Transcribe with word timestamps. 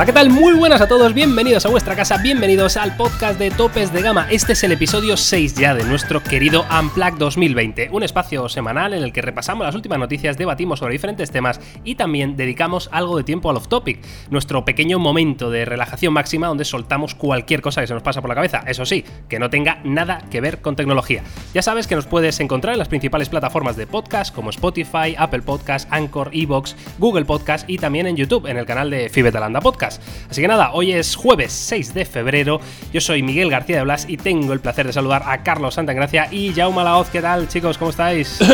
Hola, 0.00 0.06
¿qué 0.06 0.12
tal? 0.14 0.30
Muy 0.30 0.54
buenas 0.54 0.80
a 0.80 0.88
todos, 0.88 1.12
bienvenidos 1.12 1.66
a 1.66 1.68
vuestra 1.68 1.94
casa, 1.94 2.16
bienvenidos 2.16 2.78
al 2.78 2.96
podcast 2.96 3.38
de 3.38 3.50
Topes 3.50 3.92
de 3.92 4.00
Gama. 4.00 4.28
Este 4.30 4.54
es 4.54 4.64
el 4.64 4.72
episodio 4.72 5.14
6 5.14 5.56
ya 5.56 5.74
de 5.74 5.84
nuestro 5.84 6.22
querido 6.22 6.64
Unplug 6.70 7.18
2020, 7.18 7.90
un 7.92 8.02
espacio 8.02 8.48
semanal 8.48 8.94
en 8.94 9.02
el 9.02 9.12
que 9.12 9.20
repasamos 9.20 9.66
las 9.66 9.74
últimas 9.74 9.98
noticias, 9.98 10.38
debatimos 10.38 10.78
sobre 10.78 10.92
diferentes 10.92 11.30
temas 11.30 11.60
y 11.84 11.96
también 11.96 12.34
dedicamos 12.34 12.88
algo 12.92 13.18
de 13.18 13.24
tiempo 13.24 13.50
al 13.50 13.58
off 13.58 13.68
topic, 13.68 14.00
nuestro 14.30 14.64
pequeño 14.64 14.98
momento 14.98 15.50
de 15.50 15.66
relajación 15.66 16.14
máxima 16.14 16.46
donde 16.46 16.64
soltamos 16.64 17.14
cualquier 17.14 17.60
cosa 17.60 17.82
que 17.82 17.86
se 17.86 17.92
nos 17.92 18.02
pasa 18.02 18.22
por 18.22 18.30
la 18.30 18.36
cabeza, 18.36 18.62
eso 18.66 18.86
sí, 18.86 19.04
que 19.28 19.38
no 19.38 19.50
tenga 19.50 19.82
nada 19.84 20.22
que 20.30 20.40
ver 20.40 20.62
con 20.62 20.76
tecnología. 20.76 21.22
Ya 21.52 21.60
sabes 21.60 21.86
que 21.86 21.94
nos 21.94 22.06
puedes 22.06 22.40
encontrar 22.40 22.72
en 22.72 22.78
las 22.78 22.88
principales 22.88 23.28
plataformas 23.28 23.76
de 23.76 23.86
podcast 23.86 24.34
como 24.34 24.48
Spotify, 24.48 25.14
Apple 25.18 25.42
Podcast, 25.42 25.92
Anchor, 25.92 26.30
Evox, 26.32 26.74
Google 26.98 27.26
Podcast 27.26 27.68
y 27.68 27.76
también 27.76 28.06
en 28.06 28.16
YouTube, 28.16 28.46
en 28.46 28.56
el 28.56 28.64
canal 28.64 28.88
de 28.88 29.10
Fibetalanda 29.10 29.60
Podcast. 29.60 29.89
Así 30.30 30.40
que 30.40 30.48
nada, 30.48 30.70
hoy 30.72 30.92
es 30.92 31.16
jueves 31.16 31.52
6 31.52 31.94
de 31.94 32.04
febrero, 32.04 32.60
yo 32.92 33.00
soy 33.00 33.22
Miguel 33.22 33.50
García 33.50 33.78
de 33.78 33.82
Blas 33.82 34.04
y 34.08 34.16
tengo 34.16 34.52
el 34.52 34.60
placer 34.60 34.86
de 34.86 34.92
saludar 34.92 35.22
a 35.26 35.42
Carlos 35.42 35.74
Santagracia 35.74 36.28
y 36.30 36.52
Jaume 36.52 36.84
Laoz. 36.84 37.08
¿Qué 37.10 37.20
tal, 37.20 37.48
chicos? 37.48 37.78
¿Cómo 37.78 37.90
estáis? 37.90 38.38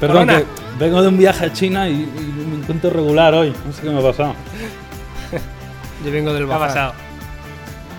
perdón, 0.00 0.28
que 0.28 0.44
vengo 0.78 1.02
de 1.02 1.08
un 1.08 1.18
viaje 1.18 1.46
a 1.46 1.52
China 1.52 1.88
y, 1.88 1.94
me 1.94 2.56
encuentro 2.62 2.90
regular 2.90 3.34
hoy. 3.34 3.52
No 3.66 3.72
sé 3.72 3.82
qué 3.82 3.90
me 3.90 3.98
ha 3.98 4.02
pasado. 4.02 4.34
Yo 6.04 6.10
vengo 6.10 6.32
del 6.32 6.46
¿Qué 6.46 6.52
ha 6.52 6.58
pasado? 6.58 6.94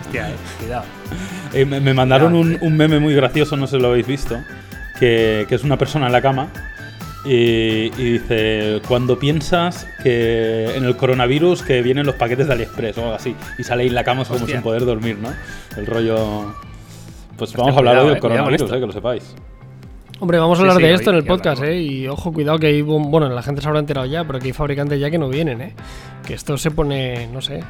Hostia, 0.01 0.29
eh, 0.29 0.35
cuidado. 0.59 0.85
Eh, 1.53 1.65
me, 1.65 1.93
mandaron 1.93 2.33
un, 2.33 2.77
meme 2.77 2.99
muy 2.99 3.13
gracioso, 3.13 3.55
no 3.55 3.67
sé 3.67 3.75
si 3.77 3.81
lo 3.81 3.89
habéis 3.89 4.07
visto, 4.07 4.41
que, 4.99 5.45
que 5.47 5.55
es 5.55 5.63
una 5.63 5.77
persona 5.77 6.07
en 6.07 6.11
la 6.11 6.21
cama 6.21 6.47
y, 7.25 7.89
dice, 7.89 8.81
cuando 8.87 9.17
piensas 9.17 9.87
que 10.03 10.75
en 10.75 10.83
el 10.83 10.97
coronavirus 10.97 11.63
que 11.63 11.81
vienen 11.81 12.05
los 12.05 12.15
paquetes 12.15 12.47
de 12.47 12.53
AliExpress 12.53 12.97
o 12.97 13.01
algo 13.01 13.13
así, 13.13 13.35
y 13.57 13.63
sale 13.63 13.85
en 13.85 13.95
la 13.95 14.03
cama 14.03 14.25
como 14.25 14.45
sin 14.45 14.61
poder 14.61 14.85
dormir, 14.85 15.17
¿no? 15.17 15.29
El 15.77 15.85
rollo... 15.85 16.53
Pues 17.37 17.53
vamos 17.55 17.75
a 17.75 17.79
hablar 17.79 17.97
hoy 17.97 18.07
del 18.09 18.17
eh, 18.17 18.19
coronavirus, 18.19 18.71
eh, 18.71 18.79
que 18.79 18.85
lo 18.85 18.91
sepáis. 18.91 19.35
Hombre, 20.19 20.37
vamos 20.37 20.59
a 20.59 20.61
hablar 20.61 20.77
de 20.77 20.93
esto 20.93 21.09
en 21.09 21.17
el 21.17 21.25
podcast, 21.25 21.63
¿eh? 21.63 21.81
Y 21.81 22.07
ojo, 22.07 22.31
cuidado 22.31 22.59
que 22.59 22.67
hay, 22.67 22.81
bueno, 22.81 23.27
la 23.29 23.41
gente 23.41 23.61
se 23.61 23.67
habrá 23.67 23.79
enterado 23.79 24.05
ya, 24.05 24.23
pero 24.23 24.39
que 24.39 24.47
hay 24.47 24.53
fabricantes 24.53 24.99
ya 24.99 25.09
que 25.09 25.17
no 25.17 25.27
vienen, 25.29 25.61
¿eh? 25.61 25.73
Que 26.25 26.35
esto 26.35 26.57
se 26.57 26.71
pone, 26.71 27.27
no 27.27 27.41
sé, 27.41 27.61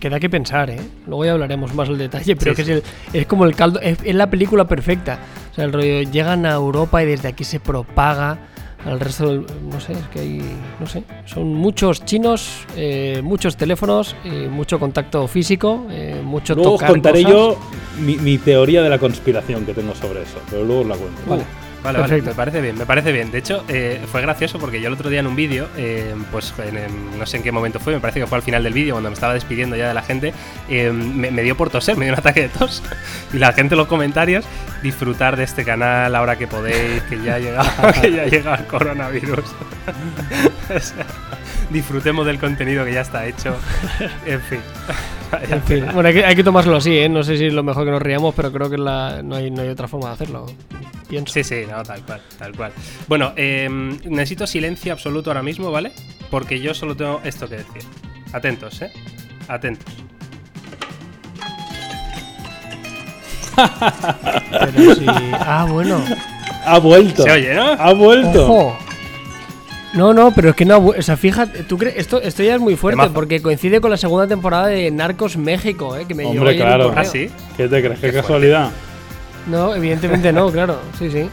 queda 0.00 0.18
que 0.18 0.30
pensar, 0.30 0.70
¿eh? 0.70 0.80
Luego 1.06 1.24
ya 1.24 1.32
hablaremos 1.32 1.74
más 1.74 1.88
del 1.88 1.98
detalle, 1.98 2.34
pero 2.34 2.54
que 2.54 2.62
es, 2.62 2.82
es, 3.12 3.26
como 3.26 3.44
el 3.44 3.54
caldo, 3.54 3.78
es, 3.80 3.98
es, 4.02 4.14
la 4.14 4.30
película 4.30 4.66
perfecta. 4.66 5.18
O 5.52 5.54
sea, 5.54 5.64
el 5.64 5.72
rollo, 5.72 6.02
llegan 6.10 6.46
a 6.46 6.54
Europa 6.54 7.02
y 7.02 7.06
desde 7.06 7.28
aquí 7.28 7.44
se 7.44 7.60
propaga 7.60 8.38
al 8.84 9.00
resto 9.00 9.28
del, 9.28 9.46
no 9.70 9.80
sé, 9.80 9.92
es 9.92 10.08
que 10.12 10.20
hay, 10.20 10.42
no 10.80 10.86
sé, 10.86 11.04
son 11.24 11.54
muchos 11.54 12.04
chinos, 12.04 12.66
eh, 12.76 13.20
muchos 13.22 13.56
teléfonos, 13.56 14.16
eh, 14.24 14.48
mucho 14.50 14.78
contacto 14.78 15.26
físico, 15.28 15.86
eh, 15.90 16.20
mucho 16.24 16.54
luego 16.54 16.74
os 16.74 16.82
contaré 16.82 17.22
yo 17.22 17.56
mi, 18.00 18.16
mi, 18.16 18.38
teoría 18.38 18.82
de 18.82 18.90
la 18.90 18.98
conspiración 18.98 19.64
que 19.64 19.74
tengo 19.74 19.94
sobre 19.94 20.22
eso, 20.22 20.38
pero 20.50 20.64
luego 20.64 20.82
os 20.82 20.88
la 20.88 20.96
cuento. 20.96 21.20
Vale. 21.26 21.61
Vale, 21.82 21.98
vale, 21.98 22.22
me 22.22 22.34
parece 22.34 22.60
bien, 22.60 22.78
me 22.78 22.86
parece 22.86 23.10
bien. 23.10 23.32
De 23.32 23.38
hecho, 23.38 23.64
eh, 23.68 24.00
fue 24.10 24.22
gracioso 24.22 24.60
porque 24.60 24.80
yo 24.80 24.86
el 24.86 24.94
otro 24.94 25.10
día 25.10 25.18
en 25.18 25.26
un 25.26 25.34
vídeo, 25.34 25.68
eh, 25.76 26.14
pues 26.30 26.54
no 27.18 27.26
sé 27.26 27.38
en 27.38 27.42
qué 27.42 27.50
momento 27.50 27.80
fue, 27.80 27.94
me 27.94 28.00
parece 28.00 28.20
que 28.20 28.26
fue 28.26 28.36
al 28.36 28.42
final 28.42 28.62
del 28.62 28.72
vídeo, 28.72 28.94
cuando 28.94 29.10
me 29.10 29.14
estaba 29.14 29.34
despidiendo 29.34 29.74
ya 29.74 29.88
de 29.88 29.94
la 29.94 30.02
gente, 30.02 30.32
eh, 30.68 30.92
me, 30.92 31.42
dio 31.42 31.56
por 31.56 31.70
toser, 31.70 31.96
me 31.96 32.04
dio 32.04 32.14
un 32.14 32.18
ataque 32.20 32.42
de 32.42 32.48
tos. 32.50 32.82
Y 33.32 33.38
la 33.38 33.52
gente 33.52 33.74
en 33.74 33.78
los 33.78 33.88
comentarios, 33.88 34.44
disfrutar 34.82 35.36
de 35.36 35.44
este 35.44 35.64
canal 35.64 36.14
ahora 36.14 36.36
que 36.36 36.46
podéis, 36.46 37.02
que 37.02 37.20
ya 37.20 37.38
llega, 37.38 37.64
que 38.00 38.12
ya 38.12 38.26
llega 38.26 38.54
el 38.54 38.66
coronavirus. 38.66 39.44
disfrutemos 41.70 42.26
del 42.26 42.38
contenido 42.38 42.84
que 42.84 42.92
ya 42.92 43.00
está 43.00 43.26
hecho. 43.26 43.56
En 44.24 44.40
fin. 44.40 44.60
en 45.50 45.62
fin. 45.62 45.86
Bueno, 45.92 46.08
hay 46.08 46.14
que, 46.14 46.24
hay 46.24 46.36
que, 46.36 46.44
tomárselo 46.44 46.76
así, 46.76 46.96
¿eh? 46.96 47.08
No 47.08 47.24
sé 47.24 47.38
si 47.38 47.46
es 47.46 47.52
lo 47.52 47.64
mejor 47.64 47.84
que 47.84 47.90
nos 47.90 48.02
riamos, 48.02 48.34
pero 48.36 48.52
creo 48.52 48.70
que 48.70 48.78
la, 48.78 49.20
no, 49.22 49.34
hay, 49.34 49.50
no 49.50 49.62
hay 49.62 49.68
otra 49.68 49.88
forma 49.88 50.08
de 50.08 50.14
hacerlo. 50.14 50.46
Sí, 51.26 51.44
sí, 51.44 51.62
no, 51.70 51.82
tal 51.82 52.02
cual, 52.02 52.22
tal 52.38 52.56
cual. 52.56 52.72
Bueno, 53.06 53.32
em, 53.36 53.98
necesito 54.04 54.46
silencio 54.46 54.92
absoluto 54.92 55.30
ahora 55.30 55.42
mismo, 55.42 55.70
¿vale? 55.70 55.92
Porque 56.30 56.60
yo 56.60 56.72
solo 56.72 56.96
tengo 56.96 57.20
esto 57.24 57.48
que 57.48 57.56
decir. 57.56 57.82
Atentos, 58.32 58.80
¿eh? 58.80 58.92
Atentos. 59.48 59.92
Pero 64.50 64.94
sí. 64.94 65.06
Ah, 65.06 65.66
bueno. 65.68 66.02
Ha 66.64 66.78
vuelto. 66.78 67.24
Se 67.24 67.30
oye, 67.30 67.54
¿no? 67.54 67.72
Ha 67.72 67.92
vuelto. 67.92 68.44
Ojo. 68.44 68.78
No, 69.94 70.14
no, 70.14 70.32
pero 70.32 70.50
es 70.50 70.56
que 70.56 70.64
no. 70.64 70.78
O 70.78 71.02
sea, 71.02 71.18
fíjate, 71.18 71.64
tú 71.64 71.76
crees. 71.76 71.96
Esto, 71.98 72.22
esto 72.22 72.42
ya 72.42 72.54
es 72.54 72.60
muy 72.60 72.76
fuerte 72.76 73.10
porque 73.12 73.42
coincide 73.42 73.80
con 73.80 73.90
la 73.90 73.98
segunda 73.98 74.26
temporada 74.26 74.68
de 74.68 74.90
Narcos 74.90 75.36
México, 75.36 75.96
¿eh? 75.96 76.06
Que 76.08 76.14
me 76.14 76.24
Hombre, 76.24 76.56
claro. 76.56 76.94
¿Ah, 76.96 77.04
sí? 77.04 77.28
¿Qué 77.58 77.68
te 77.68 77.82
crees? 77.82 78.00
¿Qué, 78.00 78.10
casualidad? 78.10 78.70
No, 79.46 79.74
evidentemente 79.74 80.32
no, 80.32 80.50
claro. 80.50 80.78
Sí, 80.98 81.10
sí. 81.10 81.28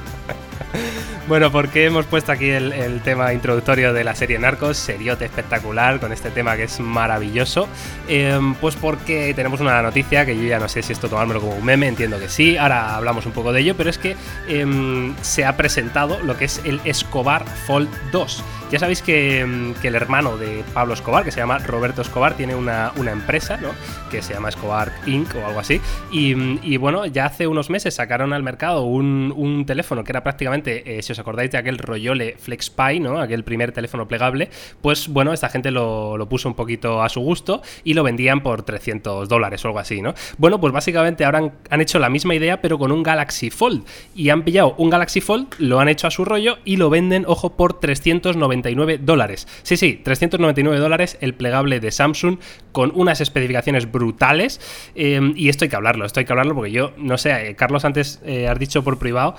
Bueno, 1.29 1.51
porque 1.51 1.85
hemos 1.85 2.07
puesto 2.07 2.31
aquí 2.31 2.49
el, 2.49 3.01
tema 3.03 3.33
introductorio 3.33 3.93
de 3.93 4.03
la 4.03 4.15
serie 4.15 4.39
Narcos, 4.39 4.77
seriote 4.77 5.25
espectacular, 5.25 5.99
con 5.99 6.11
este 6.11 6.31
tema 6.31 6.55
que 6.55 6.63
es 6.63 6.79
maravilloso. 6.79 7.67
Em, 8.07 8.55
pues 8.55 8.75
porque 8.75 9.31
tenemos 9.35 9.59
una 9.59 9.79
noticia 9.83 10.25
que 10.25 10.35
yo 10.35 10.41
ya 10.41 10.57
no 10.57 10.67
sé 10.67 10.81
si 10.81 10.91
esto 10.91 11.07
tomármelo 11.07 11.41
como 11.41 11.53
un 11.53 11.63
meme, 11.63 11.87
entiendo 11.87 12.17
que 12.17 12.29
sí, 12.29 12.57
ahora 12.57 12.95
hablamos 12.95 13.27
un 13.27 13.31
poco 13.31 13.53
de 13.53 13.61
ello, 13.61 13.77
pero 13.77 13.91
es 13.91 13.99
que 13.99 14.15
em, 14.47 15.13
se 15.21 15.45
ha 15.45 15.55
presentado 15.55 16.19
lo 16.23 16.35
que 16.35 16.45
es 16.45 16.61
el 16.65 16.81
Escobar 16.83 17.45
Fold 17.67 17.89
2. 18.11 18.43
Ya 18.71 18.77
sabéis 18.77 19.03
em, 19.07 19.73
que, 19.73 19.87
el 19.87 19.95
hermano 19.95 20.37
de 20.37 20.63
Pablo 20.75 20.93
Escobar, 20.93 21.23
que 21.23 21.31
se 21.31 21.39
llama 21.39 21.57
Roberto 21.57 22.03
Escobar, 22.03 22.35
tiene 22.35 22.53
una, 22.53 22.91
empresa, 23.11 23.57
¿no? 23.57 23.69
Que 24.11 24.21
se 24.21 24.35
llama 24.35 24.49
Escobar 24.49 24.91
Inc. 25.07 25.35
o 25.35 25.45
algo 25.45 25.59
así. 25.59 25.81
Y, 26.11 26.77
bueno, 26.77 27.07
ya 27.07 27.25
hace 27.25 27.47
unos 27.47 27.71
meses 27.71 27.95
sacaron 27.95 28.31
al 28.31 28.43
mercado 28.43 28.83
un, 28.83 29.63
teléfono 29.65 30.03
que 30.03 30.11
era 30.11 30.18
prácticamente, 30.23 30.97
eh, 30.97 31.01
si 31.01 31.11
os 31.11 31.19
acordáis 31.19 31.51
de 31.51 31.57
aquel 31.57 31.77
Royole 31.77 32.35
FlexPy, 32.37 32.99
¿no? 32.99 33.19
Aquel 33.19 33.43
primer 33.43 33.71
teléfono 33.71 34.07
plegable. 34.07 34.49
Pues 34.81 35.07
bueno, 35.07 35.33
esta 35.33 35.49
gente 35.49 35.71
lo, 35.71 36.27
puso 36.29 36.47
un 36.47 36.55
poquito 36.55 37.01
a 37.01 37.09
su 37.09 37.21
gusto 37.21 37.61
y 37.83 37.93
lo 37.93 38.03
vendían 38.03 38.41
por 38.41 38.63
300 38.63 39.27
dólares 39.27 39.63
o 39.65 39.69
algo 39.69 39.79
así, 39.79 40.01
¿no? 40.01 40.13
Bueno, 40.37 40.59
pues 40.59 40.73
básicamente 40.73 41.25
ahora 41.25 41.51
han, 41.69 41.81
hecho 41.81 41.99
la 41.99 42.09
misma 42.09 42.35
idea, 42.35 42.61
pero 42.61 42.77
con 42.77 42.91
un 42.91 43.03
Galaxy 43.03 43.49
Fold. 43.49 43.85
Y 44.15 44.29
han 44.29 44.43
pillado 44.43 44.75
un 44.77 44.89
Galaxy 44.89 45.21
Fold, 45.21 45.55
lo 45.59 45.79
han 45.79 45.89
hecho 45.89 46.07
a 46.07 46.11
su 46.11 46.25
rollo 46.25 46.57
y 46.65 46.77
lo 46.77 46.89
venden, 46.89 47.25
ojo, 47.27 47.55
por 47.55 47.79
390 47.79 48.69
dólares. 48.99 49.47
Sí, 49.63 49.77
sí, 49.77 49.99
399 50.03 50.79
dólares 50.79 51.17
el 51.21 51.33
plegable 51.33 51.79
de 51.79 51.91
Samsung 51.91 52.37
con 52.71 52.91
unas 52.95 53.21
especificaciones 53.21 53.91
brutales. 53.91 54.61
Em, 54.95 55.33
y 55.35 55.49
esto 55.49 55.65
hay 55.65 55.69
que 55.69 55.75
hablarlo, 55.75 56.05
esto 56.05 56.19
hay 56.19 56.25
que 56.25 56.33
hablarlo 56.33 56.55
porque 56.55 56.71
yo, 56.71 56.93
no 56.97 57.17
sé, 57.17 57.49
eh, 57.49 57.55
Carlos, 57.55 57.85
antes 57.85 58.21
eh, 58.25 58.47
has 58.47 58.59
dicho 58.59 58.83
por 58.83 58.99
privado 58.99 59.35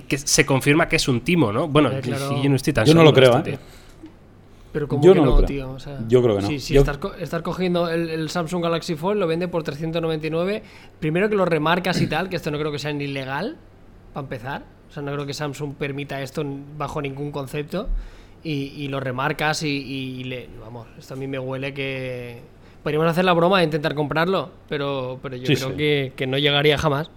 que, 0.00 0.18
se 0.18 0.46
confirma 0.46 0.88
que 0.88 0.96
es 0.96 1.08
un 1.08 1.20
timo, 1.20 1.52
¿no? 1.52 1.68
Bueno, 1.68 1.90
yo 2.00 2.48
no 2.48 2.56
estoy 2.56 2.72
tan 2.72 2.84
Yo 2.86 2.94
no 2.94 3.02
lo 3.02 3.12
creo, 3.12 3.38
¿eh? 3.44 3.58
Pero 4.72 4.88
como 4.88 5.04
yo 5.04 5.12
que 5.12 5.20
no, 5.20 5.42
tío. 5.42 5.76
yo 6.08 6.22
creo 6.22 6.36
que 6.36 6.42
no. 6.42 6.48
Si, 6.48 6.58
si 6.58 6.76
estás, 6.76 7.42
cogiendo 7.42 7.90
el, 7.90 8.30
Samsung 8.30 8.62
Galaxy 8.62 8.94
Fold, 8.94 9.20
lo 9.20 9.26
vende 9.26 9.46
por 9.46 9.62
399. 9.62 10.62
Primero 10.98 11.28
que 11.28 11.36
lo 11.36 11.44
remarcas 11.44 12.00
y 12.00 12.06
tal, 12.06 12.30
que 12.30 12.36
esto 12.36 12.50
no 12.50 12.58
creo 12.58 12.72
que 12.72 12.78
sea 12.78 12.92
ni 12.92 13.06
legal, 13.06 13.58
para 14.14 14.24
empezar. 14.24 14.64
O 14.88 14.92
sea, 14.92 15.02
no 15.02 15.12
creo 15.12 15.26
que 15.26 15.34
Samsung 15.34 15.74
permita 15.74 16.22
esto 16.22 16.42
bajo 16.78 17.02
ningún 17.02 17.32
concepto 17.32 17.88
y, 18.44 18.88
lo 18.88 19.00
remarcas 19.00 19.62
y, 19.62 20.24
le, 20.24 20.48
vamos, 20.60 20.86
esto 20.98 21.14
a 21.14 21.16
mí 21.16 21.26
me 21.26 21.38
huele 21.38 21.72
que... 21.72 22.40
Podríamos 22.82 23.08
hacer 23.08 23.24
la 23.24 23.32
broma 23.32 23.58
de 23.58 23.64
intentar 23.64 23.94
comprarlo, 23.94 24.50
pero, 24.68 25.20
pero 25.22 25.36
yo 25.36 25.54
creo 25.54 25.76
Que, 26.16 26.26
no 26.26 26.36
llegaría 26.36 26.76
jamás. 26.76 27.10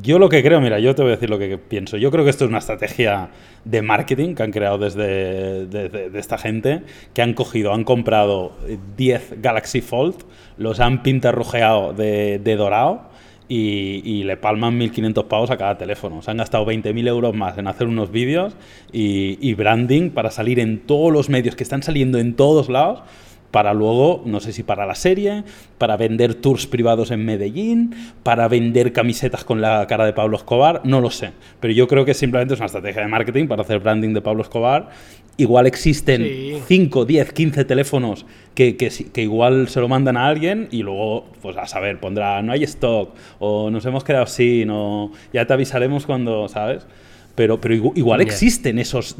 Yo 0.00 0.18
lo 0.18 0.30
que 0.30 0.42
creo, 0.42 0.60
mira, 0.60 0.78
yo 0.78 0.94
te 0.94 1.02
voy 1.02 1.10
a 1.10 1.16
decir 1.16 1.28
lo 1.28 1.38
que 1.38 1.58
pienso. 1.58 1.98
Yo 1.98 2.10
creo 2.10 2.24
que 2.24 2.30
esto 2.30 2.44
es 2.44 2.48
una 2.48 2.58
estrategia 2.58 3.28
de 3.64 3.82
marketing 3.82 4.34
que 4.34 4.42
han 4.42 4.50
creado 4.50 4.78
desde 4.78 5.66
de, 5.66 6.18
esta 6.18 6.38
gente, 6.38 6.82
que 7.12 7.20
han 7.20 7.34
cogido, 7.34 7.74
han 7.74 7.84
comprado 7.84 8.52
10 8.96 9.42
Galaxy 9.42 9.82
Fold, 9.82 10.24
los 10.56 10.80
han 10.80 11.02
pintarrujeado 11.02 11.92
de, 11.92 12.38
de 12.38 12.56
dorado 12.56 13.12
y, 13.48 14.24
le 14.24 14.38
palman 14.38 14.80
1.500 14.80 15.24
pavos 15.28 15.50
a 15.50 15.58
cada 15.58 15.76
teléfono. 15.76 16.22
Se 16.22 16.30
han 16.30 16.38
gastado 16.38 16.64
20.000 16.64 17.08
euros 17.08 17.34
más 17.34 17.58
en 17.58 17.66
hacer 17.66 17.86
unos 17.86 18.10
vídeos 18.10 18.56
y, 18.92 19.38
y, 19.46 19.52
branding 19.52 20.08
para 20.10 20.30
salir 20.30 20.58
en 20.58 20.80
todos 20.80 21.12
los 21.12 21.28
medios 21.28 21.54
que 21.54 21.64
están 21.64 21.82
saliendo 21.82 22.18
en 22.18 22.34
todos 22.34 22.70
lados 22.70 23.02
para 23.52 23.74
luego, 23.74 24.22
no 24.24 24.40
sé 24.40 24.52
si 24.52 24.64
para 24.64 24.86
la 24.86 24.96
serie, 24.96 25.44
para 25.78 25.96
vender 25.96 26.34
tours 26.34 26.66
privados 26.66 27.10
en 27.10 27.24
Medellín, 27.24 27.94
para 28.22 28.48
vender 28.48 28.92
camisetas 28.92 29.44
con 29.44 29.60
la 29.60 29.86
cara 29.86 30.06
de 30.06 30.14
Pablo 30.14 30.38
Escobar, 30.38 30.80
no 30.84 31.00
lo 31.00 31.10
sé. 31.10 31.32
Pero 31.60 31.72
yo 31.74 31.86
creo 31.86 32.04
que 32.04 32.14
simplemente 32.14 32.54
es 32.54 32.60
una 32.60 32.66
estrategia 32.66 33.02
de 33.02 33.08
marketing 33.08 33.46
para 33.46 33.62
hacer 33.62 33.78
branding 33.78 34.14
de 34.14 34.22
Pablo 34.22 34.42
Escobar. 34.42 34.88
Igual 35.36 35.66
existen 35.66 36.26
5, 36.66 37.04
10, 37.04 37.32
15 37.32 37.64
teléfonos 37.64 38.26
que, 38.54 38.76
que, 38.76 38.90
que, 39.12 39.22
igual 39.22 39.68
se 39.68 39.80
lo 39.80 39.88
mandan 39.88 40.16
a 40.16 40.28
alguien 40.28 40.68
y 40.70 40.82
luego, 40.82 41.26
pues 41.40 41.56
a 41.56 41.66
saber, 41.66 42.00
pondrá 42.00 42.42
no 42.42 42.52
hay 42.52 42.64
stock 42.64 43.14
o 43.38 43.70
nos 43.70 43.84
hemos 43.86 44.04
quedado 44.04 44.26
sin 44.26 44.68
o 44.70 45.10
ya 45.32 45.46
te 45.46 45.52
avisaremos 45.52 46.04
cuando, 46.04 46.48
¿sabes? 46.48 46.86
Pero, 47.34 47.58
pero 47.58 47.74
igual, 47.74 48.20
existen 48.20 48.78
esos 48.78 49.16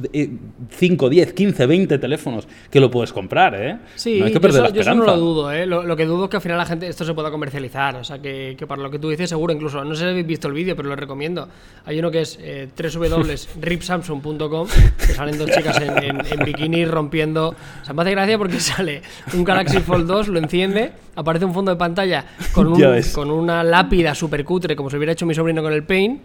5, 0.70 1.08
10, 1.08 1.32
15, 1.32 1.66
20 1.66 1.98
teléfonos 1.98 2.46
que 2.70 2.78
lo 2.78 2.90
puedes 2.90 3.12
comprar, 3.12 3.54
¿eh? 3.54 3.78
Sí, 3.94 4.18
no 4.18 4.26
hay 4.26 4.32
que 4.32 4.40
perder 4.40 4.70
yo, 4.72 4.82
eso, 4.82 4.94
no 4.94 5.04
lo 5.04 5.16
dudo, 5.16 5.50
¿eh? 5.50 5.64
Lo, 5.66 5.96
que 5.96 6.04
dudo 6.04 6.24
es 6.24 6.30
que 6.30 6.36
al 6.36 6.42
final 6.42 6.58
la 6.58 6.66
gente 6.66 6.86
esto 6.86 7.06
se 7.06 7.14
pueda 7.14 7.30
comercializar, 7.30 7.96
o 7.96 8.04
sea, 8.04 8.20
que, 8.20 8.56
para 8.68 8.82
lo 8.82 8.90
que 8.90 8.98
tú 8.98 9.08
dices 9.08 9.30
seguro, 9.30 9.54
incluso, 9.54 9.82
no 9.82 9.94
sé 9.94 10.02
si 10.02 10.10
habéis 10.10 10.26
visto 10.26 10.48
el 10.48 10.54
vídeo, 10.54 10.76
pero 10.76 10.90
lo 10.90 10.96
recomiendo. 10.96 11.48
Hay 11.86 11.98
uno 11.98 12.10
que 12.10 12.20
es 12.20 12.38
eh, 12.42 12.68
www.ripsamsung.com, 12.76 14.68
que 14.98 15.12
salen 15.14 15.38
dos 15.38 15.50
chicas 15.50 15.80
en, 15.80 16.44
bikini 16.44 16.84
rompiendo... 16.84 17.48
O 17.48 17.84
sea, 17.84 17.94
me 17.94 18.02
hace 18.02 18.10
gracia 18.10 18.36
porque 18.36 18.60
sale 18.60 19.02
un 19.32 19.42
Galaxy 19.42 19.78
Fold 19.78 20.06
2, 20.06 20.28
lo 20.28 20.38
enciende, 20.38 20.92
aparece 21.16 21.46
un 21.46 21.54
fondo 21.54 21.70
de 21.70 21.78
pantalla 21.78 22.26
con, 22.52 22.66
un, 22.66 22.82
con 23.14 23.30
una 23.30 23.64
lápida 23.64 24.14
súper 24.14 24.44
cutre, 24.44 24.76
como 24.76 24.90
se 24.90 24.98
hubiera 24.98 25.12
hecho 25.12 25.24
mi 25.24 25.34
sobrino 25.34 25.62
con 25.62 25.72
el 25.72 25.84
Paint, 25.84 26.20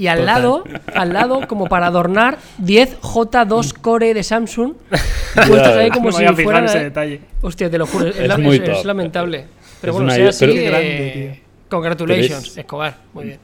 y 0.00 0.06
al 0.06 0.24
lado, 0.24 0.64
al 0.94 1.12
lado, 1.12 1.46
como 1.46 1.66
para 1.66 1.88
adornar, 1.88 2.38
10 2.56 3.02
J2 3.02 3.74
Core 3.82 4.14
de 4.14 4.22
Samsung 4.22 4.72
puestos 5.34 5.76
ahí 5.76 5.90
como 5.90 6.10
si 6.10 6.24
fueran. 6.26 6.64
Ese 6.64 6.84
detalle. 6.84 7.20
Hostia, 7.42 7.70
te 7.70 7.76
lo 7.76 7.86
juro, 7.86 8.06
es, 8.06 8.84
lamentable. 8.86 9.44
Pero 9.82 9.92
bueno, 9.92 10.10
sea 10.10 10.30
así, 10.30 10.46
eh, 10.48 11.42
Congratulations, 11.68 12.56
Escobar. 12.56 12.96
Muy 13.12 13.26
bien. 13.26 13.38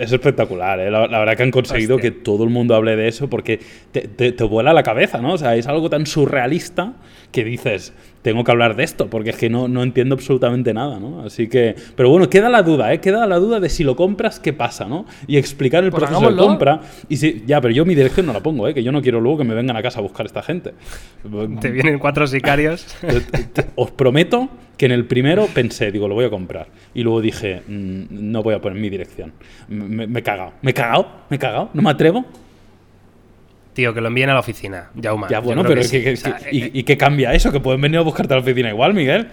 es, 0.00 0.12
espectacular, 0.12 0.78
¿eh? 0.78 0.92
la, 0.92 1.08
verdad 1.08 1.36
que 1.36 1.42
han 1.42 1.50
conseguido 1.50 1.98
que 1.98 2.12
todo 2.12 2.44
el 2.44 2.50
mundo 2.50 2.76
hable 2.76 2.94
de 2.94 3.08
eso 3.08 3.28
porque 3.28 3.58
te, 3.90 4.02
te, 4.02 4.30
te, 4.30 4.44
vuela 4.44 4.72
la 4.72 4.84
cabeza, 4.84 5.18
¿no? 5.18 5.32
O 5.32 5.38
sea, 5.38 5.56
es 5.56 5.66
algo 5.66 5.90
tan 5.90 6.06
surrealista 6.06 6.92
que 7.36 7.44
dices, 7.44 7.92
tengo 8.22 8.44
que 8.44 8.50
hablar 8.50 8.76
de 8.76 8.82
esto, 8.82 9.10
porque 9.10 9.28
es 9.28 9.36
que 9.36 9.50
no, 9.50 9.68
no 9.68 9.82
entiendo 9.82 10.14
absolutamente 10.14 10.72
nada, 10.72 10.98
¿no? 10.98 11.20
Así 11.20 11.48
que, 11.48 11.76
pero 11.94 12.08
bueno, 12.08 12.30
queda 12.30 12.48
la 12.48 12.62
duda, 12.62 12.94
¿eh? 12.94 12.98
Queda 12.98 13.26
la 13.26 13.36
duda 13.36 13.60
de 13.60 13.68
si 13.68 13.84
lo 13.84 13.94
compras, 13.94 14.40
¿qué 14.40 14.54
pasa, 14.54 14.86
¿no? 14.86 15.04
Y 15.26 15.36
explicar 15.36 15.84
el 15.84 15.90
pues 15.90 16.04
proceso 16.04 16.30
de 16.30 16.34
compra. 16.34 16.80
Y 17.10 17.18
si, 17.18 17.44
ya, 17.46 17.60
pero 17.60 17.74
yo 17.74 17.84
mi 17.84 17.94
dirección 17.94 18.24
no 18.24 18.32
la 18.32 18.40
pongo, 18.40 18.66
¿eh? 18.68 18.72
Que 18.72 18.82
yo 18.82 18.90
no 18.90 19.02
quiero 19.02 19.20
luego 19.20 19.36
que 19.36 19.44
me 19.44 19.52
vengan 19.54 19.76
a 19.76 19.82
casa 19.82 19.98
a 19.98 20.02
buscar 20.02 20.24
esta 20.24 20.42
gente. 20.42 20.72
Te 21.60 21.70
vienen 21.70 21.98
cuatro 21.98 22.26
sicarios. 22.26 22.86
os 23.74 23.90
prometo 23.90 24.48
que 24.78 24.86
en 24.86 24.92
el 24.92 25.04
primero 25.04 25.46
pensé, 25.52 25.92
digo, 25.92 26.08
lo 26.08 26.14
voy 26.14 26.24
a 26.24 26.30
comprar. 26.30 26.68
Y 26.94 27.02
luego 27.02 27.20
dije, 27.20 27.60
mm, 27.68 28.04
no 28.08 28.42
voy 28.42 28.54
a 28.54 28.62
poner 28.62 28.80
mi 28.80 28.88
dirección. 28.88 29.34
Me, 29.68 30.06
me 30.06 30.20
he 30.20 30.22
cagado. 30.22 30.54
Me 30.62 30.70
he 30.70 30.74
cagado, 30.74 31.06
me 31.28 31.36
he 31.36 31.38
cagado, 31.38 31.68
no 31.74 31.82
me 31.82 31.90
atrevo. 31.90 32.24
Tío, 33.76 33.92
que 33.92 34.00
lo 34.00 34.08
envíen 34.08 34.30
a 34.30 34.32
la 34.32 34.40
oficina, 34.40 34.88
Jauma. 34.98 35.28
Ya, 35.28 35.40
bueno, 35.40 35.62
pero 35.62 35.82
y, 36.50 36.82
qué 36.82 36.96
cambia 36.96 37.34
eso? 37.34 37.52
Que 37.52 37.60
pueden 37.60 37.78
venir 37.78 37.98
a 37.98 38.00
buscarte 38.00 38.32
a 38.32 38.38
la 38.38 38.42
oficina 38.42 38.70
igual, 38.70 38.94
Miguel. 38.94 39.28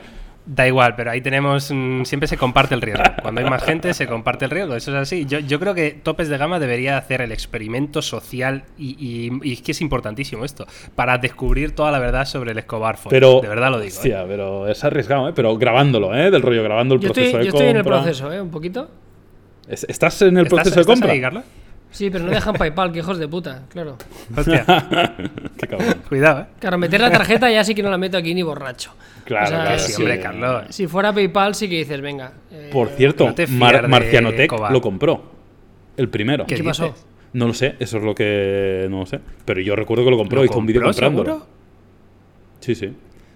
Da 0.46 0.68
igual, 0.68 0.98
pero 0.98 1.12
ahí 1.12 1.22
tenemos. 1.22 1.72
Mm, 1.74 2.04
siempre 2.04 2.28
se 2.28 2.36
comparte 2.36 2.76
el 2.76 2.82
riesgo. 2.82 3.06
Cuando 3.22 3.40
hay 3.40 3.50
más 3.50 3.64
gente, 3.64 3.94
se 3.94 4.06
comparte 4.06 4.44
el 4.44 4.52
riesgo. 4.52 4.76
Eso 4.76 4.92
es 4.92 4.98
así. 4.98 5.26
Yo, 5.26 5.40
yo 5.40 5.62
creo 5.62 5.74
que 5.74 5.92
Topes 5.92 6.28
de 6.28 6.38
Gama 6.38 6.60
debería 6.60 6.98
hacer 6.98 7.22
el 7.22 7.32
experimento 7.32 8.02
social 8.02 8.66
y, 8.78 9.32
es 9.50 9.62
que 9.62 9.72
es 9.72 9.80
importantísimo 9.80 10.44
esto. 10.44 10.68
Para 10.94 11.18
descubrir 11.20 11.74
toda 11.74 11.90
la 11.92 12.00
verdad 12.00 12.26
sobre 12.26 12.52
el 12.52 12.58
Escobar 12.58 12.98
Pero, 13.10 13.40
de 13.40 13.48
verdad 13.48 13.72
lo 13.72 13.80
digo. 13.80 13.96
Hostia, 13.96 14.24
¿eh? 14.24 14.26
pero 14.28 14.68
es 14.68 14.84
arriesgado, 14.84 15.30
¿eh? 15.30 15.32
Pero 15.34 15.58
grabándolo, 15.58 16.14
¿eh? 16.14 16.30
Del 16.30 16.42
rollo, 16.42 16.64
grabando 16.64 16.96
el 16.96 17.00
proceso 17.00 17.22
de 17.22 17.32
compra. 17.32 17.44
Yo 17.44 17.50
estoy 17.50 17.70
en 17.70 17.78
el 17.78 17.84
proceso, 17.86 18.34
¿eh? 18.34 18.42
Un 18.42 18.52
poquito. 18.52 18.92
¿Estás 19.70 20.22
en 20.22 20.38
el 20.38 20.48
proceso 20.48 20.82
de 20.82 20.86
compra? 20.86 21.44
Sí, 21.94 22.10
pero 22.10 22.26
no 22.26 22.32
dejan 22.32 22.56
PayPal, 22.56 22.92
que 22.92 23.00
hijos 23.00 23.20
de 23.20 23.28
puta, 23.28 23.62
claro. 23.70 23.98
Hostia. 24.36 24.66
Qué 25.58 25.68
cabrón. 25.68 25.96
Cuidado, 26.10 26.42
eh. 26.42 26.46
Claro, 26.60 26.80
meter 26.80 27.00
la 27.00 27.12
tarjeta 27.12 27.52
ya 27.52 27.64
sí 27.64 27.76
que 27.76 27.84
no 27.84 27.92
la 27.92 28.00
meto 28.00 28.18
aquí 28.18 28.34
ni 28.34 28.42
borracho. 28.42 28.92
Claro, 29.26 29.50
claro. 29.50 29.80
Sí, 29.80 29.94
hombre, 29.98 30.20
Carlos. 30.20 30.64
Si 30.70 30.88
fuera 30.88 31.14
PayPal, 31.14 31.54
sí 31.54 31.70
que 31.70 31.78
dices, 31.78 32.02
venga. 32.02 32.34
Eh, 32.52 32.70
Por 32.74 32.90
cierto, 32.90 33.34
Mar 33.50 33.88
Marcianotec 33.88 34.52
lo 34.72 34.82
compró. 34.82 35.32
El 35.96 36.10
primero. 36.10 36.48
¿Qué, 36.48 36.64
pasó? 36.64 36.96
No 37.34 37.46
lo 37.46 37.54
sé, 37.54 37.76
eso 37.80 37.98
es 37.98 38.04
lo 38.04 38.16
que. 38.16 38.88
No 38.90 39.02
lo 39.02 39.06
sé. 39.06 39.20
Pero 39.46 39.62
yo 39.62 39.76
recuerdo 39.76 40.04
que 40.04 40.10
lo 40.10 40.18
compró, 40.18 40.44
hizo 40.44 40.58
un 40.58 40.66
vídeo 40.66 40.82
comprándolo. 40.82 41.46
Sí, 42.60 42.74
sí. 42.74 42.92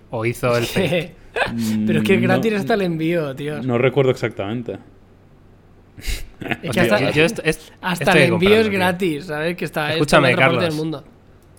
O 0.10 0.26
hizo 0.26 0.58
el 0.58 0.66
fake. 0.66 1.14
pero 1.86 2.00
es 2.00 2.06
que 2.06 2.18
gratis 2.18 2.54
hasta 2.54 2.74
el 2.74 2.82
envío, 2.82 3.36
tío. 3.36 3.62
No 3.62 3.78
recuerdo 3.78 4.10
exactamente. 4.10 4.78
Es 6.64 6.72
que 6.72 6.80
hasta, 7.82 8.12
el 8.14 8.34
envío 8.34 8.56
es 8.56 8.70
gratis, 8.70 9.26
¿sabes? 9.26 9.56
Que 9.58 9.66
está 9.66 9.94
Escúchame, 9.94 10.36
Carlos, 10.36 10.64
del 10.64 10.74
mundo. 10.74 11.04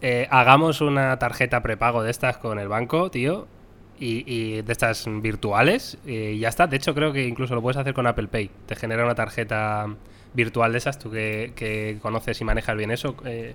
Eh, 0.01 0.29
hagamos 0.31 0.81
una 0.81 1.19
tarjeta 1.19 1.63
prepago 1.63 2.03
de 2.03 2.11
estas 2.11 2.39
con 2.39 2.59
el 2.59 2.69
banco, 2.69 3.11
tío, 3.11 3.49
y, 3.99 4.63
de 4.63 4.73
estas 4.73 5.07
virtuales, 5.21 5.99
y 6.07 6.39
ya 6.39 6.49
está. 6.49 6.67
De 6.67 6.77
hecho, 6.77 6.95
creo 6.95 7.13
que 7.13 7.27
incluso 7.27 7.55
lo 7.55 7.63
puedes 7.63 7.77
hacer 7.77 7.95
con 7.95 8.07
Apple 8.07 8.29
Pay. 8.29 8.51
Te 8.67 8.77
genera 8.77 9.05
una 9.05 9.17
tarjeta 9.17 9.89
virtual 10.35 10.73
de 10.73 10.79
esas, 10.79 10.99
tú 10.99 11.11
que, 11.11 11.99
conoces 12.01 12.41
y 12.41 12.45
manejas 12.45 12.77
bien 12.77 12.91
eso, 12.91 13.17
eh, 13.25 13.55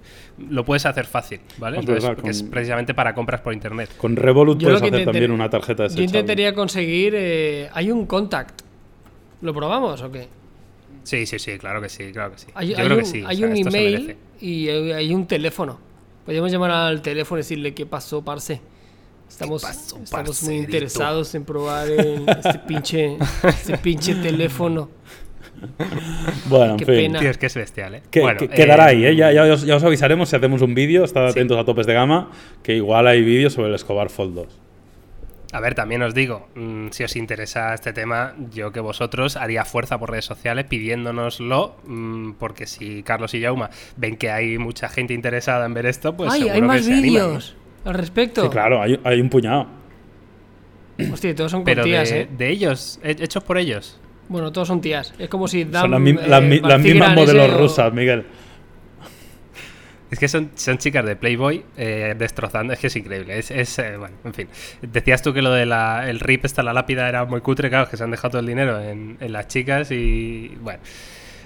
lo 0.50 0.66
puedes 0.66 0.86
hacer 0.86 1.06
fácil, 1.06 1.40
¿vale? 1.58 1.80
porque 1.84 2.30
es 2.30 2.44
precisamente 2.44 2.94
para 2.94 3.14
compras 3.14 3.42
por 3.42 3.54
internet. 3.54 3.90
Con 3.98 4.16
Revolut 4.16 4.62
puedes 4.62 4.81
hacer 4.81 5.06
también 5.06 5.31
una 5.31 5.50
tarjeta 5.50 5.84
de 5.84 5.96
Yo 5.96 6.04
intentaría 6.04 6.54
conseguir. 6.54 7.14
Eh, 7.16 7.69
hay 7.74 7.92
un 7.92 8.06
contact. 8.06 8.62
¿Lo 9.42 9.54
probamos 9.54 10.02
o 10.02 10.12
qué? 10.12 10.28
Sí, 11.04 11.26
sí, 11.26 11.38
sí, 11.38 11.58
claro 11.58 11.82
que 11.82 11.90
sí, 11.90 12.12
claro 12.12 12.32
que 12.32 12.40
sí. 12.40 12.48
Hay, 12.54 12.70
Yo 12.70 12.76
creo 12.76 12.94
un, 12.94 13.00
que 13.00 13.06
sí. 13.06 13.24
Hay 13.26 13.44
un 13.44 13.56
email 13.56 14.16
y 14.40 14.70
hay, 14.70 15.14
un 15.14 15.28
teléfono. 15.28 15.80
Podríamos 16.26 16.52
llamar 16.52 16.72
al 16.72 17.02
teléfono 17.02 17.40
y 17.40 17.42
decirle 17.42 17.74
qué 17.74 17.86
pasó, 17.86 18.24
parce. 18.24 18.62
Estamos, 19.28 19.64
estamos 19.64 20.44
muy 20.44 20.58
interesados 20.58 21.34
en 21.34 21.44
probar 21.44 21.90
este 21.90 22.60
pinche, 22.68 23.18
este 23.44 23.78
pinche 23.80 24.16
teléfono. 24.16 24.90
Bueno, 26.46 26.78
Qué 26.78 26.84
en 26.84 26.88
fin. 26.88 26.96
Pena. 26.96 27.20
Tío, 27.20 27.30
es 27.30 27.38
que 27.38 27.46
es 27.48 27.56
bestial, 27.56 27.96
¿eh? 27.96 28.02
quedará 28.12 28.86
ahí, 28.86 29.06
¿eh? 29.06 29.16
Ya, 29.16 29.32
ya, 29.32 29.44
os, 29.44 29.64
ya, 29.64 29.76
os, 29.76 29.84
avisaremos 29.84 30.30
si 30.30 30.36
hacemos 30.36 30.62
un 30.62 30.76
vídeo. 30.76 31.04
Estad 31.04 31.28
atentos 31.28 31.58
a 31.58 31.66
topes 31.66 31.88
de 31.88 31.94
gama, 31.94 32.32
que 32.62 32.76
igual 32.76 33.08
hay 33.08 33.24
vídeos 33.24 33.54
sobre 33.54 33.70
el 33.70 33.76
Escobar 33.76 34.10
Fold 34.10 34.36
2. 34.36 34.60
A 35.54 35.60
ver, 35.60 35.76
también 35.76 36.02
os 36.02 36.16
digo, 36.16 36.48
mm, 36.56 36.88
si 36.90 37.04
os 37.04 37.16
interesa 37.16 37.76
este 37.76 37.94
tema, 37.94 38.34
yo 38.50 38.72
que 38.72 38.80
vosotros 38.80 39.38
haría 39.38 39.66
fuerza 39.66 40.00
por 40.00 40.10
redes 40.10 40.26
sociales 40.26 40.66
pidiéndonoslo, 40.66 41.76
mm, 41.86 42.32
porque 42.40 42.66
si 42.66 43.04
Carlos 43.04 43.36
y 43.36 43.42
Jauma 43.44 43.70
ven 43.96 44.18
que 44.18 44.32
hay 44.32 44.58
mucha 44.58 44.90
gente 44.90 45.14
interesada 45.14 45.68
en 45.68 45.76
ver 45.76 45.86
esto, 45.86 46.18
pues 46.18 46.34
Ay, 46.34 46.50
hay 46.50 46.62
más 46.64 46.88
vídeos 46.88 47.56
al 47.86 47.94
respecto. 47.94 48.42
Sí, 48.42 48.50
claro, 48.50 48.82
hay, 48.82 49.22
un 49.22 49.30
puñado. 49.30 49.68
Hostia, 51.12 51.36
todos 51.36 51.52
son 51.52 51.64
Pero 51.64 51.84
tías, 51.84 52.10
de, 52.10 52.22
¿eh? 52.22 52.28
de 52.36 52.50
ellos, 52.50 53.00
hechos 53.04 53.44
por 53.44 53.60
ellos. 53.60 54.00
Bueno, 54.30 54.52
todos 54.52 54.68
son 54.68 54.82
tías. 54.82 55.14
Es 55.20 55.30
como 55.30 55.48
si 55.48 55.68
Son 55.72 55.92
las 55.92 56.02
mismas 56.82 57.16
modelos 57.16 57.54
rusas, 57.54 57.94
Miguel. 57.94 58.26
Es 60.14 60.20
que 60.20 60.28
son, 60.28 60.52
chicas 60.78 61.04
de 61.04 61.16
Playboy 61.16 61.66
eh, 61.76 62.14
destrozando, 62.16 62.72
es 62.72 62.78
que 62.78 62.86
es 62.86 62.96
increíble. 62.96 63.40
Es, 63.40 63.80
eh, 63.80 63.98
bueno, 63.98 64.16
en 64.24 64.34
fin. 64.36 64.48
Decías 64.84 65.24
tú 65.24 65.34
que 65.34 65.42
lo 65.42 65.52
del 65.52 65.72
el 65.72 66.20
RIP, 66.20 66.46
esta 66.46 66.62
la 66.62 66.72
lápida, 66.72 67.10
era 67.10 67.26
muy 67.26 67.42
cutre, 67.42 67.68
claro, 67.68 67.90
que 67.90 67.98
se 67.98 68.04
han 68.04 68.12
dejado 68.12 68.34
todo 68.34 68.42
el 68.42 68.46
dinero 68.46 68.80
en, 68.80 69.18
las 69.20 69.48
chicas 69.48 69.90
y 69.90 70.56
bueno. 70.62 70.84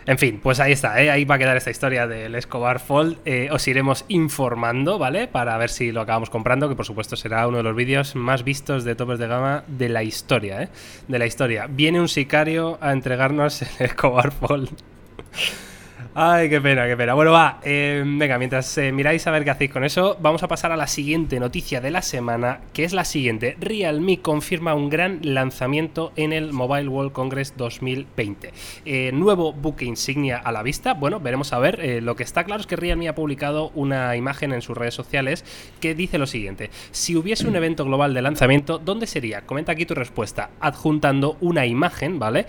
En 0.06 0.18
fin, 0.18 0.42
pues 0.44 0.60
ahí 0.60 0.74
está, 0.74 1.02
¿eh? 1.02 1.10
ahí 1.10 1.24
va 1.24 1.36
a 1.36 1.38
quedar 1.38 1.56
esta 1.56 1.72
historia 1.72 2.08
del 2.08 2.36
Escobar 2.36 2.82
Fold. 2.82 3.20
os 3.52 3.68
iremos 3.70 4.04
informando, 4.10 5.00
¿vale? 5.00 5.30
Para 5.30 5.58
ver 5.58 5.70
si 5.70 5.94
lo 5.94 6.02
acabamos 6.02 6.30
comprando, 6.30 6.68
que 6.68 6.76
por 6.76 6.86
supuesto 6.86 7.16
será 7.16 7.48
uno 7.48 7.58
de 7.58 7.64
los 7.64 7.76
vídeos 7.76 8.16
más 8.18 8.44
vistos 8.44 8.84
de 8.84 8.96
topes 8.96 9.18
de 9.18 9.28
gama 9.28 9.64
de 9.68 9.88
la 9.88 10.04
historia, 10.04 10.64
¿eh? 10.64 10.70
De 11.08 11.20
la 11.20 11.26
historia. 11.26 11.68
Viene 11.70 12.02
un 12.02 12.10
sicario 12.10 12.78
a 12.82 12.92
entregarnos 12.92 13.62
el 13.62 13.68
Escobar 13.80 14.34
Fold. 14.34 14.72
Ay, 16.20 16.50
qué 16.50 16.60
pena, 16.60 16.88
qué 16.88 16.98
pena. 16.98 17.14
Bueno, 17.14 17.32
va, 17.32 17.60
eh, 17.62 18.04
venga, 18.04 18.40
mientras 18.40 18.76
eh, 18.80 18.92
miráis 18.92 19.28
a 19.28 19.32
ver 19.32 19.44
qué 19.44 19.52
hacéis 19.52 19.70
con 19.70 19.84
eso, 19.84 20.18
vamos 20.20 20.42
a 20.42 20.48
pasar 20.48 20.72
a 20.72 20.76
la 20.76 20.88
siguiente 20.88 21.40
noticia 21.40 21.80
de 21.80 21.92
la 21.92 22.02
semana, 22.02 22.62
que 22.74 22.86
es 22.86 22.94
la 22.94 23.06
siguiente. 23.06 23.56
Realme 23.60 24.20
confirma 24.20 24.74
un 24.74 24.90
gran 24.90 25.20
lanzamiento 25.22 26.14
en 26.16 26.34
el 26.34 26.54
Mobile 26.54 26.88
World 26.88 27.12
Congress 27.12 27.54
2020. 27.56 28.52
Eh, 28.86 29.12
nuevo 29.14 29.54
buque 29.54 29.86
insignia 29.86 30.38
a 30.38 30.52
la 30.52 30.64
vista. 30.64 30.96
Bueno, 30.96 31.20
veremos 31.20 31.54
a 31.54 31.60
ver. 31.60 32.02
lo 32.02 32.16
que 32.16 32.24
está 32.24 32.46
claro 32.46 32.62
es 32.62 32.66
que 32.66 32.78
Realme 32.78 33.10
ha 33.10 33.14
publicado 33.14 33.70
una 33.76 34.16
imagen 34.16 34.54
en 34.54 34.64
sus 34.64 34.76
redes 34.76 34.96
sociales 34.96 35.46
que 35.80 35.94
dice 35.94 36.18
lo 36.18 36.26
siguiente. 36.26 36.72
Si 36.90 37.16
hubiese 37.16 37.48
un 37.48 37.56
evento 37.56 37.86
global 37.86 38.16
de 38.16 38.24
lanzamiento, 38.24 38.80
¿dónde 38.80 39.06
sería? 39.06 39.42
Comenta 39.46 39.74
aquí 39.74 39.86
tu 39.86 39.94
respuesta, 39.94 40.50
adjuntando 40.62 41.38
una 41.42 41.68
imagen, 41.68 42.18
¿vale? 42.18 42.48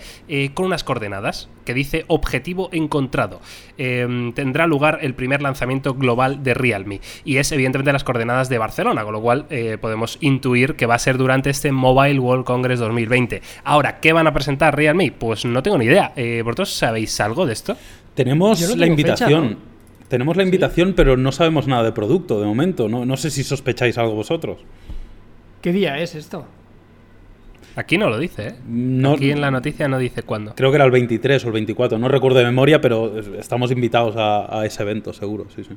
con 0.55 0.65
unas 0.65 0.83
coordenadas 0.83 1.49
que 1.69 1.75
dice 1.75 2.03
objetivo 2.07 2.69
encontrado. 2.71 3.41
Em, 3.77 4.33
tendrá 4.33 4.65
lugar 4.65 4.97
el 5.03 5.13
primer 5.13 5.43
lanzamiento 5.43 5.93
global 5.93 6.41
de 6.41 6.55
Realme. 6.55 6.99
Y 7.23 7.37
es 7.37 7.51
evidentemente 7.51 7.93
las 7.93 8.03
coordenadas 8.03 8.49
de 8.49 8.57
Barcelona, 8.57 9.03
con 9.03 9.13
lo 9.13 9.21
cual 9.21 9.45
eh, 9.51 9.77
podemos 9.79 10.17
intuir 10.19 10.73
que 10.73 10.87
va 10.87 10.95
a 10.95 10.97
ser 10.97 11.19
durante 11.19 11.51
este 11.51 11.71
Mobile 11.71 12.17
World 12.17 12.43
Congress 12.43 12.79
2020. 12.79 13.43
Ahora, 13.65 13.99
¿qué 13.99 14.13
van 14.13 14.25
a 14.25 14.33
presentar 14.33 14.75
Realme? 14.75 15.11
Pues 15.11 15.45
no 15.45 15.61
tengo 15.61 15.77
ni 15.77 15.85
idea. 15.85 16.11
Eh, 16.15 16.41
¿Vosotros 16.43 16.73
sabéis 16.73 17.19
algo 17.19 17.45
de 17.45 17.53
esto? 17.53 17.77
Tenemos 18.15 18.75
la 18.75 18.87
invitación. 18.87 19.59
Tenemos 20.07 20.37
la 20.37 20.41
invitación, 20.41 20.93
pero 20.95 21.17
no 21.17 21.31
sabemos 21.31 21.67
nada 21.67 21.83
de 21.83 21.91
producto 21.91 22.39
de 22.39 22.47
momento. 22.47 22.89
No, 22.89 23.05
no 23.05 23.15
sé 23.15 23.29
si 23.29 23.43
sospecháis 23.43 23.95
algo 23.99 24.15
vosotros. 24.15 24.57
¿Qué 25.61 25.71
día 25.71 25.99
es 25.99 26.15
esto? 26.15 26.47
Aquí 27.75 27.97
no 27.97 28.09
lo 28.09 28.17
dice, 28.17 28.47
¿eh? 28.47 28.55
No, 28.67 29.13
Aquí 29.13 29.31
en 29.31 29.41
la 29.41 29.51
noticia 29.51 29.87
no 29.87 29.97
dice 29.97 30.23
cuándo. 30.23 30.53
Creo 30.55 30.71
que 30.71 30.75
era 30.75 30.85
el 30.85 30.91
23 30.91 31.43
o 31.45 31.47
el 31.47 31.53
24, 31.53 31.97
no 31.97 32.07
recuerdo 32.07 32.39
de 32.39 32.45
memoria, 32.45 32.81
pero 32.81 33.19
estamos 33.19 33.71
invitados 33.71 34.15
a, 34.17 34.59
a 34.59 34.65
ese 34.65 34.83
evento, 34.83 35.13
seguro, 35.13 35.45
sí, 35.55 35.63
sí. 35.63 35.75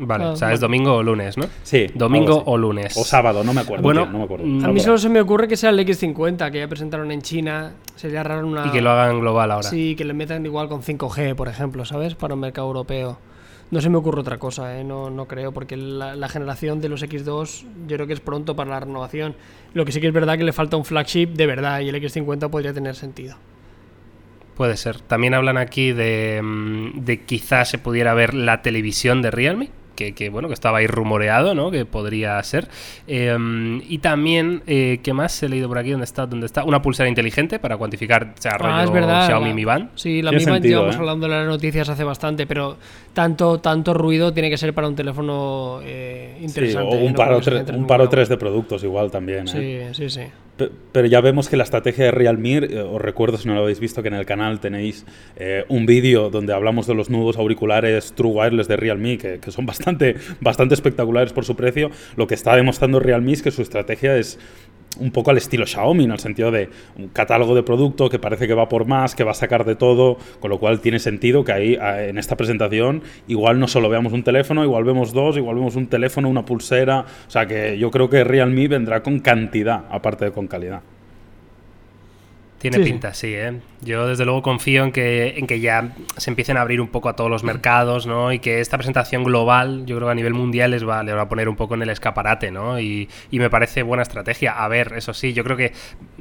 Vale, 0.00 0.24
ah, 0.24 0.30
o 0.30 0.36
sea, 0.36 0.52
es 0.52 0.60
domingo 0.60 0.94
o 0.94 1.02
lunes, 1.02 1.36
¿no? 1.36 1.44
Sí. 1.62 1.86
Domingo 1.94 2.42
o 2.46 2.56
lunes. 2.56 2.96
O 2.96 3.04
sábado, 3.04 3.42
no 3.42 3.52
me 3.52 3.62
acuerdo. 3.62 3.82
Bueno, 3.82 4.06
no 4.06 4.18
me 4.18 4.24
acuerdo. 4.24 4.44
a 4.44 4.72
mí 4.72 4.80
solo 4.80 4.98
se 4.98 5.08
me 5.08 5.20
ocurre 5.20 5.48
que 5.48 5.56
sea 5.56 5.70
el 5.70 5.78
X50, 5.80 6.50
que 6.50 6.58
ya 6.58 6.68
presentaron 6.68 7.10
en 7.10 7.22
China. 7.22 7.72
Sería 7.96 8.22
raro 8.22 8.46
una. 8.46 8.66
Y 8.66 8.70
que 8.70 8.80
lo 8.80 8.90
hagan 8.90 9.20
global 9.20 9.50
ahora. 9.50 9.68
Sí, 9.68 9.96
que 9.96 10.04
le 10.04 10.14
metan 10.14 10.44
igual 10.46 10.68
con 10.68 10.82
5G, 10.82 11.34
por 11.34 11.48
ejemplo, 11.48 11.84
¿sabes? 11.84 12.14
Para 12.14 12.34
un 12.34 12.40
mercado 12.40 12.68
europeo. 12.68 13.18
No 13.70 13.80
se 13.82 13.90
me 13.90 13.98
ocurre 13.98 14.20
otra 14.20 14.38
cosa, 14.38 14.78
¿eh? 14.78 14.84
no, 14.84 15.10
no 15.10 15.26
creo, 15.26 15.52
porque 15.52 15.76
la, 15.76 16.16
la, 16.16 16.28
generación 16.28 16.80
de 16.80 16.88
los 16.88 17.02
X2 17.02 17.64
yo 17.86 17.96
creo 17.96 18.06
que 18.06 18.14
es 18.14 18.20
pronto 18.20 18.56
para 18.56 18.70
la 18.70 18.80
renovación. 18.80 19.34
Lo 19.74 19.84
que 19.84 19.92
sí 19.92 20.00
que 20.00 20.06
es 20.06 20.12
verdad 20.12 20.38
que 20.38 20.44
le 20.44 20.52
falta 20.52 20.78
un 20.78 20.86
flagship 20.86 21.28
de 21.28 21.46
verdad 21.46 21.80
y 21.80 21.88
el 21.90 21.94
X50 21.96 22.48
podría 22.48 22.72
tener 22.72 22.94
sentido. 22.94 23.36
Puede 24.56 24.76
ser. 24.76 25.00
También 25.00 25.34
hablan 25.34 25.58
aquí 25.58 25.92
de, 25.92 26.40
mm, 26.42 27.04
de 27.04 27.24
quizás 27.24 27.68
se 27.68 27.78
pudiera 27.78 28.14
ver 28.14 28.32
la 28.32 28.62
televisión 28.62 29.20
de 29.20 29.30
Realme 29.30 29.70
que, 29.98 30.28
bueno, 30.30 30.48
que 30.48 30.54
estaba 30.54 30.78
ahí 30.78 30.86
rumoreado, 30.86 31.54
¿no? 31.54 31.70
Que 31.70 31.84
podría 31.84 32.42
ser. 32.42 32.68
Em, 33.06 33.82
y 33.88 33.98
también, 33.98 34.62
eh, 34.66 35.00
¿qué 35.02 35.12
más 35.12 35.42
he 35.42 35.48
leído 35.48 35.68
por 35.68 35.78
aquí? 35.78 35.90
¿Dónde 35.90 36.04
está? 36.04 36.26
¿Dónde 36.26 36.46
está? 36.46 36.64
Una 36.64 36.80
pulsera 36.80 37.08
inteligente 37.08 37.58
para 37.58 37.76
cuantificar, 37.76 38.34
o 38.38 38.40
sea, 38.40 38.52
ah, 38.60 38.84
es 38.84 38.90
verdad, 38.90 39.26
Xiaomi 39.26 39.52
Mi 39.52 39.64
Band. 39.64 39.90
Sí, 39.94 40.22
la 40.22 40.32
Mi 40.32 40.44
Band 40.44 40.64
llevamos 40.64 40.94
¿eh? 40.94 40.98
hablando 40.98 41.26
de 41.26 41.34
las 41.34 41.46
noticias 41.46 41.88
hace 41.88 42.04
bastante, 42.04 42.46
pero 42.46 42.76
tanto, 43.12 43.58
tanto 43.58 43.94
ruido 43.94 44.32
tiene 44.32 44.50
que 44.50 44.56
ser 44.56 44.72
para 44.72 44.88
un 44.88 44.94
teléfono 44.94 45.80
eh, 45.82 46.38
interesante. 46.40 46.96
Sí, 46.96 47.02
o 47.02 47.06
un, 47.06 47.14
paro, 47.14 47.40
un 47.74 47.86
paro 47.86 48.08
3 48.08 48.28
de 48.28 48.36
productos 48.36 48.84
igual 48.84 49.10
también. 49.10 49.48
Sí, 49.48 49.80
sí, 49.92 50.08
sí. 50.08 50.22
Pero 50.92 51.06
ya 51.06 51.20
vemos 51.20 51.48
que 51.48 51.56
la 51.56 51.62
estrategia 51.64 52.06
de 52.06 52.10
Realme, 52.10 52.56
eh, 52.58 52.80
os 52.80 53.00
recuerdo 53.00 53.38
si 53.38 53.46
no 53.46 53.54
lo 53.54 53.62
habéis 53.62 53.78
visto 53.80 54.02
que 54.02 54.08
en 54.08 54.14
el 54.14 54.26
canal 54.26 54.60
tenéis 54.60 55.06
eh, 55.36 55.64
un 55.68 55.86
vídeo 55.86 56.30
donde 56.30 56.52
hablamos 56.52 56.86
de 56.86 56.94
los 56.94 57.10
nuevos 57.10 57.36
auriculares 57.38 58.12
True 58.14 58.32
Wireless 58.32 58.66
de 58.66 58.76
Realme, 58.76 59.18
que, 59.18 59.38
que, 59.38 59.50
son 59.50 59.66
bastante, 59.66 59.87
bastante 60.40 60.74
espectaculares 60.74 61.32
por 61.32 61.44
su 61.44 61.56
precio. 61.56 61.90
Lo 62.16 62.26
que 62.26 62.34
está 62.34 62.56
demostrando 62.56 63.00
Realme 63.00 63.32
es 63.32 63.42
que 63.42 63.50
su 63.50 63.62
estrategia 63.62 64.16
es 64.16 64.38
un 64.98 65.12
poco 65.12 65.30
al 65.30 65.36
estilo 65.36 65.66
Xiaomi, 65.66 66.04
en 66.04 66.12
el 66.12 66.18
sentido 66.18 66.50
de 66.50 66.70
un 66.96 67.08
catálogo 67.08 67.54
de 67.54 67.62
producto 67.62 68.08
que 68.08 68.18
parece 68.18 68.48
que 68.48 68.54
va 68.54 68.68
por 68.68 68.86
más, 68.86 69.14
que 69.14 69.22
va 69.22 69.30
a 69.30 69.34
sacar 69.34 69.64
de 69.64 69.76
todo, 69.76 70.16
con 70.40 70.50
lo 70.50 70.58
cual 70.58 70.80
tiene 70.80 70.98
sentido 70.98 71.44
que 71.44 71.52
ahí 71.52 71.78
en 71.80 72.18
esta 72.18 72.36
presentación 72.36 73.02
igual 73.28 73.60
no 73.60 73.68
solo 73.68 73.88
veamos 73.88 74.12
un 74.12 74.24
teléfono, 74.24 74.64
igual 74.64 74.84
vemos 74.84 75.12
dos, 75.12 75.36
igual 75.36 75.56
vemos 75.56 75.76
un 75.76 75.86
teléfono, 75.86 76.28
una 76.28 76.44
pulsera, 76.44 77.00
o 77.00 77.30
sea 77.30 77.46
que 77.46 77.78
yo 77.78 77.90
creo 77.90 78.08
que 78.08 78.24
Realme 78.24 78.66
vendrá 78.66 79.02
con 79.02 79.20
cantidad, 79.20 79.84
aparte 79.90 80.24
de 80.24 80.32
con 80.32 80.48
calidad. 80.48 80.80
Tiene 82.58 82.80
pinta, 82.80 83.14
sí, 83.14 83.34
¿eh? 83.34 83.60
Yo 83.80 84.08
desde 84.08 84.24
luego 84.24 84.42
confío 84.42 84.82
en 84.82 84.90
que, 84.90 85.34
en 85.36 85.46
que 85.46 85.60
ya 85.60 85.92
se 86.16 86.30
empiecen 86.30 86.56
a 86.56 86.62
abrir 86.62 86.80
un 86.80 86.88
poco 86.88 87.08
a 87.08 87.14
todos 87.14 87.30
los 87.30 87.44
mercados, 87.44 88.08
¿no? 88.08 88.32
Y 88.32 88.40
que 88.40 88.60
esta 88.60 88.76
presentación 88.76 89.22
global, 89.22 89.86
yo 89.86 89.94
creo 89.94 90.08
que 90.08 90.12
a 90.12 90.14
nivel 90.16 90.34
mundial 90.34 90.72
les 90.72 90.86
va, 90.86 91.04
les 91.04 91.14
va 91.14 91.22
a 91.22 91.28
poner 91.28 91.48
un 91.48 91.54
poco 91.54 91.74
en 91.74 91.82
el 91.82 91.90
escaparate, 91.90 92.50
¿no? 92.50 92.80
Y, 92.80 93.08
y, 93.30 93.38
me 93.38 93.48
parece 93.48 93.84
buena 93.84 94.02
estrategia. 94.02 94.64
A 94.64 94.66
ver, 94.66 94.94
eso 94.96 95.14
sí, 95.14 95.32
yo 95.32 95.44
creo 95.44 95.56
que 95.56 95.72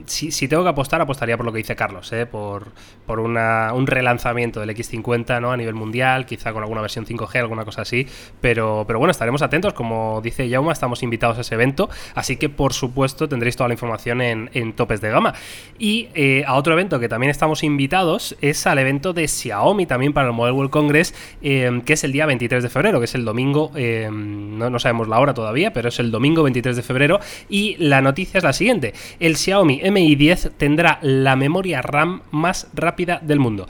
si, 0.06 0.32
si 0.32 0.48
tengo 0.48 0.62
que 0.62 0.70
apostar, 0.70 1.02
apostaría 1.02 1.38
por 1.38 1.48
lo 1.48 1.52
que 1.52 1.58
dice 1.58 1.76
Carlos, 1.76 2.14
¿eh? 2.14 2.28
Por, 2.28 2.68
por 3.08 3.20
una, 3.20 3.74
un 3.74 3.88
relanzamiento 3.88 4.60
del 4.60 4.70
X50, 4.70 5.42
¿no? 5.42 5.52
A 5.52 5.58
nivel 5.58 5.74
mundial, 5.74 6.28
quizá 6.28 6.54
con 6.54 6.62
alguna 6.62 6.82
versión 6.82 7.08
5G, 7.08 7.40
alguna 7.40 7.66
cosa 7.66 7.82
así. 7.82 8.06
Pero, 8.42 8.84
pero 8.86 9.00
bueno, 9.00 9.10
estaremos 9.10 9.42
atentos. 9.42 9.74
Como 9.74 10.22
dice 10.22 10.48
Yauma, 10.48 10.72
estamos 10.72 11.02
invitados 11.02 11.40
a 11.40 11.42
ese 11.42 11.56
evento. 11.56 11.90
Así 12.14 12.38
que, 12.38 12.50
por 12.50 12.74
supuesto, 12.74 13.28
tendréis 13.28 13.56
toda 13.56 13.70
la 13.70 13.74
información 13.74 14.22
en, 14.22 14.52
en 14.54 14.74
topes 14.74 15.02
de 15.02 15.10
gama. 15.10 15.34
Y 15.80 16.10
eh, 16.14 16.27
a 16.46 16.56
otro 16.56 16.74
evento 16.74 17.00
que 17.00 17.10
también 17.10 17.30
estamos 17.30 17.64
invitados 17.64 18.36
es 18.42 18.66
al 18.68 18.80
evento 18.80 19.14
de 19.14 19.28
Xiaomi 19.28 19.86
también 19.86 20.14
para 20.14 20.28
el 20.28 20.34
Mobile 20.34 20.54
World 20.54 20.72
Congress, 20.72 21.14
eh, 21.42 21.82
que 21.86 21.94
es 21.94 22.04
el 22.04 22.12
día 22.12 22.26
23 22.26 22.64
de 22.64 22.70
febrero, 22.70 23.00
que 23.00 23.06
es 23.06 23.16
el 23.16 23.24
domingo, 23.26 23.72
eh, 23.76 24.10
no, 24.12 24.80
sabemos 24.80 25.08
la 25.08 25.20
hora 25.20 25.34
todavía, 25.34 25.74
pero 25.74 25.90
es 25.90 25.98
el 26.00 26.12
domingo 26.12 26.44
23 26.44 26.76
de 26.76 26.84
febrero. 26.84 27.20
Y 27.50 27.76
la 27.80 28.02
noticia 28.02 28.38
es 28.38 28.44
la 28.44 28.54
siguiente: 28.54 28.94
el 29.20 29.36
Xiaomi 29.38 29.82
Mi 29.92 30.16
10 30.16 30.52
tendrá 30.58 31.00
la 31.02 31.36
memoria 31.36 31.82
RAM 31.82 32.22
más 32.32 32.68
rápida 32.74 33.20
del 33.22 33.40
mundo. 33.40 33.68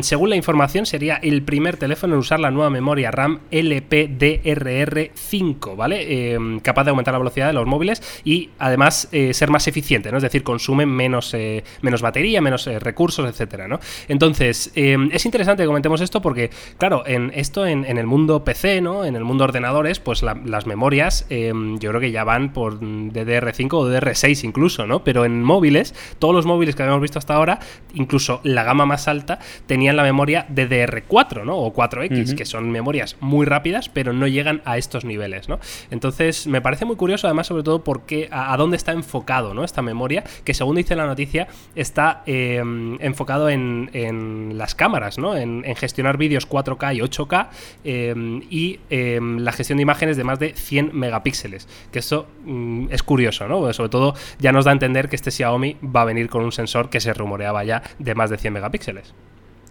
según 0.00 0.30
la 0.30 0.36
información, 0.36 0.86
sería 0.86 1.16
el 1.16 1.42
primer 1.42 1.76
teléfono 1.76 2.14
en 2.14 2.20
usar 2.20 2.40
la 2.40 2.50
nueva 2.50 2.70
memoria 2.70 3.10
RAM 3.10 3.40
LPDRR5, 3.50 5.76
¿vale? 5.76 6.38
capaz 6.62 6.84
de 6.84 6.90
aumentar 6.90 7.12
la 7.12 7.18
velocidad 7.18 7.48
de 7.48 7.52
los 7.52 7.66
móviles 7.66 8.22
y 8.24 8.48
además 8.58 9.10
ser 9.32 9.50
más 9.50 9.68
eficiente, 9.68 10.10
¿no? 10.10 10.16
Es 10.18 10.22
decir, 10.22 10.42
consume 10.42 10.86
menos, 10.86 11.36
menos 11.80 12.02
batería 12.02 12.40
menos 12.40 12.66
eh, 12.66 12.78
recursos, 12.78 13.28
etcétera, 13.28 13.68
¿no? 13.68 13.80
Entonces, 14.08 14.72
eh, 14.74 14.96
es 15.10 15.24
interesante 15.24 15.62
que 15.62 15.66
comentemos 15.66 16.00
esto 16.00 16.20
porque, 16.20 16.50
claro, 16.78 17.04
en 17.06 17.32
esto 17.34 17.66
en, 17.66 17.84
el 17.84 18.06
mundo 18.06 18.44
PC, 18.44 18.80
¿no? 18.80 19.04
En 19.04 19.16
el 19.16 19.24
mundo 19.24 19.44
ordenadores, 19.44 20.00
pues 20.00 20.22
las 20.22 20.66
memorias 20.66 21.26
eh, 21.30 21.52
yo 21.78 21.90
creo 21.90 22.00
que 22.00 22.10
ya 22.10 22.24
van 22.24 22.52
por 22.52 22.80
DDR5 22.80 23.72
o 23.72 23.88
DDR6 23.88 24.44
incluso, 24.44 24.86
¿no? 24.86 25.04
Pero 25.04 25.24
en 25.24 25.42
móviles, 25.42 25.94
todos 26.18 26.34
los 26.34 26.46
móviles 26.46 26.74
que 26.74 26.82
habíamos 26.82 27.02
visto 27.02 27.18
hasta 27.18 27.34
ahora, 27.34 27.60
incluso 27.94 28.40
la 28.44 28.64
gama 28.64 28.86
más 28.86 29.08
alta, 29.08 29.38
tenían 29.66 29.96
la 29.96 30.02
memoria 30.02 30.46
DDR4, 30.48 31.44
¿no? 31.44 31.56
O 31.56 31.72
4X, 31.72 32.34
que 32.34 32.44
son 32.44 32.70
memorias 32.70 33.16
muy 33.20 33.46
rápidas, 33.46 33.88
pero 33.88 34.12
no 34.12 34.26
llegan 34.26 34.62
a 34.64 34.78
estos 34.78 35.04
niveles, 35.04 35.48
¿no? 35.48 35.58
Entonces, 35.90 36.46
me 36.46 36.60
parece 36.60 36.84
muy 36.84 36.96
curioso, 36.96 37.26
además, 37.26 37.46
sobre 37.46 37.62
todo 37.62 37.84
porque 37.84 38.28
a, 38.30 38.52
a 38.52 38.56
dónde 38.56 38.76
está 38.76 38.92
enfocado, 38.92 39.54
¿no? 39.54 39.64
Esta 39.64 39.82
memoria, 39.82 40.24
que 40.44 40.54
según 40.54 40.76
dice 40.76 40.96
la 40.96 41.06
noticia, 41.06 41.48
está 41.74 42.22
Em, 42.34 42.96
enfocado 43.00 43.50
en, 43.50 44.52
las 44.56 44.74
cámaras, 44.74 45.18
¿no? 45.18 45.36
En, 45.36 45.62
gestionar 45.76 46.16
vídeos 46.16 46.48
4K 46.48 46.96
y 46.96 47.00
8K 47.00 47.48
em, 47.84 48.42
y 48.50 48.80
em, 48.90 49.38
la 49.38 49.52
gestión 49.52 49.76
de 49.76 49.82
imágenes 49.82 50.16
de 50.16 50.24
más 50.24 50.38
de 50.38 50.54
100 50.54 50.90
megapíxeles. 50.94 51.68
Que 51.90 51.98
eso 51.98 52.26
mm, 52.44 52.86
es 52.90 53.02
curioso, 53.02 53.46
¿no? 53.48 53.72
sobre 53.72 53.90
todo 53.90 54.14
ya 54.38 54.52
nos 54.52 54.64
da 54.64 54.70
a 54.70 54.72
entender 54.72 55.08
que 55.08 55.16
este 55.16 55.30
Xiaomi 55.30 55.76
va 55.84 56.02
a 56.02 56.04
venir 56.04 56.28
con 56.28 56.42
un 56.42 56.52
sensor 56.52 56.90
que 56.90 57.00
se 57.00 57.12
rumoreaba 57.12 57.64
ya 57.64 57.82
de 57.98 58.14
más 58.14 58.30
de 58.30 58.38
100 58.38 58.54
megapíxeles. 58.54 59.14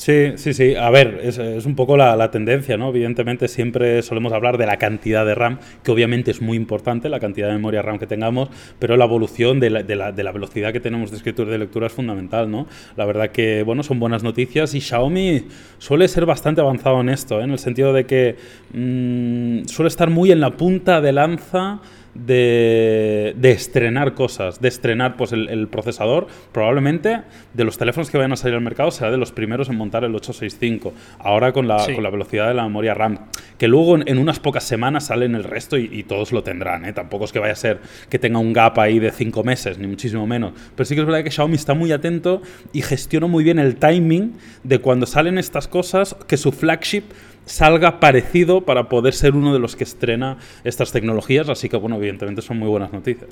Sí, 0.01 0.31
sí, 0.35 0.55
sí. 0.55 0.73
A 0.73 0.89
ver, 0.89 1.19
es, 1.21 1.37
un 1.37 1.75
poco 1.75 1.95
la, 1.95 2.31
tendencia, 2.31 2.75
¿no? 2.75 2.89
Evidentemente 2.89 3.47
siempre 3.47 4.01
solemos 4.01 4.33
hablar 4.33 4.57
de 4.57 4.65
la 4.65 4.77
cantidad 4.77 5.23
de 5.27 5.35
RAM, 5.35 5.59
que 5.83 5.91
obviamente 5.91 6.31
es 6.31 6.41
muy 6.41 6.57
importante, 6.57 7.07
la 7.07 7.19
cantidad 7.19 7.49
de 7.49 7.53
memoria 7.53 7.83
RAM 7.83 7.99
que 7.99 8.07
tengamos, 8.07 8.49
pero 8.79 8.97
la 8.97 9.05
evolución 9.05 9.59
de 9.59 9.69
la, 9.69 10.31
velocidad 10.31 10.73
que 10.73 10.79
tenemos 10.79 11.11
de 11.11 11.17
escritura 11.17 11.49
y 11.49 11.51
de 11.51 11.59
lectura 11.59 11.85
es 11.85 11.93
fundamental, 11.93 12.49
¿no? 12.49 12.65
La 12.97 13.05
verdad 13.05 13.29
que, 13.29 13.61
bueno, 13.61 13.83
son 13.83 13.99
buenas 13.99 14.23
noticias 14.23 14.73
y 14.73 14.81
Xiaomi 14.81 15.43
suele 15.77 16.07
ser 16.07 16.25
bastante 16.25 16.61
avanzado 16.61 16.99
en 17.01 17.09
esto, 17.09 17.39
¿eh? 17.39 17.43
en 17.43 17.51
el 17.51 17.59
sentido 17.59 17.93
de 17.93 18.07
que 18.07 18.37
mm, 18.73 19.67
suele 19.67 19.87
estar 19.87 20.09
muy 20.09 20.31
en 20.31 20.39
la 20.39 20.49
punta 20.49 20.99
de 20.99 21.11
lanza 21.11 21.79
de, 22.13 23.35
estrenar 23.41 24.13
cosas, 24.13 24.61
de 24.61 24.67
estrenar 24.67 25.15
pues 25.17 25.31
el, 25.31 25.67
procesador, 25.67 26.27
probablemente 26.51 27.21
de 27.53 27.63
los 27.63 27.77
teléfonos 27.77 28.09
que 28.09 28.17
vayan 28.17 28.33
a 28.33 28.35
salir 28.35 28.55
al 28.55 28.61
mercado 28.61 28.91
será 28.91 29.11
de 29.11 29.17
los 29.17 29.31
primeros 29.31 29.69
en 29.69 29.77
montar 29.77 30.03
el 30.03 30.15
865. 30.15 30.93
Ahora 31.19 31.53
con 31.53 31.67
la, 31.67 31.85
con 31.93 32.03
la 32.03 32.09
velocidad 32.09 32.47
de 32.47 32.53
la 32.53 32.63
memoria 32.63 32.93
RAM, 32.93 33.27
que 33.57 33.67
luego 33.67 33.97
en, 33.97 34.17
unas 34.17 34.39
pocas 34.39 34.63
semanas 34.63 35.05
salen 35.07 35.35
el 35.35 35.43
resto 35.43 35.77
y, 35.77 36.01
todos 36.03 36.31
lo 36.31 36.43
tendrán. 36.43 36.85
¿eh? 36.85 36.93
Tampoco 36.93 37.25
es 37.25 37.31
que 37.31 37.39
vaya 37.39 37.53
a 37.53 37.55
ser 37.55 37.79
que 38.09 38.19
tenga 38.19 38.39
un 38.39 38.53
gap 38.53 38.77
ahí 38.79 38.99
de 38.99 39.11
5 39.11 39.43
meses, 39.43 39.77
ni 39.77 39.87
muchísimo 39.87 40.25
menos. 40.27 40.53
Pero 40.75 40.85
sí 40.85 40.95
que 40.95 41.01
es 41.01 41.07
verdad 41.07 41.23
que 41.23 41.31
Xiaomi 41.31 41.55
está 41.55 41.73
muy 41.73 41.91
atento 41.91 42.41
y 42.73 42.81
gestiona 42.81 43.27
muy 43.27 43.43
bien 43.43 43.59
el 43.59 43.75
timing 43.75 44.33
de 44.63 44.79
cuando 44.79 45.05
salen 45.05 45.37
estas 45.37 45.67
cosas, 45.67 46.15
que 46.27 46.37
su 46.37 46.51
flagship 46.51 47.03
salga 47.45 47.99
parecido 47.99 48.61
para 48.61 48.89
poder 48.89 49.13
ser 49.13 49.35
uno 49.35 49.53
de 49.53 49.59
los 49.59 49.75
que 49.75 49.83
estrena 49.83 50.37
estas 50.63 50.91
tecnologías. 50.91 51.49
Así 51.49 51.69
que, 51.69 51.77
bueno, 51.77 51.97
evidentemente 51.97 52.41
son 52.41 52.59
muy 52.59 52.69
buenas 52.69 52.93
noticias. 52.93 53.29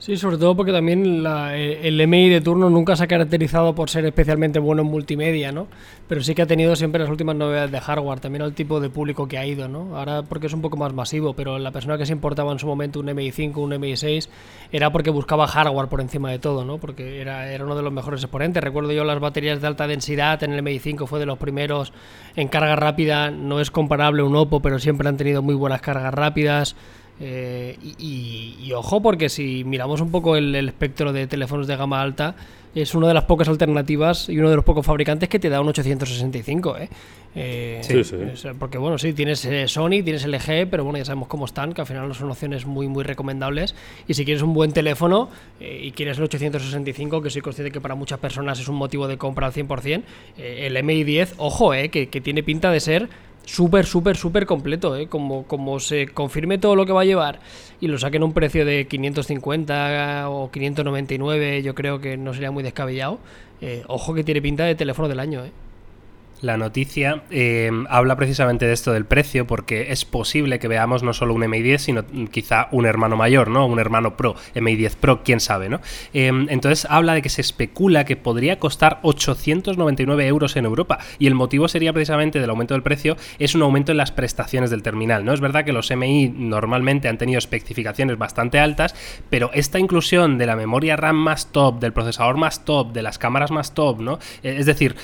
Sí, 0.00 0.16
sobre 0.16 0.38
todo 0.38 0.54
porque 0.54 0.70
también 0.70 1.26
el 1.26 2.06
MI 2.06 2.28
de 2.28 2.40
turno 2.40 2.70
nunca 2.70 2.94
se 2.94 3.02
ha 3.02 3.08
caracterizado 3.08 3.74
por 3.74 3.90
ser 3.90 4.06
especialmente 4.06 4.60
bueno 4.60 4.82
en 4.82 4.88
multimedia, 4.88 5.50
¿no? 5.50 5.66
Pero 6.06 6.22
sí 6.22 6.36
que 6.36 6.42
ha 6.42 6.46
tenido 6.46 6.76
siempre 6.76 7.00
las 7.00 7.10
últimas 7.10 7.34
novedades 7.34 7.72
de 7.72 7.80
hardware, 7.80 8.20
también 8.20 8.42
al 8.42 8.54
tipo 8.54 8.78
de 8.80 8.90
público 8.90 9.26
que 9.26 9.38
ha 9.38 9.44
ido, 9.44 9.68
¿no? 9.68 9.98
Ahora 9.98 10.22
porque 10.22 10.46
es 10.46 10.52
un 10.52 10.62
poco 10.62 10.76
más 10.76 10.94
masivo, 10.94 11.34
pero 11.34 11.58
la 11.58 11.72
persona 11.72 11.98
que 11.98 12.06
se 12.06 12.12
importaba 12.12 12.52
en 12.52 12.60
su 12.60 12.66
momento 12.68 13.00
un 13.00 13.08
MI5, 13.08 13.56
un 13.56 13.72
MI6, 13.72 14.28
era 14.70 14.92
porque 14.92 15.10
buscaba 15.10 15.48
hardware 15.48 15.88
por 15.88 16.00
encima 16.00 16.30
de 16.30 16.38
todo, 16.38 16.64
¿no? 16.64 16.78
Porque 16.78 17.20
era, 17.20 17.52
era 17.52 17.64
uno 17.64 17.74
de 17.74 17.82
los 17.82 17.92
mejores 17.92 18.22
exponentes. 18.22 18.62
Recuerdo 18.62 18.92
yo 18.92 19.02
las 19.02 19.18
baterías 19.18 19.60
de 19.60 19.66
alta 19.66 19.88
densidad 19.88 20.40
en 20.44 20.52
el 20.52 20.62
MI5 20.62 21.08
fue 21.08 21.18
de 21.18 21.26
los 21.26 21.38
primeros 21.38 21.92
en 22.36 22.46
carga 22.46 22.76
rápida, 22.76 23.32
no 23.32 23.60
es 23.60 23.72
comparable 23.72 24.22
a 24.22 24.26
un 24.26 24.36
Oppo, 24.36 24.62
pero 24.62 24.78
siempre 24.78 25.08
han 25.08 25.16
tenido 25.16 25.42
muy 25.42 25.56
buenas 25.56 25.80
cargas 25.80 26.14
rápidas. 26.14 26.76
Y, 27.20 28.70
ojo, 28.74 29.02
porque 29.02 29.28
si 29.28 29.64
miramos 29.64 30.00
un 30.00 30.10
poco 30.10 30.36
el, 30.36 30.54
espectro 30.54 31.12
de 31.12 31.26
teléfonos 31.26 31.66
de 31.66 31.76
gama 31.76 32.00
alta, 32.00 32.34
es 32.74 32.94
una 32.94 33.08
de 33.08 33.14
las 33.14 33.24
pocas 33.24 33.48
alternativas 33.48 34.28
y 34.28 34.38
uno 34.38 34.50
de 34.50 34.56
los 34.56 34.64
pocos 34.64 34.84
fabricantes 34.84 35.28
que 35.28 35.38
te 35.38 35.48
da 35.48 35.60
un 35.60 35.68
865, 35.68 36.78
¿eh? 36.78 36.88
Eh, 37.34 37.80
sí, 37.82 38.02
sí. 38.04 38.16
Porque 38.58 38.78
bueno, 38.78 38.98
sí, 38.98 39.12
tienes 39.12 39.44
eh, 39.44 39.68
Sony, 39.68 40.02
tienes 40.02 40.26
LG, 40.26 40.68
pero 40.70 40.82
bueno, 40.84 40.98
ya 40.98 41.04
sabemos 41.04 41.28
cómo 41.28 41.44
están, 41.44 41.72
que 41.72 41.80
al 41.80 41.86
final 41.86 42.08
no 42.08 42.14
son 42.14 42.30
opciones 42.30 42.66
muy, 42.66 42.88
muy 42.88 43.04
recomendables. 43.04 43.74
Y 44.06 44.14
si 44.14 44.24
quieres 44.24 44.42
un 44.42 44.54
buen 44.54 44.72
teléfono 44.72 45.28
eh, 45.60 45.80
y 45.84 45.92
quieres 45.92 46.18
el 46.18 46.24
865, 46.24 47.22
que 47.22 47.30
soy 47.30 47.42
consciente 47.42 47.70
que 47.70 47.80
para 47.80 47.94
muchas 47.94 48.18
personas 48.18 48.58
es 48.58 48.68
un 48.68 48.76
motivo 48.76 49.08
de 49.08 49.18
compra 49.18 49.46
al 49.46 49.52
100%, 49.52 50.02
el 50.36 50.82
MI 50.82 51.04
10, 51.04 51.34
ojo, 51.38 51.74
eh, 51.74 51.90
que, 51.90 52.08
que 52.08 52.20
tiene 52.20 52.42
pinta 52.42 52.70
de 52.70 52.80
ser 52.80 53.08
súper, 53.48 53.86
súper, 53.86 54.16
súper 54.16 54.46
completo, 54.46 54.94
¿eh? 54.96 55.08
Como, 55.08 55.44
como 55.44 55.80
se 55.80 56.08
confirme 56.08 56.58
todo 56.58 56.76
lo 56.76 56.84
que 56.84 56.92
va 56.92 57.00
a 57.00 57.04
llevar 57.04 57.40
y 57.80 57.88
lo 57.88 57.98
saquen 57.98 58.22
a 58.22 58.26
un 58.26 58.32
precio 58.34 58.66
de 58.66 58.86
550 58.86 60.28
o 60.28 60.50
599, 60.50 61.62
yo 61.62 61.74
creo 61.74 62.00
que 62.00 62.16
no 62.16 62.34
sería 62.34 62.50
muy 62.50 62.62
descabellado. 62.62 63.18
ojo 63.86 64.14
que 64.14 64.22
tiene 64.22 64.42
pinta 64.42 64.64
de 64.64 64.74
teléfono 64.74 65.08
del 65.08 65.20
año, 65.20 65.44
¿eh? 65.44 65.52
La 66.40 66.56
noticia 66.56 67.22
eh, 67.30 67.70
habla 67.88 68.14
precisamente 68.16 68.64
de 68.64 68.72
esto 68.72 68.92
del 68.92 69.04
precio, 69.04 69.46
porque 69.46 69.90
es 69.90 70.04
posible 70.04 70.60
que 70.60 70.68
veamos 70.68 71.02
no 71.02 71.12
solo 71.12 71.34
un 71.34 71.42
MI10, 71.42 71.78
sino 71.78 72.04
quizá 72.30 72.68
un 72.70 72.86
hermano 72.86 73.16
mayor, 73.16 73.48
¿no? 73.48 73.66
Un 73.66 73.80
hermano 73.80 74.16
Pro, 74.16 74.36
MI10 74.54 74.94
Pro, 74.94 75.24
quién 75.24 75.40
sabe, 75.40 75.68
¿no? 75.68 75.80
Eh, 76.14 76.30
entonces 76.48 76.86
habla 76.88 77.14
de 77.14 77.22
que 77.22 77.28
se 77.28 77.40
especula 77.40 78.04
que 78.04 78.16
podría 78.16 78.60
costar 78.60 79.00
899 79.02 80.26
euros 80.28 80.56
en 80.56 80.64
Europa. 80.64 80.98
Y 81.18 81.26
el 81.26 81.34
motivo 81.34 81.66
sería 81.66 81.92
precisamente 81.92 82.40
del 82.40 82.50
aumento 82.50 82.74
del 82.74 82.84
precio, 82.84 83.16
es 83.40 83.56
un 83.56 83.62
aumento 83.62 83.90
en 83.90 83.98
las 83.98 84.12
prestaciones 84.12 84.70
del 84.70 84.84
terminal, 84.84 85.24
¿no? 85.24 85.32
Es 85.32 85.40
verdad 85.40 85.64
que 85.64 85.72
los 85.72 85.90
MI 85.90 86.28
normalmente 86.28 87.08
han 87.08 87.18
tenido 87.18 87.38
especificaciones 87.38 88.16
bastante 88.16 88.60
altas, 88.60 88.94
pero 89.28 89.50
esta 89.54 89.80
inclusión 89.80 90.38
de 90.38 90.46
la 90.46 90.54
memoria 90.54 90.94
RAM 90.94 91.16
más 91.16 91.50
top, 91.50 91.80
del 91.80 91.92
procesador 91.92 92.36
más 92.36 92.64
top, 92.64 92.92
de 92.92 93.02
las 93.02 93.18
cámaras 93.18 93.50
más 93.50 93.74
top, 93.74 94.00
¿no? 94.00 94.20
Eh, 94.44 94.56
es 94.58 94.66
decir, 94.66 94.94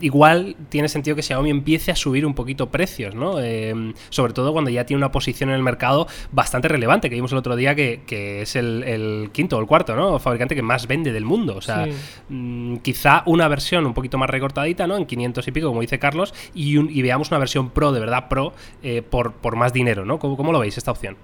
igual 0.00 0.56
tiene 0.70 0.77
sentido 0.88 1.16
que 1.16 1.22
Xiaomi 1.22 1.50
empiece 1.50 1.90
a 1.90 1.96
subir 1.96 2.24
un 2.24 2.34
poquito 2.34 2.70
precios, 2.70 3.14
¿no? 3.14 3.40
Em, 3.40 3.94
sobre 4.10 4.32
todo 4.32 4.52
cuando 4.52 4.70
ya 4.70 4.84
tiene 4.84 4.98
una 4.98 5.10
posición 5.10 5.50
en 5.50 5.56
el 5.56 5.62
mercado 5.62 6.06
bastante 6.32 6.68
relevante, 6.68 7.08
que 7.08 7.16
vimos 7.16 7.32
el 7.32 7.38
otro 7.38 7.56
día 7.56 7.74
que, 7.74 8.42
es 8.42 8.56
el, 8.56 9.30
quinto 9.32 9.56
o 9.56 9.60
el 9.60 9.66
cuarto, 9.66 9.96
¿no? 9.96 10.18
Fabricante 10.18 10.54
que 10.54 10.62
más 10.62 10.86
vende 10.86 11.12
del 11.12 11.24
mundo. 11.24 11.56
O 11.56 11.62
sea, 11.62 11.86
mm, 12.28 12.76
quizá 12.78 13.22
una 13.26 13.48
versión 13.48 13.86
un 13.86 13.94
poquito 13.94 14.18
más 14.18 14.30
recortadita, 14.30 14.86
¿no? 14.86 14.96
En 14.96 15.06
500 15.06 15.48
y 15.48 15.52
pico, 15.52 15.68
como 15.68 15.80
dice 15.80 15.98
Carlos, 15.98 16.34
y, 16.54 17.02
veamos 17.02 17.30
una 17.30 17.38
versión 17.38 17.70
Pro, 17.70 17.92
de 17.92 18.00
verdad 18.00 18.28
Pro, 18.28 18.52
eh, 18.82 19.02
por, 19.02 19.32
por 19.32 19.56
más 19.56 19.72
dinero, 19.72 20.04
¿no? 20.04 20.18
¿Cómo 20.18 20.52
lo 20.52 20.58
veis 20.58 20.76
esta 20.76 20.90
opción? 20.90 21.16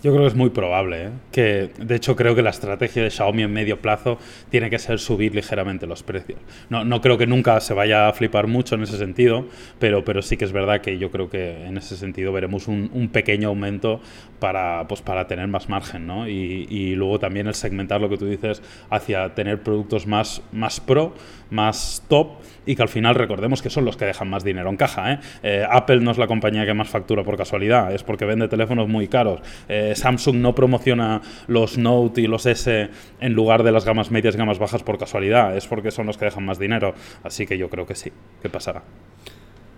Yo 0.00 0.12
creo 0.12 0.22
que 0.22 0.28
es 0.28 0.36
muy 0.36 0.50
probable, 0.50 1.06
¿eh? 1.06 1.10
que 1.32 1.70
de 1.76 1.96
hecho 1.96 2.14
creo 2.14 2.36
que 2.36 2.42
la 2.42 2.50
estrategia 2.50 3.02
de 3.02 3.10
Xiaomi 3.10 3.42
en 3.42 3.52
medio 3.52 3.80
plazo 3.80 4.18
tiene 4.48 4.70
que 4.70 4.78
ser 4.78 5.00
subir 5.00 5.34
ligeramente 5.34 5.88
los 5.88 6.04
precios. 6.04 6.38
No, 6.70 6.84
no 6.84 7.00
creo 7.00 7.18
que 7.18 7.26
nunca 7.26 7.58
se 7.60 7.74
vaya 7.74 8.08
a 8.08 8.12
flipar 8.12 8.46
mucho 8.46 8.76
en 8.76 8.84
ese 8.84 8.96
sentido, 8.96 9.46
pero, 9.80 10.04
pero 10.04 10.22
sí 10.22 10.36
que 10.36 10.44
es 10.44 10.52
verdad 10.52 10.80
que 10.82 10.98
yo 10.98 11.10
creo 11.10 11.28
que 11.28 11.66
en 11.66 11.78
ese 11.78 11.96
sentido 11.96 12.32
veremos 12.32 12.68
un, 12.68 13.08
pequeño 13.12 13.48
aumento 13.48 14.00
para, 14.38 14.86
pues, 14.86 15.02
para 15.02 15.26
tener 15.26 15.48
más 15.48 15.68
margen, 15.68 16.06
¿no? 16.06 16.28
Y, 16.28 16.66
y, 16.68 16.94
luego 16.94 17.18
también 17.18 17.48
el 17.48 17.54
segmentar 17.54 18.00
lo 18.00 18.08
que 18.08 18.18
tú 18.18 18.26
dices 18.26 18.62
hacia 18.90 19.34
tener 19.34 19.62
productos 19.62 20.06
más, 20.06 20.42
más 20.52 20.78
pro, 20.78 21.14
más 21.50 22.04
top 22.08 22.36
y 22.66 22.76
que 22.76 22.82
al 22.82 22.88
final 22.88 23.14
recordemos 23.14 23.62
que 23.62 23.70
son 23.70 23.86
los 23.86 23.96
que 23.96 24.04
dejan 24.04 24.28
más 24.28 24.44
dinero 24.44 24.68
en 24.68 24.76
caja. 24.76 25.12
¿eh? 25.12 25.18
Eh, 25.42 25.66
Apple 25.68 26.00
no 26.00 26.10
es 26.10 26.18
la 26.18 26.26
compañía 26.26 26.66
que 26.66 26.74
más 26.74 26.88
factura 26.88 27.24
por 27.24 27.36
casualidad, 27.36 27.94
es 27.94 28.02
porque 28.02 28.26
vende 28.26 28.46
teléfonos 28.46 28.88
muy 28.88 29.08
caros. 29.08 29.40
Eh, 29.68 29.87
Samsung 29.94 30.36
no 30.36 30.54
promociona 30.54 31.20
los 31.46 31.78
Note 31.78 32.20
y 32.20 32.26
los 32.26 32.46
S 32.46 32.90
en 33.20 33.32
lugar 33.32 33.62
de 33.62 33.72
las 33.72 33.84
gamas 33.84 34.10
medias 34.10 34.34
y 34.34 34.38
gamas 34.38 34.58
bajas 34.58 34.82
por 34.82 34.98
casualidad, 34.98 35.56
es 35.56 35.66
porque 35.66 35.90
son 35.90 36.06
los 36.06 36.16
que 36.16 36.26
dejan 36.26 36.44
más 36.44 36.58
dinero. 36.58 36.94
Así 37.22 37.46
que 37.46 37.58
yo 37.58 37.68
creo 37.68 37.86
que 37.86 37.94
sí, 37.94 38.12
que 38.42 38.48
pasará. 38.48 38.82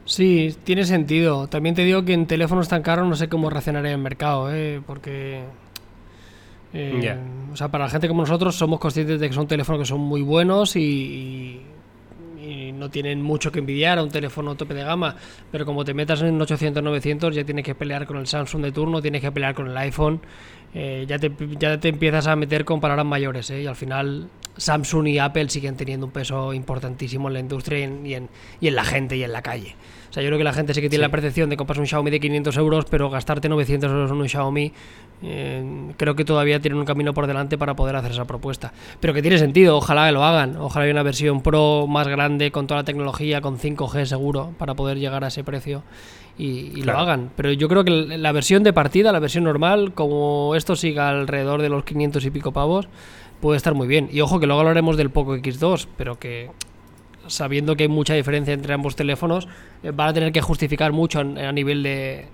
Sí, 0.04 0.56
tiene 0.64 0.84
sentido. 0.84 1.46
También 1.46 1.74
te 1.74 1.84
digo 1.84 2.04
que 2.04 2.12
en 2.12 2.26
teléfonos 2.26 2.68
tan 2.68 2.82
caros 2.82 3.08
no 3.08 3.14
sé 3.14 3.28
cómo 3.28 3.48
reaccionaría 3.50 3.92
el 3.92 3.98
mercado, 3.98 4.52
¿eh? 4.52 4.80
porque... 4.86 5.42
O 7.52 7.56
sea, 7.56 7.68
para 7.68 7.84
la 7.84 7.90
gente 7.90 8.06
como 8.06 8.22
nosotros 8.22 8.54
somos 8.54 8.78
conscientes 8.78 9.18
de 9.18 9.28
que 9.28 9.34
son 9.34 9.48
teléfonos 9.48 9.80
que 9.80 9.86
son 9.86 10.00
muy 10.00 10.22
buenos 10.22 10.76
y 10.76 11.60
no 12.72 12.90
tienen 12.90 13.22
mucho 13.22 13.52
que 13.52 13.58
envidiar 13.58 13.98
a 13.98 14.02
un 14.02 14.10
teléfono 14.10 14.54
tope 14.54 14.74
de 14.74 14.84
gama, 14.84 15.16
pero 15.50 15.64
como 15.64 15.84
te 15.84 15.94
metas 15.94 16.22
en 16.22 16.38
800-900 16.38 17.32
ya 17.32 17.44
tienes 17.44 17.64
que 17.64 17.74
pelear 17.74 18.06
con 18.06 18.16
el 18.16 18.26
Samsung 18.26 18.62
de 18.62 18.72
turno, 18.72 19.00
tienes 19.02 19.20
que 19.20 19.32
pelear 19.32 19.54
con 19.54 19.68
el 19.68 19.76
iPhone, 19.76 20.20
eh, 20.74 21.04
ya, 21.08 21.18
te, 21.18 21.32
ya 21.58 21.80
te 21.80 21.88
empiezas 21.88 22.26
a 22.26 22.36
meter 22.36 22.64
con 22.64 22.80
palabras 22.80 23.06
mayores 23.06 23.50
¿eh? 23.50 23.62
y 23.62 23.66
al 23.66 23.74
final 23.74 24.28
Samsung 24.56 25.08
y 25.08 25.18
Apple 25.18 25.48
siguen 25.48 25.76
teniendo 25.76 26.06
un 26.06 26.12
peso 26.12 26.52
importantísimo 26.52 27.28
en 27.28 27.34
la 27.34 27.40
industria 27.40 27.80
y 27.80 27.82
en, 28.14 28.28
y 28.60 28.68
en, 28.68 28.74
la 28.74 28.84
gente 28.84 29.16
y 29.16 29.24
en 29.24 29.32
la 29.32 29.42
calle. 29.42 29.74
O 30.10 30.12
sea, 30.12 30.24
yo 30.24 30.28
creo 30.28 30.38
que 30.38 30.44
la 30.44 30.52
gente 30.52 30.74
sí 30.74 30.80
que 30.80 30.88
tiene 30.88 31.02
la 31.02 31.08
percepción 31.08 31.48
de 31.48 31.56
comprar 31.56 31.78
un 31.78 31.86
Xiaomi 31.86 32.10
de 32.10 32.18
500 32.18 32.56
euros, 32.56 32.84
pero 32.90 33.08
gastarte 33.10 33.48
900 33.48 33.90
euros 33.90 34.10
en 34.10 34.16
un 34.16 34.28
Xiaomi 34.28 34.72
eh, 35.22 35.92
creo 35.96 36.16
que 36.16 36.24
todavía 36.24 36.60
tienen 36.60 36.80
un 36.80 36.84
camino 36.84 37.14
por 37.14 37.28
delante 37.28 37.56
para 37.56 37.74
poder 37.74 37.94
hacer 37.94 38.10
esa 38.10 38.24
propuesta. 38.24 38.72
Pero 38.98 39.14
que 39.14 39.22
tiene 39.22 39.38
sentido, 39.38 39.76
ojalá 39.76 40.06
que 40.06 40.12
lo 40.12 40.24
hagan. 40.24 40.56
Ojalá 40.56 40.84
haya 40.84 40.92
una 40.92 41.04
versión 41.04 41.42
Pro 41.42 41.86
más 41.86 42.08
grande 42.08 42.50
con 42.50 42.66
toda 42.66 42.80
la 42.80 42.84
tecnología, 42.84 43.40
con 43.40 43.58
5G 43.58 44.04
seguro, 44.04 44.52
para 44.58 44.74
poder 44.74 44.98
llegar 44.98 45.22
a 45.22 45.28
ese 45.28 45.44
precio 45.44 45.84
y, 46.36 46.82
lo 46.82 46.98
hagan. 46.98 47.30
Pero 47.36 47.52
yo 47.52 47.68
creo 47.68 47.84
que 47.84 47.90
la 47.90 48.32
versión 48.32 48.62
de 48.62 48.72
partida, 48.72 49.12
la 49.12 49.20
versión 49.20 49.44
normal, 49.44 49.92
como 49.94 50.54
esto 50.56 50.74
siga 50.74 51.10
alrededor 51.10 51.62
de 51.62 51.68
los 51.68 51.84
500 51.84 52.24
y 52.24 52.30
pico 52.30 52.52
pavos, 52.52 52.88
puede 53.40 53.56
estar 53.56 53.74
muy 53.74 53.86
bien. 53.86 54.08
Y 54.10 54.22
ojo 54.22 54.40
que 54.40 54.46
luego 54.46 54.60
hablaremos 54.60 54.96
del 54.96 55.10
Poco 55.10 55.36
X2, 55.36 55.86
pero 55.96 56.18
que 56.18 56.50
sabiendo 57.26 57.76
que 57.76 57.84
hay 57.84 57.88
mucha 57.88 58.14
diferencia 58.14 58.54
entre 58.54 58.74
ambos 58.74 58.96
teléfonos, 58.96 59.48
eh, 59.82 59.90
van 59.92 60.08
a 60.08 60.12
tener 60.12 60.32
que 60.32 60.40
justificar 60.40 60.92
mucho 60.92 61.20
a 61.20 61.52
nivel 61.52 61.82
de, 61.82 62.26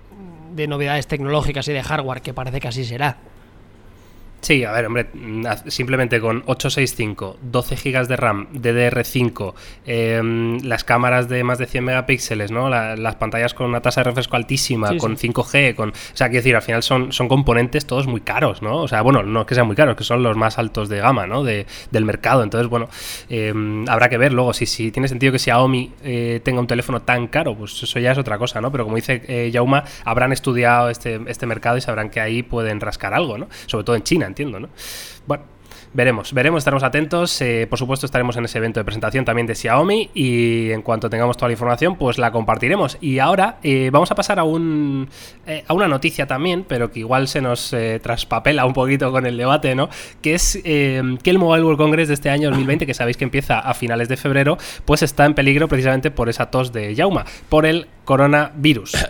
de 0.55 0.67
novedades 0.67 1.07
tecnológicas 1.07 1.67
y 1.67 1.73
de 1.73 1.83
hardware, 1.83 2.21
que 2.21 2.33
parece 2.33 2.59
que 2.59 2.67
así 2.67 2.83
será. 2.83 3.17
Sí, 4.39 4.63
a 4.63 4.71
ver, 4.71 4.85
hombre, 4.85 5.07
simplemente 5.65 6.21
con 6.21 6.43
865, 6.45 7.37
12 7.41 7.75
GB 7.75 8.07
de 8.07 8.15
RAM, 8.15 8.47
DDR5, 8.53 9.53
em, 9.85 10.59
las 10.59 10.83
cámaras 10.83 11.27
de 11.27 11.43
más 11.43 11.57
de 11.57 11.65
100 11.65 11.83
megapíxeles, 11.83 12.51
¿no? 12.51 12.69
las 12.69 13.15
pantallas 13.15 13.53
con 13.53 13.67
una 13.67 13.81
tasa 13.81 14.01
de 14.01 14.05
refresco 14.05 14.35
altísima, 14.35 14.95
con 14.97 15.17
5G, 15.17 15.73
con... 15.75 15.89
O 15.89 15.93
sea, 16.13 16.27
quiero 16.27 16.39
decir, 16.43 16.55
al 16.55 16.61
final 16.61 16.83
son, 16.83 17.11
son 17.11 17.27
componentes 17.27 17.87
todos 17.87 18.05
muy 18.07 18.21
caros, 18.21 18.61
¿no? 18.61 18.77
O 18.83 18.87
sea, 18.87 19.01
bueno, 19.01 19.23
no 19.23 19.41
es 19.41 19.47
que 19.47 19.55
sean 19.55 19.65
muy 19.65 19.75
caros, 19.75 19.95
que 19.95 20.03
son 20.03 20.21
los 20.21 20.37
más 20.37 20.59
altos 20.59 20.87
de 20.87 20.99
gama, 20.99 21.25
¿no? 21.25 21.43
De, 21.43 21.65
del 21.91 22.05
mercado. 22.05 22.43
Entonces, 22.43 22.69
bueno, 22.69 22.89
em, 23.29 23.89
habrá 23.89 24.07
que 24.07 24.17
ver 24.17 24.33
luego 24.33 24.53
si, 24.53 24.65
si 24.65 24.91
tiene 24.91 25.07
sentido 25.07 25.31
que 25.31 25.39
Xiaomi 25.39 25.93
eh, 26.03 26.41
tenga 26.43 26.59
un 26.59 26.67
teléfono 26.67 27.01
tan 27.01 27.27
caro, 27.27 27.55
pues 27.55 27.81
eso 27.81 27.99
ya 27.99 28.11
es 28.11 28.17
otra 28.17 28.37
cosa, 28.37 28.61
¿no? 28.61 28.71
Pero 28.71 28.83
como 28.83 28.97
dice 28.97 29.23
eh, 29.27 29.49
Yauma, 29.51 29.83
habrán 30.05 30.31
estudiado 30.31 30.89
este, 30.89 31.19
este 31.27 31.47
mercado 31.47 31.77
y 31.77 31.81
sabrán 31.81 32.09
que 32.09 32.19
ahí 32.19 32.43
pueden 32.43 32.79
rascar 32.79 33.13
algo, 33.13 33.37
¿no? 33.37 33.47
Sobre 33.65 33.83
todo 33.83 33.95
en 33.95 34.03
China 34.03 34.27
Bueno, 35.25 35.43
veremos, 35.93 36.33
veremos, 36.33 36.59
estaremos 36.59 36.83
atentos. 36.83 37.41
Eh, 37.41 37.67
por 37.69 37.79
supuesto, 37.79 38.05
estaremos 38.05 38.37
en 38.37 38.45
ese 38.45 38.57
evento 38.57 38.79
de 38.79 38.83
presentación 38.83 39.25
también 39.25 39.47
de 39.47 39.55
Xiaomi 39.55 40.09
y 40.13 40.71
en 40.71 40.81
cuanto 40.81 41.09
tengamos 41.09 41.37
toda 41.37 41.49
la 41.49 41.53
información, 41.53 41.95
pues 41.95 42.17
la 42.17 42.31
compartiremos. 42.31 42.97
Y 43.01 43.19
ahora 43.19 43.57
eh, 43.63 43.89
vamos 43.91 44.11
a 44.11 44.15
pasar 44.15 44.39
a, 44.39 44.43
un, 44.43 45.09
eh, 45.45 45.63
a 45.67 45.73
una 45.73 45.87
noticia 45.87 46.27
también, 46.27 46.65
pero 46.67 46.91
que 46.91 46.99
igual 46.99 47.27
se 47.27 47.41
nos 47.41 47.75
traspapela 48.01 48.65
un 48.65 48.73
poquito 48.73 49.11
con 49.11 49.25
el 49.25 49.37
debate, 49.37 49.75
¿no? 49.75 49.89
Que 50.21 50.35
es 50.35 50.59
que 50.63 50.99
el 50.99 51.39
Mobile 51.39 51.63
World 51.63 51.79
Congress 51.79 52.07
de 52.07 52.13
este 52.13 52.29
año 52.29 52.49
2020, 52.49 52.85
que 52.85 52.93
sabéis 52.93 53.17
que 53.17 53.23
empieza 53.23 53.59
a 53.59 53.73
finales 53.73 54.09
de 54.09 54.17
febrero, 54.17 54.57
pues 54.85 55.03
está 55.03 55.25
en 55.25 55.33
peligro 55.33 55.67
precisamente 55.67 56.11
por 56.11 56.29
esa 56.29 56.49
tos 56.49 56.71
de 56.71 56.95
Yauma, 56.95 57.25
por 57.49 57.65
el 57.65 57.87
coronavirus. 58.07 58.95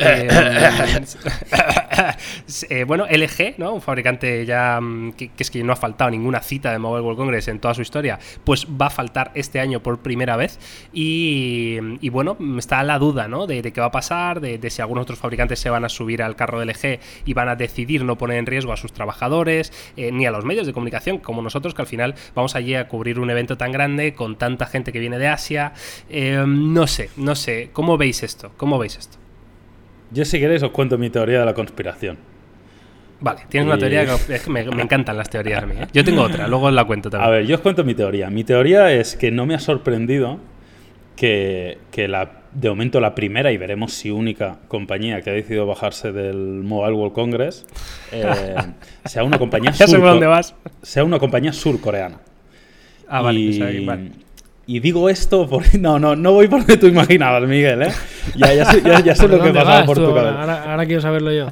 Eh, 2.69 2.83
bueno, 2.83 3.05
LG, 3.09 3.55
¿no? 3.57 3.73
Un 3.73 3.81
fabricante 3.81 4.45
ya 4.45 4.79
mm, 4.79 5.13
que, 5.13 5.31
es 5.37 5.51
que 5.51 5.63
no 5.63 5.73
ha 5.73 5.75
faltado 5.75 6.11
ninguna 6.11 6.41
cita 6.41 6.71
de 6.71 6.77
Mobile 6.77 7.01
World 7.01 7.17
Congress 7.17 7.47
en 7.47 7.59
toda 7.59 7.73
su 7.73 7.81
historia, 7.81 8.19
pues 8.43 8.67
va 8.79 8.87
a 8.87 8.89
faltar 8.89 9.31
este 9.33 9.59
año 9.59 9.81
por 9.81 9.99
primera 9.99 10.37
vez. 10.37 10.59
Y, 10.93 11.79
bueno, 12.09 12.37
está 12.57 12.83
la 12.83 12.99
duda, 12.99 13.27
¿no? 13.27 13.47
De, 13.47 13.61
qué 13.71 13.81
va 13.81 13.87
a 13.87 13.91
pasar, 13.91 14.39
de, 14.41 14.69
si 14.69 14.81
algunos 14.81 15.03
otros 15.03 15.19
fabricantes 15.19 15.59
se 15.59 15.69
van 15.69 15.85
a 15.85 15.89
subir 15.89 16.21
al 16.21 16.35
carro 16.35 16.59
de 16.59 16.67
LG 16.67 16.99
y 17.25 17.33
van 17.33 17.49
a 17.49 17.55
decidir 17.55 18.03
no 18.03 18.17
poner 18.17 18.37
en 18.37 18.45
riesgo 18.45 18.71
a 18.71 18.77
sus 18.77 18.93
trabajadores, 18.93 19.73
eh, 19.97 20.11
ni 20.11 20.25
a 20.25 20.31
los 20.31 20.45
medios 20.45 20.67
de 20.67 20.73
comunicación 20.73 21.17
como 21.17 21.41
nosotros, 21.41 21.73
que 21.73 21.81
al 21.81 21.87
final 21.87 22.15
vamos 22.35 22.55
allí 22.55 22.75
a 22.75 22.87
cubrir 22.87 23.19
un 23.19 23.29
evento 23.29 23.57
tan 23.57 23.71
grande 23.71 24.13
con 24.13 24.37
tanta 24.37 24.67
gente 24.67 24.91
que 24.91 24.99
viene 24.99 25.17
de 25.17 25.27
Asia. 25.27 25.73
Eh, 26.09 26.43
no 26.47 26.87
sé, 26.87 27.09
no 27.17 27.35
sé. 27.35 27.69
¿Cómo 27.73 27.97
veis 27.97 28.23
esto? 28.23 28.51
¿Cómo 28.57 28.77
veis 28.77 28.86
esto? 28.95 29.17
Yo 30.11 30.23
si 30.25 30.39
queréis 30.39 30.63
os 30.63 30.71
cuento 30.71 30.97
mi 30.97 31.09
teoría 31.09 31.39
de 31.39 31.45
la 31.45 31.53
conspiración. 31.53 32.17
Vale, 33.19 33.41
tienes 33.49 33.67
una 33.67 33.77
teoría 33.77 34.05
que 34.05 34.39
me, 34.49 34.61
encantan 34.61 35.17
las 35.17 35.29
teorías 35.29 35.63
a 35.63 35.65
mí. 35.65 35.75
¿eh? 35.77 35.87
Yo 35.91 36.03
tengo 36.03 36.21
otra, 36.21 36.47
luego 36.47 36.67
os 36.67 36.73
la 36.73 36.85
cuento 36.85 37.09
también. 37.09 37.27
A 37.27 37.31
ver, 37.31 37.45
yo 37.45 37.55
os 37.55 37.61
cuento 37.61 37.83
mi 37.83 37.95
teoría. 37.95 38.29
Mi 38.29 38.43
teoría 38.43 38.91
es 38.91 39.15
que 39.15 39.31
no 39.31 39.45
me 39.45 39.55
ha 39.55 39.59
sorprendido 39.59 40.39
que, 41.15 41.79
la, 41.95 42.43
de 42.53 42.69
momento 42.69 42.99
la 42.99 43.15
primera 43.15 43.51
y 43.51 43.57
veremos 43.57 43.93
si 43.93 44.11
única 44.11 44.59
compañía 44.67 45.21
que 45.21 45.31
ha 45.31 45.33
decidido 45.33 45.65
bajarse 45.65 46.11
del 46.11 46.37
Mobile 46.37 46.93
World 46.93 47.13
Congress 47.13 47.65
eh, 48.11 48.55
sea 49.05 49.23
una 49.23 49.39
compañía 49.39 49.73
sea 49.73 51.03
una 51.03 51.19
compañía 51.19 51.53
surcoreana. 51.53 52.19
Ah, 53.09 53.21
vale, 53.21 53.39
y, 53.39 53.87
y 54.67 54.81
digo 54.81 55.09
esto 55.09 55.47
porque 55.49 55.77
no, 55.79 55.97
no, 55.97 56.15
no 56.15 56.33
voy 56.33 56.47
por 56.47 56.59
donde 56.59 56.77
tú 56.77 56.87
imaginabas, 56.87 57.47
Miguel, 57.47 57.83
¿eh? 57.83 57.91
Ya, 58.35 58.53
ya 58.53 58.65
sé, 58.65 58.83
ya, 58.83 59.15
sé 59.15 59.27
lo 59.27 59.41
que 59.41 59.51
pasaba 59.51 59.85
por 59.85 59.97
tu 59.97 60.13
cabeza. 60.13 60.71
Ahora, 60.71 60.85
quiero 60.85 61.01
saberlo 61.01 61.31
yo. 61.31 61.47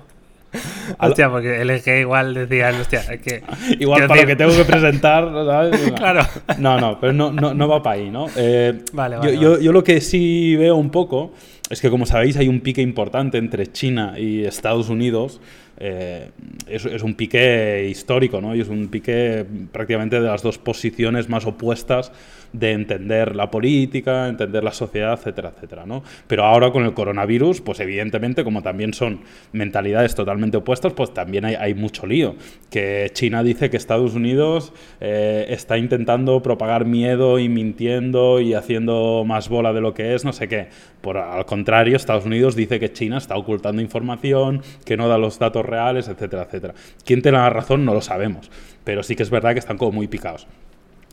Hostia, 1.00 1.30
porque 1.30 1.64
LG 1.66 2.02
igual 2.02 2.34
decían, 2.34 2.80
hostia, 2.80 3.02
es 3.02 3.20
que. 3.20 3.44
Igual 3.80 4.08
para 4.08 4.22
lo 4.22 4.28
que 4.28 4.36
tengo 4.36 4.56
que 4.56 4.64
presentar, 4.64 5.30
¿sabes? 5.34 5.92
claro. 5.96 6.26
No, 6.60 6.80
no, 6.80 7.00
pero 7.00 7.12
no, 7.12 7.32
no, 7.32 7.54
no 7.54 7.68
va 7.68 7.84
para 7.84 7.98
ahí, 7.98 8.10
¿no? 8.10 8.28
Eh, 8.38 8.82
vale, 8.94 9.18
vale, 9.18 9.38
yo, 9.38 9.60
yo, 9.60 9.72
lo 9.74 9.84
que 9.84 10.00
sí 10.00 10.56
veo 10.56 10.76
un 10.76 10.92
poco 10.92 11.34
es 11.70 11.82
que, 11.82 11.90
como 11.90 12.06
sabéis, 12.06 12.38
hay 12.38 12.48
un 12.48 12.62
pique 12.62 12.82
importante 12.82 13.38
entre 13.38 13.68
China 13.72 14.14
y 14.18 14.46
Estados 14.46 14.90
Unidos. 14.90 15.42
Eh, 15.78 16.30
es, 16.68 16.86
es, 16.86 17.04
un 17.04 17.16
pique 17.16 17.88
histórico, 17.90 18.40
¿no? 18.40 18.56
Y 18.56 18.62
es 18.62 18.70
un 18.70 18.88
pique 18.88 19.46
prácticamente 19.74 20.22
de 20.22 20.28
las 20.28 20.42
dos 20.42 20.58
posiciones 20.58 21.28
más 21.28 21.46
opuestas 21.46 22.14
de 22.60 22.72
entender 22.72 23.36
la 23.36 23.52
política, 23.52 24.28
entender 24.28 24.64
la 24.64 24.72
sociedad, 24.72 25.14
etcétera, 25.14 25.52
etcétera, 25.56 25.86
¿no? 25.86 26.04
Pero 26.28 26.46
ahora 26.46 26.72
con 26.72 26.86
el 26.86 26.94
coronavirus, 26.94 27.62
pues 27.62 27.80
evidentemente, 27.80 28.44
como 28.44 28.62
también 28.62 28.94
son 28.94 29.22
mentalidades 29.52 30.16
totalmente 30.16 30.58
opuestas, 30.58 30.94
pues 30.94 31.14
también 31.14 31.46
hay, 31.46 31.74
mucho 31.74 32.08
lío. 32.08 32.36
Que 32.70 33.10
China 33.14 33.44
dice 33.44 33.70
que 33.70 33.78
Estados 33.78 34.14
Unidos 34.14 34.72
eh, 35.02 35.46
está 35.50 35.78
intentando 35.78 36.42
propagar 36.42 36.86
miedo 36.86 37.40
y 37.40 37.50
mintiendo 37.50 38.40
y 38.40 38.54
haciendo 38.54 39.24
más 39.26 39.50
bola 39.50 39.74
de 39.74 39.82
lo 39.82 39.94
que 39.94 40.16
es, 40.16 40.24
no 40.24 40.32
sé 40.32 40.48
qué. 40.48 40.68
Por 41.02 41.18
al 41.18 41.46
contrario, 41.46 41.98
Estados 41.98 42.26
Unidos 42.26 42.56
dice 42.56 42.80
que 42.80 42.94
China 42.94 43.18
está 43.18 43.36
ocultando 43.36 43.82
información, 43.82 44.62
que 44.86 44.96
no 44.96 45.08
da 45.10 45.18
los 45.18 45.38
datos 45.38 45.66
reales, 45.66 46.08
etcétera, 46.08 46.44
etcétera. 46.44 46.74
¿Quién 47.04 47.22
tiene 47.22 47.38
la 47.38 47.50
razón? 47.50 47.84
No 47.84 47.94
lo 47.94 48.02
sabemos. 48.02 48.50
Pero 48.84 49.04
sí 49.04 49.16
que 49.16 49.24
es 49.24 49.30
verdad 49.30 49.54
que 49.54 49.60
están 49.60 49.78
como 49.78 49.92
muy 49.92 50.08
picados. 50.08 50.48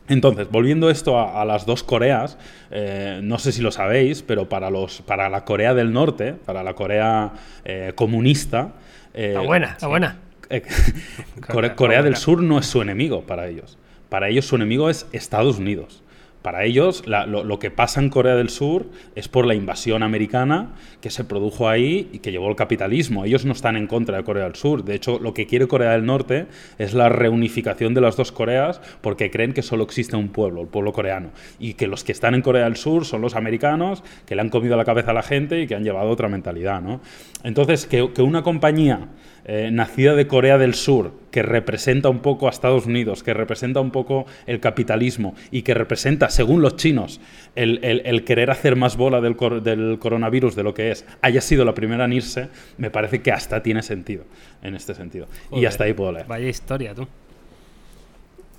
Entonces, 0.08 0.48
volviendo 0.50 0.90
esto 0.90 1.18
a, 1.18 1.44
las 1.44 1.64
dos 1.64 1.82
Coreas, 1.82 2.36
eh, 2.70 3.20
no 3.22 3.38
sé 3.38 3.52
si 3.52 3.62
lo 3.62 3.70
sabéis, 3.70 4.22
pero 4.22 4.48
para, 4.48 4.70
los, 4.70 5.00
para 5.02 5.28
la 5.28 5.44
Corea 5.44 5.74
del 5.74 5.92
Norte, 5.92 6.34
para 6.34 6.62
la 6.62 6.74
Corea 6.74 7.32
eh, 7.64 7.92
comunista... 7.94 8.72
Eh, 9.14 9.28
está 9.28 9.40
buena, 9.40 9.66
está 9.66 9.86
buena. 9.86 10.18
Corea 11.76 12.02
del 12.02 12.16
Sur 12.16 12.42
no 12.42 12.58
es 12.58 12.66
su 12.66 12.82
enemigo 12.82 13.22
para 13.22 13.46
ellos. 13.48 13.78
Para 14.08 14.28
ellos 14.28 14.44
su 14.44 14.56
enemigo 14.56 14.90
es 14.90 15.06
Estados 15.12 15.58
Unidos. 15.58 16.01
Para 16.42 16.64
ellos, 16.64 17.05
lo, 17.07 17.59
que 17.61 17.70
pasa 17.70 18.00
en 18.00 18.11
Corea 18.11 18.35
del 18.35 18.50
Sur 18.50 18.87
es 19.14 19.28
por 19.28 19.46
la 19.46 19.55
invasión 19.55 20.02
americana 20.02 20.72
que 21.00 21.09
se 21.09 21.24
produjo 21.24 21.68
ahí 21.68 22.09
y 22.12 22.18
que 22.18 22.33
llevó 22.33 22.48
el 22.48 22.57
capitalismo. 22.57 23.24
Ellos 23.24 23.44
no 23.44 23.52
están 23.52 23.76
en 23.76 23.87
contra 23.87 24.16
de 24.16 24.24
Corea 24.24 24.44
del 24.44 24.57
Sur. 24.57 24.85
De 24.85 24.96
hecho, 24.96 25.20
lo 25.20 25.35
que 25.35 25.46
quiere 25.46 25.68
Corea 25.68 25.92
del 25.92 26.05
Norte 26.05 26.46
es 26.78 26.94
la 26.94 27.09
reunificación 27.09 27.94
de 27.94 28.00
las 28.00 28.16
dos 28.16 28.33
Coreas 28.33 28.81
porque 29.00 29.31
creen 29.31 29.52
que 29.52 29.62
solo 29.62 29.85
existe 29.85 30.16
un 30.16 30.31
pueblo, 30.31 30.62
el 30.62 30.68
pueblo 30.68 30.92
coreano. 30.92 31.31
Y 31.61 31.74
que 31.74 31.87
los 31.87 32.02
que 32.02 32.11
están 32.11 32.35
en 32.35 32.42
Corea 32.42 32.64
del 32.64 32.76
Sur 32.76 33.05
son 33.05 33.20
los 33.20 33.37
americanos 33.37 34.02
que 34.26 34.35
le 34.35 34.42
han 34.42 34.48
comido 34.48 34.76
la 34.76 34.85
cabeza 34.85 35.12
a 35.12 35.14
la 35.14 35.22
gente 35.22 35.61
y 35.61 35.68
que 35.68 35.76
han 35.76 35.85
llevado 35.85 36.11
otra 36.11 36.28
mentalidad. 36.28 36.83
¿no? 36.83 37.00
Entonces, 37.44 37.87
que, 37.87 38.12
que 38.12 38.22
una 38.22 38.42
compañía 38.42 39.09
eh, 39.44 39.70
nacida 39.72 40.14
de 40.14 40.26
Corea 40.26 40.59
del 40.59 40.74
Sur, 40.74 41.12
que 41.31 41.42
representa 41.42 42.09
un 42.09 42.20
poco 42.20 42.46
a 42.46 42.50
Estados 42.50 42.87
Unidos, 42.87 43.22
que 43.22 43.35
representa 43.35 43.81
un 43.81 43.90
poco 43.90 44.26
el 44.46 44.61
capitalismo 44.61 45.35
y 45.50 45.62
que 45.62 45.74
representa, 45.74 46.31
según 46.31 46.62
los 46.62 46.76
chinos, 46.76 47.20
el, 47.57 48.24
querer 48.24 48.50
hacer 48.50 48.76
más 48.76 48.96
bola 48.96 49.20
del, 49.20 49.37
del, 49.62 49.98
coronavirus 49.98 50.55
de 50.55 50.62
lo 50.62 50.74
que 50.74 50.90
es, 50.90 51.05
haya 51.22 51.40
sido 51.40 51.64
la 51.64 51.74
primera 51.74 52.05
en 52.05 52.12
irse, 52.12 52.48
me 52.78 52.90
parece 52.90 53.20
que 53.20 53.33
hasta 53.33 53.62
tiene 53.62 53.83
sentido 53.83 54.24
en 54.62 54.74
este 54.74 54.94
sentido. 54.94 55.26
y 55.50 55.64
hasta 55.64 55.85
ahí 55.85 55.92
puedo 55.92 56.12
leer. 56.12 56.26
Vaya 56.26 56.48
historia, 56.48 56.94
tú. 56.94 57.09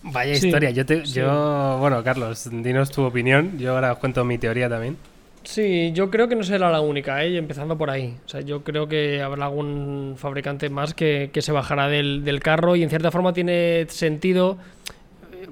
Vaya 0.04 0.34
historia. 0.34 0.70
Yo, 0.72 0.86
te, 0.86 1.06
yo, 1.06 1.78
bueno, 1.80 2.04
Carlos, 2.04 2.50
dinos 2.52 2.92
tu 2.92 3.04
opinión. 3.04 3.58
Yo 3.58 3.74
ahora 3.74 3.94
os 3.94 4.00
cuento 4.00 4.26
mi 4.26 4.38
teoría 4.38 4.68
también. 4.68 4.98
Sí, 5.44 5.92
yo 5.94 6.10
creo 6.10 6.28
que 6.28 6.36
no 6.36 6.44
será 6.44 6.72
la 6.72 6.80
única, 6.80 7.24
¿eh? 7.24 7.38
empezando 7.38 7.78
por 7.78 7.90
ahí. 7.90 8.16
O 8.26 8.30
sea, 8.30 8.42
yo 8.42 8.64
creo 8.64 8.88
que 8.88 9.22
habrá 9.22 9.46
algún 9.46 10.16
fabricante 10.18 10.70
más 10.70 10.94
que, 10.94 11.30
se 11.34 11.52
bajará 11.52 11.90
del, 11.90 12.24
del, 12.24 12.40
carro 12.40 12.76
y 12.76 12.84
en 12.84 12.90
cierta 12.90 13.12
forma 13.12 13.34
tiene 13.34 13.86
sentido 13.90 14.58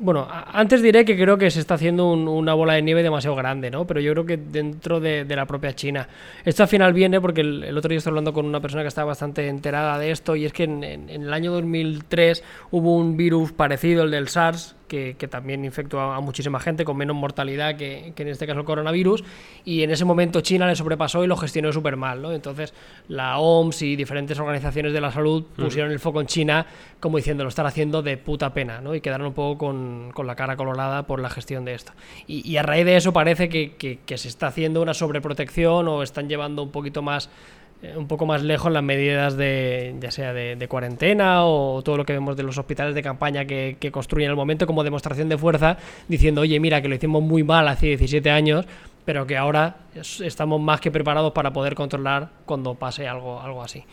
bueno, 0.02 0.28
antes 0.30 0.82
diré 0.82 1.06
que 1.06 1.16
creo 1.16 1.38
que 1.38 1.52
se 1.52 1.60
está 1.60 1.76
haciendo 1.76 2.12
una 2.12 2.56
bola 2.56 2.74
de 2.74 2.82
nieve 2.82 3.04
demasiado 3.04 3.36
grande, 3.36 3.70
¿no? 3.70 3.86
Pero 3.86 4.00
yo 4.00 4.14
creo 4.14 4.26
que 4.26 4.38
dentro 4.38 5.00
de, 5.00 5.26
la 5.30 5.46
propia 5.46 5.74
China. 5.76 6.08
Esto 6.44 6.64
al 6.64 6.70
final 6.70 6.94
viene 6.94 7.22
porque 7.22 7.42
el, 7.42 7.78
otro 7.78 7.90
día 7.90 8.00
estoy 8.00 8.12
hablando 8.12 8.34
con 8.34 8.46
una 8.46 8.60
persona 8.60 8.82
que 8.82 8.88
está 8.88 9.04
bastante 9.04 9.48
enterada 9.48 10.00
de 10.00 10.12
esto 10.12 10.36
y 10.36 10.46
es 10.46 10.54
que 10.54 10.64
en, 10.64 10.84
en 10.84 11.10
el 11.10 11.34
año 11.34 11.52
2003 11.52 12.44
hubo 12.72 12.96
un 12.96 13.16
virus 13.16 13.52
parecido 13.52 14.02
al 14.02 14.12
del 14.12 14.28
SARS 14.28 14.76
que, 14.92 15.28
también 15.30 15.64
infectó 15.64 16.02
a, 16.02 16.20
muchísima 16.20 16.60
gente 16.60 16.84
con 16.84 16.98
menos 16.98 17.16
mortalidad 17.16 17.78
que, 17.78 18.14
en 18.16 18.28
este 18.28 18.46
caso 18.46 18.60
el 18.60 18.66
coronavirus. 18.66 19.24
Y 19.64 19.84
en 19.84 19.92
ese 19.92 20.04
momento 20.04 20.42
China 20.42 20.68
le 20.68 20.76
sobrepasó 20.76 21.24
y 21.24 21.28
lo 21.28 21.38
gestionó 21.38 21.72
súper 21.72 21.96
mal. 21.96 22.22
¿no? 22.22 22.34
Entonces 22.34 22.74
la 23.08 23.40
OMS 23.40 23.82
y 23.84 23.96
diferentes 23.96 24.38
organizaciones 24.38 24.92
de 24.92 25.00
la 25.00 25.12
salud 25.12 25.44
mm. 25.44 25.62
pusieron 25.62 25.92
el 25.92 26.00
foco 26.00 26.20
en 26.20 26.28
China 26.28 26.66
como 27.00 27.18
diciendo 27.18 27.44
lo 27.44 27.50
están 27.50 27.66
haciendo 27.66 28.02
de 28.02 28.18
puta 28.18 28.54
pena. 28.54 28.82
¿no? 28.82 28.94
Y 28.94 29.02
quedaron 29.02 29.28
un 29.28 29.34
poco 29.34 29.58
con, 29.58 30.12
con 30.14 30.28
la 30.28 30.36
cara 30.36 30.58
colorada 30.58 31.08
por 31.08 31.22
la 31.22 31.30
gestión 31.30 31.64
de 31.64 31.74
esto. 31.74 31.94
Y, 32.28 32.58
a 32.58 32.64
raíz 32.64 32.86
de 32.86 32.98
eso 32.98 33.14
parece 33.14 33.48
que, 33.48 33.72
que 33.78 34.18
se 34.18 34.28
está 34.28 34.48
haciendo 34.48 34.82
una 34.82 34.94
sobreprotección 34.94 35.88
o 35.88 36.04
están 36.04 36.28
llevando 36.28 36.64
un 36.64 36.72
poquito 36.72 37.02
más 37.02 37.30
un 37.96 38.08
poco 38.08 38.26
más 38.26 38.44
lejos 38.44 38.72
las 38.72 38.84
medidas 38.84 39.36
de 39.38 39.96
ya 40.00 40.12
sea 40.12 40.34
de, 40.34 40.68
cuarentena 40.68 41.46
o 41.46 41.82
todo 41.82 41.98
lo 41.98 42.06
que 42.06 42.14
vemos 42.14 42.38
de 42.38 42.44
los 42.44 42.58
hospitales 42.58 42.94
de 42.94 43.02
campaña 43.02 43.46
que, 43.46 43.78
que 43.80 43.92
construyen 43.92 44.30
el 44.30 44.36
momento 44.36 44.68
como 44.68 44.84
demostración 44.84 45.30
de 45.30 45.38
fuerza 45.38 45.78
diciendo 46.08 46.42
oye 46.42 46.60
mira 46.60 46.82
que 46.82 46.88
lo 46.88 46.96
hicimos 46.96 47.24
muy 47.24 47.44
mal 47.44 47.68
hace 47.68 47.88
17 47.88 48.30
años 48.30 48.66
pero 49.06 49.26
que 49.26 49.38
ahora 49.38 49.78
estamos 49.96 50.62
más 50.62 50.80
que 50.80 50.92
preparados 50.92 51.32
para 51.34 51.52
poder 51.52 51.76
controlar 51.76 52.30
cuando 52.46 52.76
pase 52.76 53.08
algo, 53.08 53.42
algo 53.42 53.64
así. 53.64 53.84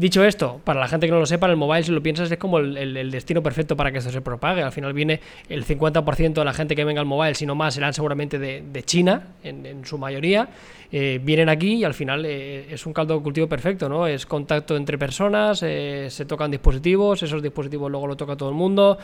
Dicho 0.00 0.24
esto, 0.24 0.62
para 0.64 0.80
la 0.80 0.88
gente 0.88 1.06
que 1.06 1.12
no 1.12 1.18
lo 1.18 1.26
sepa, 1.26 1.46
el 1.46 1.58
mobile, 1.58 1.82
si 1.82 1.92
lo 1.92 2.02
piensas, 2.02 2.32
es 2.32 2.38
como 2.38 2.58
el, 2.58 3.10
destino 3.10 3.42
perfecto 3.42 3.76
para 3.76 3.92
que 3.92 3.98
esto 3.98 4.10
se 4.10 4.22
propague. 4.22 4.62
Al 4.62 4.72
final 4.72 4.94
viene 4.94 5.20
el 5.46 5.66
50% 5.66 6.32
de 6.32 6.44
la 6.46 6.54
gente 6.54 6.74
que 6.74 6.84
venga 6.84 7.02
al 7.02 7.06
mobile, 7.06 7.34
si 7.34 7.44
no 7.44 7.54
más, 7.54 7.74
serán 7.74 7.92
seguramente 7.92 8.38
de, 8.38 8.82
China, 8.84 9.24
en, 9.44 9.84
su 9.84 9.98
mayoría. 9.98 10.48
Eh, 10.90 11.20
vienen 11.22 11.50
aquí 11.50 11.74
y 11.74 11.84
al 11.84 11.92
final 11.92 12.24
eh, 12.24 12.66
es 12.70 12.86
un 12.86 12.94
caldo 12.94 13.14
de 13.14 13.22
cultivo 13.22 13.46
perfecto, 13.46 13.90
¿no? 13.90 14.06
Es 14.06 14.24
contacto 14.24 14.74
entre 14.74 14.96
personas, 14.96 15.62
eh, 15.62 16.06
se 16.08 16.24
tocan 16.24 16.50
dispositivos, 16.50 17.22
esos 17.22 17.42
dispositivos 17.42 17.90
luego 17.90 18.06
lo 18.06 18.16
toca 18.16 18.36
todo 18.36 18.48
el 18.48 18.56
mundo, 18.56 18.98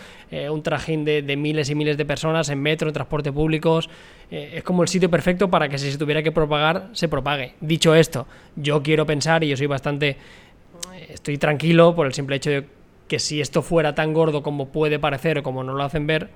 un 0.51 0.63
trajín 0.63 1.05
de, 1.05 1.37
miles 1.37 1.69
y 1.69 1.75
miles 1.75 1.99
de 1.99 2.07
personas 2.07 2.49
en 2.49 2.61
metro, 2.61 2.89
en 2.89 2.95
transporte 2.95 3.31
públicos. 3.31 3.91
es 4.31 4.65
como 4.65 4.83
el 4.83 4.89
sitio 4.89 5.11
perfecto 5.11 5.49
para 5.49 5.69
que 5.69 5.79
si 5.79 5.93
se 5.93 5.99
tuviera 5.99 6.23
que 6.23 6.33
propagar, 6.33 6.89
se 6.93 7.07
propague. 7.07 7.53
Dicho 7.61 7.95
esto, 7.95 8.27
yo 8.57 8.83
quiero 8.83 9.05
pensar, 9.05 9.45
y 9.45 9.49
yo 9.49 9.57
soy 9.57 9.67
bastante 9.67 10.17
estoy 11.17 11.39
tranquilo 11.39 11.95
por 11.95 12.07
el 12.07 12.15
simple 12.15 12.37
hecho 12.37 12.51
de 12.51 12.67
que 13.09 13.19
si 13.19 13.41
esto 13.41 13.63
fuera 13.63 13.95
tan 13.95 14.13
gordo 14.13 14.43
como 14.43 14.69
puede 14.69 14.99
parecer 14.99 15.39
o 15.39 15.43
como 15.43 15.65
nos 15.65 15.77
lo 15.77 15.83
hacen 15.83 16.07
ver, 16.07 16.29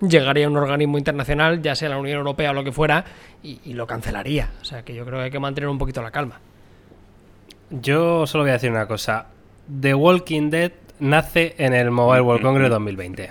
llegaría 0.00 0.46
a 0.46 0.50
un 0.50 0.56
organismo 0.56 0.98
internacional, 0.98 1.62
ya 1.62 1.74
sea 1.74 1.88
la 1.88 1.98
Unión 1.98 2.18
Europea 2.18 2.50
o 2.50 2.54
lo 2.54 2.64
que 2.64 2.72
fuera, 2.72 3.04
y, 3.42 3.72
lo 3.74 3.86
cancelaría. 3.86 4.50
O 4.60 4.64
sea 4.64 4.82
que 4.82 4.94
yo 4.94 5.04
creo 5.04 5.18
que 5.18 5.24
hay 5.24 5.30
que 5.30 5.38
mantener 5.38 5.68
un 5.68 5.78
poquito 5.78 6.02
la 6.02 6.10
calma. 6.10 6.40
Yo 7.70 8.26
solo 8.26 8.44
voy 8.44 8.50
a 8.50 8.54
decir 8.54 8.70
una 8.70 8.86
cosa. 8.86 9.26
The 9.80 9.94
Walking 9.94 10.50
Dead 10.50 10.72
nace 10.98 11.54
en 11.58 11.74
el 11.74 11.90
Mobile 11.90 12.22
World 12.22 12.42
Congress 12.42 12.70
2020. 12.70 13.30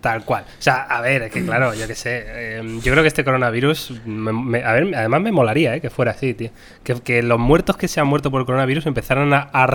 Tal 0.00 0.24
cual. 0.24 0.44
O 0.44 0.62
sea, 0.62 0.82
a 0.82 1.00
ver, 1.00 1.22
es 1.22 1.32
que 1.32 1.44
claro, 1.44 1.74
yo 1.74 1.86
qué 1.86 1.94
sé. 1.94 2.58
Em, 2.58 2.80
yo 2.80 2.92
creo 2.92 3.02
que 3.02 3.08
este 3.08 3.24
coronavirus. 3.24 3.92
a 3.92 4.72
ver, 4.72 4.94
además 4.94 5.20
me 5.20 5.32
molaría 5.32 5.74
eh, 5.74 5.80
que 5.80 5.90
fuera 5.90 6.12
así, 6.12 6.34
tío. 6.34 6.50
Que, 6.84 7.22
los 7.22 7.38
muertos 7.38 7.76
que 7.76 7.88
se 7.88 8.00
han 8.00 8.06
muerto 8.06 8.30
por 8.30 8.40
el 8.40 8.46
coronavirus 8.46 8.86
empezaron 8.86 9.32
a, 9.34 9.40
a, 9.52 9.66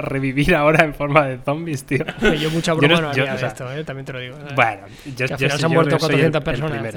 revivir 0.00 0.54
ahora 0.54 0.84
en 0.84 0.94
forma 0.94 1.26
de 1.26 1.38
zombies, 1.38 1.84
tío. 1.84 2.04
Yo 2.40 2.50
mucha 2.50 2.74
broma 2.74 3.00
no, 3.00 3.10
haría 3.10 3.34
esto, 3.34 3.72
eh, 3.72 3.84
también 3.84 4.06
te 4.06 4.12
lo 4.12 4.18
digo. 4.18 4.36
Bueno, 4.54 4.82
yo, 5.16 5.26
que 5.26 5.46
al 5.46 5.58
se 5.58 5.66
han 5.66 5.72
muerto 5.72 5.98
400 5.98 6.42
personas. 6.42 6.94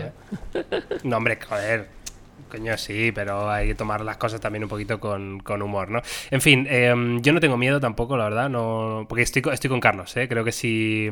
no, 1.03 1.17
hombre, 1.17 1.39
joder 1.47 2.02
coño, 2.53 2.77
sí, 2.77 3.11
pero 3.11 3.49
hay 3.49 3.69
que 3.69 3.75
tomar 3.75 4.01
las 4.01 4.17
cosas 4.17 4.39
también 4.39 4.61
un 4.63 4.69
poquito 4.69 4.99
con, 4.99 5.41
humor, 5.63 5.89
¿no? 5.89 6.01
En 6.29 6.39
fin, 6.39 6.67
em, 6.69 7.19
yo 7.19 7.33
no 7.33 7.39
tengo 7.39 7.57
miedo 7.57 7.79
tampoco, 7.79 8.15
la 8.15 8.25
verdad, 8.25 8.47
no 8.47 9.07
porque 9.09 9.23
estoy, 9.23 9.41
estoy 9.51 9.71
con 9.71 9.79
Carlos, 9.79 10.15
¿eh? 10.17 10.27
Creo 10.27 10.43
que 10.43 10.51
si, 10.51 11.09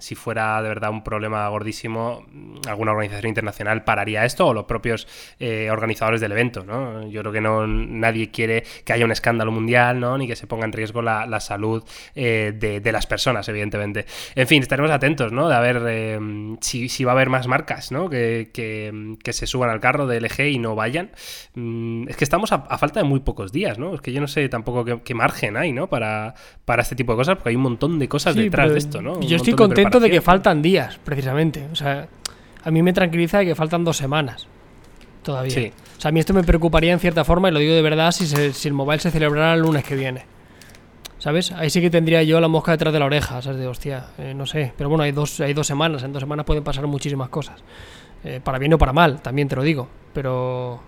si 0.00 0.16
fuera 0.16 0.60
de 0.60 0.68
verdad 0.68 0.90
un 0.90 1.04
problema 1.04 1.46
gordísimo, 1.48 2.26
alguna 2.66 2.90
organización 2.90 3.28
internacional 3.28 3.84
pararía 3.84 4.24
esto 4.24 4.48
o 4.48 4.52
los 4.52 4.64
propios 4.64 5.06
eh, 5.38 5.70
organizadores 5.70 6.20
del 6.20 6.32
evento, 6.32 6.64
¿no? 6.64 7.08
Yo 7.08 7.20
creo 7.20 7.32
que 7.32 7.40
no 7.40 7.68
nadie 7.68 8.32
quiere 8.32 8.64
que 8.84 8.92
haya 8.92 9.04
un 9.04 9.12
escándalo 9.12 9.52
mundial, 9.52 10.00
¿no? 10.00 10.18
Ni 10.18 10.26
que 10.26 10.34
se 10.34 10.48
ponga 10.48 10.64
en 10.64 10.72
riesgo 10.72 11.02
la, 11.02 11.40
salud 11.40 11.84
eh, 12.16 12.52
de, 12.52 12.92
las 12.92 13.06
personas, 13.06 13.48
evidentemente. 13.48 14.06
En 14.34 14.48
fin, 14.48 14.60
estaremos 14.60 14.90
atentos, 14.90 15.30
¿no? 15.30 15.48
De 15.48 15.54
a 15.54 15.60
ver 15.60 15.76
em, 15.86 16.56
si, 16.60 17.04
va 17.04 17.12
a 17.12 17.14
haber 17.14 17.28
más 17.28 17.46
marcas, 17.46 17.92
¿no? 17.92 18.10
Que, 18.10 18.50
que, 18.52 19.16
que 19.22 19.32
se 19.32 19.46
suban 19.46 19.70
al 19.70 19.78
carro 19.78 20.08
de 20.08 20.20
LG 20.20 20.40
y 20.48 20.58
no 20.58 20.79
vayan. 20.80 21.10
Mm, 21.54 22.08
es 22.08 22.16
que 22.16 22.24
estamos 22.24 22.52
a, 22.52 22.58
falta 22.78 23.00
de 23.00 23.04
muy 23.04 23.20
pocos 23.20 23.52
días, 23.52 23.78
¿no? 23.78 23.94
Es 23.94 24.00
que 24.00 24.12
yo 24.12 24.20
no 24.20 24.28
sé 24.28 24.48
tampoco 24.48 25.02
qué, 25.04 25.14
margen 25.14 25.56
hay, 25.56 25.72
¿no? 25.72 25.88
Para, 25.88 26.34
para 26.64 26.82
este 26.82 26.96
tipo 26.96 27.12
de 27.12 27.16
cosas, 27.16 27.36
porque 27.36 27.50
hay 27.50 27.56
un 27.56 27.62
montón 27.62 27.98
de 27.98 28.08
cosas 28.08 28.34
detrás 28.34 28.72
de 28.72 28.78
esto, 28.78 29.02
¿no? 29.02 29.20
yo 29.20 29.36
estoy 29.36 29.54
contento 29.54 30.00
de, 30.00 30.10
que 30.10 30.20
faltan 30.20 30.62
días, 30.62 30.98
precisamente. 31.04 31.68
O 31.70 31.76
sea, 31.76 32.08
a 32.64 32.70
mí 32.70 32.82
me 32.82 32.92
tranquiliza 32.92 33.38
de 33.38 33.46
que 33.46 33.54
faltan 33.54 33.84
dos 33.84 33.96
semanas 33.96 34.48
todavía. 35.22 35.50
Sí. 35.50 35.72
O 35.98 36.00
sea, 36.00 36.08
a 36.08 36.12
mí 36.12 36.20
esto 36.20 36.32
me 36.32 36.42
preocuparía 36.42 36.92
en 36.92 36.98
cierta 36.98 37.24
forma, 37.24 37.50
y 37.50 37.52
lo 37.52 37.58
digo 37.58 37.74
de 37.74 37.82
verdad, 37.82 38.10
si, 38.12 38.26
si 38.26 38.68
el 38.68 38.74
mobile 38.74 39.00
se 39.00 39.10
celebrara 39.10 39.54
el 39.54 39.60
lunes 39.60 39.84
que 39.84 39.94
viene. 39.94 40.24
¿Sabes? 41.20 41.52
Ahí 41.52 41.68
sí 41.68 41.82
que 41.82 41.90
tendría 41.90 42.22
yo 42.22 42.40
la 42.40 42.48
mosca 42.48 42.72
detrás 42.72 42.94
de 42.94 42.98
la 42.98 43.04
oreja, 43.04 43.42
¿sabes? 43.42 43.60
De 43.60 43.66
hostia, 43.66 44.06
eh, 44.16 44.32
no 44.34 44.46
sé. 44.46 44.72
Pero 44.74 44.88
bueno, 44.88 45.04
hay 45.04 45.12
dos, 45.12 45.38
hay 45.40 45.52
dos 45.52 45.66
semanas, 45.66 46.02
en 46.02 46.14
dos 46.14 46.20
semanas 46.20 46.46
pueden 46.46 46.64
pasar 46.64 46.86
muchísimas 46.86 47.28
cosas. 47.28 47.62
Eh, 48.24 48.40
para 48.42 48.58
bien 48.58 48.74
o 48.74 48.78
para 48.78 48.92
mal, 48.92 49.22
también 49.22 49.48
te 49.48 49.56
lo 49.56 49.62
digo. 49.62 49.88
Pero 50.12 50.80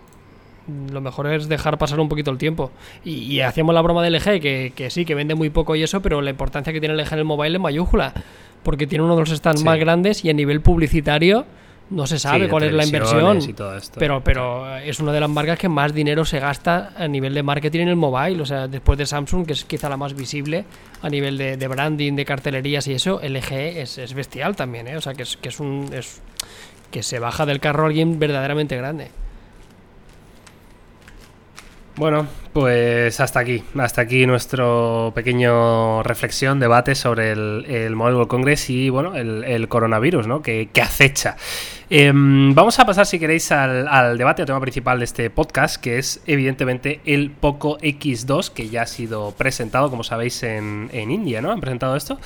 lo 0.90 1.00
mejor 1.00 1.26
es 1.32 1.48
dejar 1.48 1.78
pasar 1.78 2.00
un 2.00 2.08
poquito 2.08 2.30
el 2.30 2.38
tiempo. 2.38 2.70
Y, 3.04 3.40
hacíamos 3.40 3.74
la 3.74 3.82
broma 3.82 4.02
del 4.02 4.14
LG, 4.14 4.40
que, 4.40 4.72
que, 4.74 4.90
sí, 4.90 5.04
que 5.04 5.14
vende 5.14 5.34
muy 5.34 5.50
poco 5.50 5.74
y 5.74 5.82
eso, 5.82 6.02
pero 6.02 6.20
la 6.22 6.30
importancia 6.30 6.72
que 6.72 6.80
tiene 6.80 6.94
el 6.94 7.00
LG 7.00 7.12
en 7.12 7.18
el 7.20 7.24
mobile 7.24 7.56
es 7.56 7.60
mayúscula. 7.60 8.12
Porque 8.62 8.86
tiene 8.86 9.04
uno 9.04 9.14
de 9.16 9.20
los 9.20 9.30
stands 9.30 9.64
más 9.64 9.78
grandes 9.78 10.24
y 10.24 10.30
a 10.30 10.32
nivel 10.32 10.60
publicitario 10.60 11.46
no 11.92 12.06
se 12.06 12.18
sabe 12.18 12.48
cuál 12.48 12.64
es 12.64 12.72
la 12.72 12.84
inversión, 12.84 13.38
pero, 13.98 14.22
pero 14.24 14.78
es 14.78 14.98
una 15.00 15.12
de 15.12 15.20
las 15.20 15.28
marcas 15.28 15.58
que 15.58 15.68
más 15.68 15.92
dinero 15.92 16.24
se 16.24 16.40
gasta 16.40 16.92
a 16.96 17.06
nivel 17.06 17.34
de 17.34 17.42
marketing 17.42 17.80
en 17.80 17.88
el 17.88 17.96
mobile. 17.96 18.40
O 18.40 18.46
sea, 18.46 18.66
después 18.66 18.98
de 18.98 19.06
Samsung, 19.06 19.46
que 19.46 19.52
es 19.52 19.64
quizá 19.64 19.88
la 19.88 19.96
más 19.96 20.14
visible 20.14 20.64
a 21.02 21.08
nivel 21.08 21.36
de, 21.36 21.68
branding, 21.68 22.14
de 22.14 22.24
cartelerías 22.24 22.86
y 22.88 22.94
eso, 22.94 23.20
LG 23.22 23.52
es, 23.52 23.98
es 23.98 24.14
bestial 24.14 24.56
también, 24.56 24.88
¿eh? 24.88 24.96
O 24.96 25.00
sea, 25.00 25.14
que 25.14 25.22
es, 25.22 25.36
que 25.36 25.50
es 25.50 25.60
un. 25.60 25.90
Es, 25.92 26.22
que 26.92 27.02
se 27.02 27.18
baja 27.18 27.44
del 27.44 27.58
carro 27.58 27.86
alguien 27.86 28.20
verdaderamente 28.20 28.76
grande. 28.76 29.10
Bueno, 31.96 32.26
pues 32.54 33.20
hasta 33.20 33.40
aquí, 33.40 33.62
hasta 33.78 34.00
aquí 34.00 34.26
nuestro 34.26 35.12
pequeño 35.14 36.02
reflexión, 36.02 36.58
debate 36.58 36.94
sobre 36.94 37.32
el, 37.32 37.66
el 37.68 37.94
World 37.94 38.28
Congress 38.28 38.70
y 38.70 38.88
bueno, 38.88 39.14
el, 39.14 39.68
coronavirus, 39.68 40.26
¿no? 40.26 40.40
Que, 40.40 40.70
acecha. 40.82 41.36
Em, 41.90 42.54
vamos 42.54 42.78
a 42.78 42.86
pasar, 42.86 43.04
si 43.04 43.18
queréis, 43.18 43.52
al, 43.52 44.16
debate, 44.16 44.40
al 44.40 44.46
tema 44.46 44.60
principal 44.60 45.00
de 45.00 45.04
este 45.04 45.28
podcast, 45.28 45.76
que 45.82 45.98
es 45.98 46.22
evidentemente 46.26 47.02
el 47.04 47.30
Poco 47.30 47.76
X2, 47.78 48.50
que 48.52 48.70
ya 48.70 48.82
ha 48.82 48.86
sido 48.86 49.32
presentado, 49.32 49.90
como 49.90 50.02
sabéis, 50.02 50.42
en, 50.44 50.88
en 50.94 51.10
India, 51.10 51.42
¿no? 51.42 51.52
Han 51.52 51.60
presentado 51.60 51.94
esto. 51.94 52.18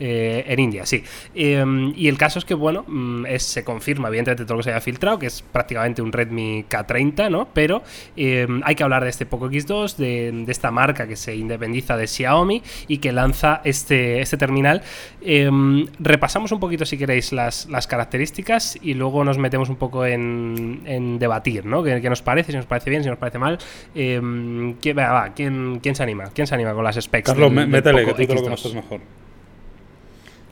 Eh, 0.00 0.44
en 0.48 0.58
India, 0.58 0.86
sí. 0.86 1.04
Em, 1.34 1.92
y 1.96 2.08
el 2.08 2.18
caso 2.18 2.40
es 2.40 2.44
que, 2.44 2.54
bueno, 2.54 2.84
mm, 2.86 3.26
se 3.38 3.62
confirma, 3.62 4.08
evidentemente, 4.08 4.44
todo 4.44 4.54
lo 4.54 4.58
que 4.58 4.64
se 4.64 4.70
haya 4.70 4.80
filtrado, 4.80 5.18
que 5.18 5.26
es 5.26 5.42
prácticamente 5.42 6.02
un 6.02 6.12
Redmi 6.12 6.64
K30, 6.68 7.30
¿no? 7.30 7.48
Pero 7.52 7.82
em, 8.16 8.60
hay 8.64 8.74
que 8.74 8.82
hablar 8.82 9.04
de 9.04 9.10
este 9.10 9.24
Poco 9.26 9.48
X2, 9.48 9.96
de, 9.96 10.44
esta 10.48 10.70
marca 10.70 11.06
que 11.06 11.16
se 11.16 11.34
independiza 11.36 11.96
de 11.96 12.06
Xiaomi 12.06 12.62
y 12.88 12.98
que 12.98 13.12
lanza 13.12 13.60
este, 13.64 14.20
este 14.20 14.36
terminal. 14.36 14.82
Em, 15.20 15.86
repasamos 16.00 16.50
un 16.52 16.60
poquito, 16.60 16.84
si 16.84 16.98
queréis, 16.98 17.32
las, 17.32 17.66
características 17.86 18.78
y 18.82 18.94
luego 18.94 19.24
nos 19.24 19.38
metemos 19.38 19.68
un 19.68 19.76
poco 19.76 20.06
en, 20.06 21.18
debatir, 21.18 21.66
¿no? 21.66 21.82
¿Qué, 21.82 22.00
nos 22.08 22.22
parece? 22.22 22.52
Si 22.52 22.56
nos 22.56 22.66
parece 22.66 22.90
bien, 22.90 23.02
si 23.02 23.08
nos 23.08 23.18
parece 23.18 23.38
mal. 23.38 23.58
¿quién, 23.92 24.76
¿quién, 24.80 25.94
se 25.94 26.02
anima? 26.02 26.24
¿Quién 26.34 26.46
se 26.46 26.54
anima 26.54 26.72
con 26.72 26.82
las 26.82 26.96
specs? 26.96 27.26
Carlos, 27.26 27.52
métele, 27.52 28.06
que 28.06 28.26
tú 28.26 28.34
lo 28.34 28.42
conoces 28.42 28.74
mejor. 28.74 29.00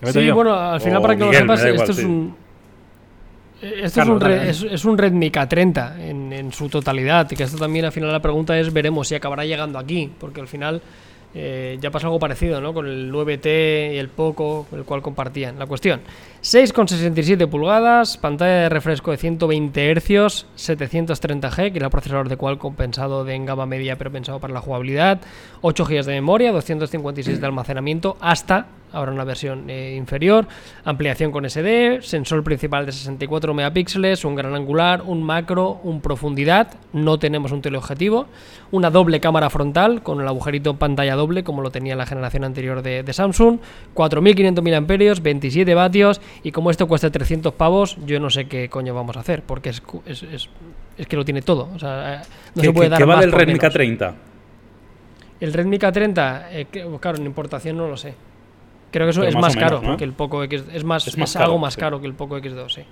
Sí, 0.05 0.31
bueno, 0.31 0.55
al 0.55 0.81
final 0.81 1.01
para 1.03 1.17
que 1.17 1.25
lo 1.25 1.33
sepas, 1.33 1.65
esto 1.65 1.93
es 1.93 2.05
un... 2.05 2.35
Esto 3.61 4.03
es, 4.29 4.85
un 4.85 4.99
Redmi 4.99 5.31
K30 5.31 6.01
en, 6.01 6.33
en, 6.33 6.53
su 6.53 6.69
totalidad. 6.69 7.31
Y 7.31 7.37
que 7.37 7.45
esto 7.45 7.59
también 7.59 7.85
al 7.85 7.93
final 7.93 8.11
la 8.11 8.21
pregunta 8.21 8.59
es, 8.59 8.73
veremos 8.73 9.07
si 9.07 9.15
acabará 9.15 9.45
llegando 9.45 9.79
aquí. 9.79 10.11
Porque 10.19 10.41
al 10.41 10.49
final 10.49 10.83
eh, 11.35 11.79
ya 11.81 11.91
pasa 11.91 12.09
algo 12.09 12.19
parecido, 12.19 12.61
¿no? 12.61 12.75
Con 12.75 12.87
el 12.87 13.11
9T 13.11 13.95
y 13.95 13.99
el 13.99 14.09
Poco, 14.09 14.67
el 14.73 14.85
cual 14.85 15.01
compartían. 15.01 15.59
La 15.59 15.67
cuestión, 15.67 16.01
6,67 16.43 17.49
pulgadas, 17.49 18.19
pantalla 18.19 18.63
de 18.63 18.69
refresco 18.69 19.13
de 19.13 19.17
120 19.17 19.95
Hz, 19.95 20.47
730G, 20.57 21.73
que 21.73 21.79
era 21.79 21.87
el 21.87 21.91
procesador 21.91 22.29
de 22.29 22.37
Qualcomm 22.37 22.75
pensado 22.75 23.25
de 23.25 23.35
en 23.35 23.47
gama 23.47 23.65
media 23.65 23.97
pero 23.97 24.13
pensado 24.13 24.41
para 24.41 24.53
la 24.53 24.61
jugabilidad, 24.61 25.21
8 25.63 25.85
GB 25.87 26.05
de 26.05 26.13
memoria, 26.13 26.53
256 26.53 27.41
de 27.41 27.47
almacenamiento, 27.47 28.19
hasta 28.21 28.67
ahora 28.93 29.13
una 29.13 29.25
versión 29.25 29.69
eh, 29.69 29.95
inferior, 29.97 30.47
ampliación 30.85 31.33
con 31.33 31.49
SD, 31.49 32.03
sensor 32.03 32.45
principal 32.45 32.87
de 32.87 32.93
64 32.93 33.55
megapíxeles, 33.55 34.25
un 34.25 34.35
gran 34.35 34.55
angular, 34.55 35.03
un 35.05 35.23
macro, 35.23 35.81
un 35.83 36.01
profundidad, 36.01 36.69
no 36.93 37.19
tenemos 37.19 37.53
un 37.53 37.63
teleobjetivo, 37.63 38.27
una 38.71 38.91
doble 38.91 39.21
cámara 39.21 39.51
frontal 39.51 40.03
con 40.03 40.21
el 40.21 40.29
agujerito 40.29 40.75
pantalla 40.77 41.15
doble 41.15 41.45
como 41.45 41.63
lo 41.63 41.71
tenía 41.71 41.97
la 41.97 42.07
generación 42.07 42.45
anterior 42.45 42.83
de, 42.83 43.13
Samsung, 43.13 43.59
4500 43.95 44.65
mAh, 44.65 45.21
27 45.23 45.75
vatios 45.75 46.21
y 46.43 46.53
como 46.53 46.71
esto 46.71 46.87
cuesta 46.87 47.11
300 47.11 47.55
pavos, 47.55 47.97
yo 48.07 48.21
no 48.21 48.31
sé 48.31 48.47
qué 48.47 48.69
coño 48.69 48.95
vamos 48.95 49.17
a 49.17 49.21
hacer 49.21 49.43
porque 49.43 49.71
es, 49.71 49.83
es, 50.07 50.49
que 51.07 51.17
lo 51.17 51.25
tiene 51.25 51.43
todo. 51.43 51.69
O 51.75 51.79
sea, 51.79 52.15
eh, 52.15 52.19
no 52.55 52.63
se 52.63 52.73
puede 52.73 52.89
dar 52.89 52.99
¿Qué 52.99 53.05
vale 53.05 53.25
el 53.25 53.33
Redmi 53.33 53.59
K30? 53.59 54.15
El 55.41 55.53
Redmi 55.53 55.79
K30, 55.79 56.43
eh, 56.51 56.67
claro, 57.01 57.19
en 57.19 57.27
importación 57.27 57.77
no 57.77 57.89
lo 57.89 57.97
sé. 57.97 58.15
Creo 58.93 59.07
que 59.07 59.11
eso 59.11 59.25
es 59.25 59.35
más, 59.35 59.57
caro 59.57 59.97
que 59.97 60.05
el 60.05 60.13
Poco 60.13 60.45
X. 60.45 60.65
Es 60.73 60.85
más, 60.85 61.07
es, 61.09 61.37
algo 61.37 61.59
más 61.59 61.77
caro 61.77 62.01
que 62.01 62.07
el 62.07 62.15
Poco 62.15 62.37
X2, 62.37 62.69
sí. 62.69 62.83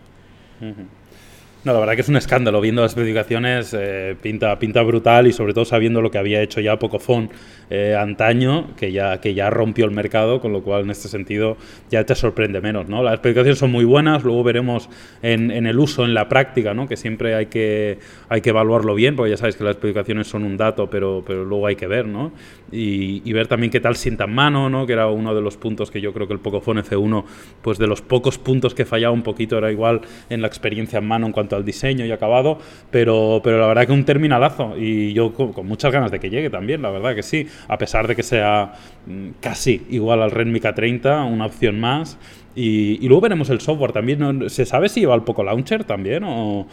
No, 1.62 1.74
la 1.74 1.80
verdad 1.80 1.94
que 1.94 2.00
es 2.00 2.08
un 2.08 2.16
escándalo. 2.16 2.58
Viendo 2.62 2.80
las 2.80 2.92
especificaciones, 2.92 3.76
eh, 3.78 4.16
pinta, 4.22 4.58
pinta 4.58 4.82
brutal 4.82 5.26
y 5.26 5.34
sobre 5.34 5.52
todo 5.52 5.66
sabiendo 5.66 6.00
lo 6.00 6.10
que 6.10 6.16
había 6.16 6.40
hecho 6.40 6.58
ya 6.62 6.78
Pocophone 6.78 7.28
eh, 7.68 7.94
antaño, 7.94 8.74
que 8.76 8.92
ya, 8.92 9.20
que 9.20 9.34
ya 9.34 9.50
rompió 9.50 9.84
el 9.84 9.90
mercado, 9.90 10.40
con 10.40 10.54
lo 10.54 10.62
cual 10.62 10.84
en 10.84 10.90
este 10.90 11.08
sentido 11.08 11.58
ya 11.90 12.04
te 12.04 12.14
sorprende 12.14 12.62
menos. 12.62 12.88
¿no? 12.88 13.02
Las 13.02 13.14
especificaciones 13.14 13.58
son 13.58 13.72
muy 13.72 13.84
buenas, 13.84 14.24
luego 14.24 14.42
veremos 14.42 14.88
en, 15.20 15.50
el 15.50 15.78
uso, 15.78 16.06
en 16.06 16.14
la 16.14 16.30
práctica, 16.30 16.72
¿no? 16.72 16.88
que 16.88 16.96
siempre 16.96 17.34
hay 17.34 17.46
que, 17.46 17.98
hay 18.30 18.40
que 18.40 18.48
evaluarlo 18.48 18.94
bien, 18.94 19.14
porque 19.14 19.30
ya 19.30 19.36
sabéis 19.36 19.56
que 19.56 19.64
las 19.64 19.72
especificaciones 19.72 20.28
son 20.28 20.44
un 20.44 20.56
dato, 20.56 20.88
pero, 20.88 21.22
pero 21.26 21.44
luego 21.44 21.66
hay 21.66 21.76
que 21.76 21.86
ver, 21.86 22.06
¿no? 22.06 22.32
Y, 22.72 23.30
ver 23.32 23.46
también 23.46 23.70
qué 23.70 23.80
tal 23.80 23.96
sienta 23.96 24.24
en 24.24 24.34
mano, 24.34 24.68
¿no? 24.68 24.86
que 24.86 24.92
era 24.92 25.06
uno 25.06 25.34
de 25.34 25.40
los 25.40 25.56
puntos 25.56 25.90
que 25.90 26.00
yo 26.00 26.12
creo 26.12 26.26
que 26.26 26.32
el 26.32 26.40
Pocophone 26.40 26.82
F1, 26.82 27.24
pues 27.62 27.78
de 27.78 27.86
los 27.86 28.02
pocos 28.02 28.38
puntos 28.38 28.74
que 28.74 28.84
fallaba 28.84 29.12
un 29.12 29.22
poquito, 29.22 29.56
era 29.56 29.70
igual 29.70 30.00
en 30.28 30.40
la 30.40 30.48
experiencia 30.48 30.98
en 30.98 31.06
mano 31.06 31.26
en 31.26 31.32
cuanto 31.32 31.49
al 31.56 31.64
diseño 31.64 32.04
y 32.04 32.12
acabado, 32.12 32.58
pero, 32.90 33.40
pero 33.42 33.58
la 33.58 33.66
verdad 33.66 33.86
que 33.86 33.92
un 33.92 34.04
terminalazo 34.04 34.76
y 34.76 35.12
yo 35.12 35.32
con, 35.32 35.66
muchas 35.66 35.92
ganas 35.92 36.10
de 36.10 36.18
que 36.18 36.30
llegue 36.30 36.50
también, 36.50 36.82
la 36.82 36.90
verdad 36.90 37.14
que 37.14 37.22
sí, 37.22 37.46
a 37.68 37.78
pesar 37.78 38.08
de 38.08 38.16
que 38.16 38.22
sea 38.22 38.74
mm, 39.06 39.28
casi 39.40 39.86
igual 39.90 40.22
al 40.22 40.30
Redmi 40.30 40.60
K30, 40.60 41.30
una 41.30 41.46
opción 41.46 41.80
más. 41.80 42.18
Y, 42.54 43.06
luego 43.06 43.22
veremos 43.22 43.48
el 43.50 43.60
software 43.60 43.92
también. 43.92 44.50
¿Se 44.50 44.66
sabe 44.66 44.88
si 44.88 45.00
lleva 45.00 45.14
el 45.14 45.22
Poco 45.22 45.44
Launcher 45.44 45.84
también? 45.84 46.24
¿O, 46.24 46.66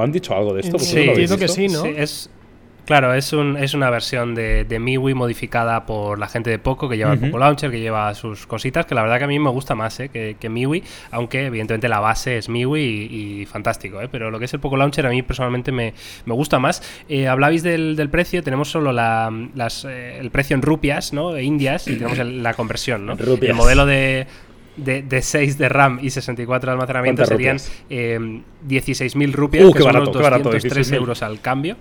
han 0.00 0.12
dicho 0.12 0.34
algo 0.34 0.54
de 0.54 0.60
esto? 0.60 0.78
Sí, 0.78 1.00
entiendo 1.00 1.36
que 1.36 1.48
sí, 1.48 1.66
¿no? 1.66 1.84
es, 1.84 2.30
Claro, 2.84 3.14
es, 3.14 3.32
un, 3.32 3.56
es 3.56 3.72
una 3.72 3.88
versión 3.88 4.34
de, 4.34 4.64
de 4.64 4.78
MIUI 4.78 5.14
modificada 5.14 5.86
por 5.86 6.18
la 6.18 6.28
gente 6.28 6.50
de 6.50 6.58
Poco, 6.58 6.88
que 6.88 6.96
lleva 6.96 7.14
el 7.14 7.18
Poco 7.18 7.38
Launcher, 7.38 7.70
que 7.70 7.80
lleva 7.80 8.12
sus 8.14 8.46
cositas, 8.46 8.84
que 8.84 8.94
la 8.94 9.02
verdad 9.02 9.18
que 9.18 9.24
a 9.24 9.28
mí 9.28 9.38
me 9.38 9.48
gusta 9.48 9.74
más 9.74 9.98
¿eh? 10.00 10.10
que, 10.10 10.36
que 10.38 10.50
MIUI, 10.50 10.84
aunque 11.10 11.46
evidentemente 11.46 11.88
la 11.88 12.00
base 12.00 12.36
es 12.36 12.48
MIUI 12.50 12.82
y, 12.82 13.46
fantástico, 13.46 14.02
¿eh? 14.02 14.08
pero 14.10 14.30
lo 14.30 14.38
que 14.38 14.44
es 14.44 14.52
el 14.52 14.60
Poco 14.60 14.76
Launcher 14.76 15.06
a 15.06 15.10
mí 15.10 15.22
personalmente 15.22 15.72
me, 15.72 15.94
gusta 16.26 16.58
más. 16.58 16.82
Eh, 17.08 17.26
hablabais 17.26 17.62
del, 17.62 17.96
del, 17.96 18.10
precio, 18.10 18.42
tenemos 18.42 18.70
solo 18.70 18.92
la, 18.92 19.32
las, 19.54 19.86
eh, 19.86 20.18
el 20.18 20.30
precio 20.30 20.54
en 20.54 20.60
rupias, 20.60 21.12
¿no? 21.14 21.38
Indias, 21.38 21.88
y 21.88 21.96
tenemos 21.96 22.18
la 22.18 22.52
conversión, 22.52 23.06
¿no? 23.06 23.14
El 23.14 23.54
modelo 23.54 23.86
de, 23.86 24.26
de, 24.76 25.22
6 25.22 25.56
de 25.56 25.68
RAM 25.68 26.00
y 26.02 26.10
64 26.10 26.66
de 26.66 26.72
almacenamiento 26.72 27.24
serían 27.24 27.56
eh, 27.88 28.18
16.000 28.68 29.32
rupias, 29.32 29.64
uh, 29.64 29.72
que 29.72 29.82
son 29.82 29.92
barato, 29.92 30.50
203 30.50 30.92
euros 30.92 31.22
al 31.22 31.40
cambio. 31.40 31.76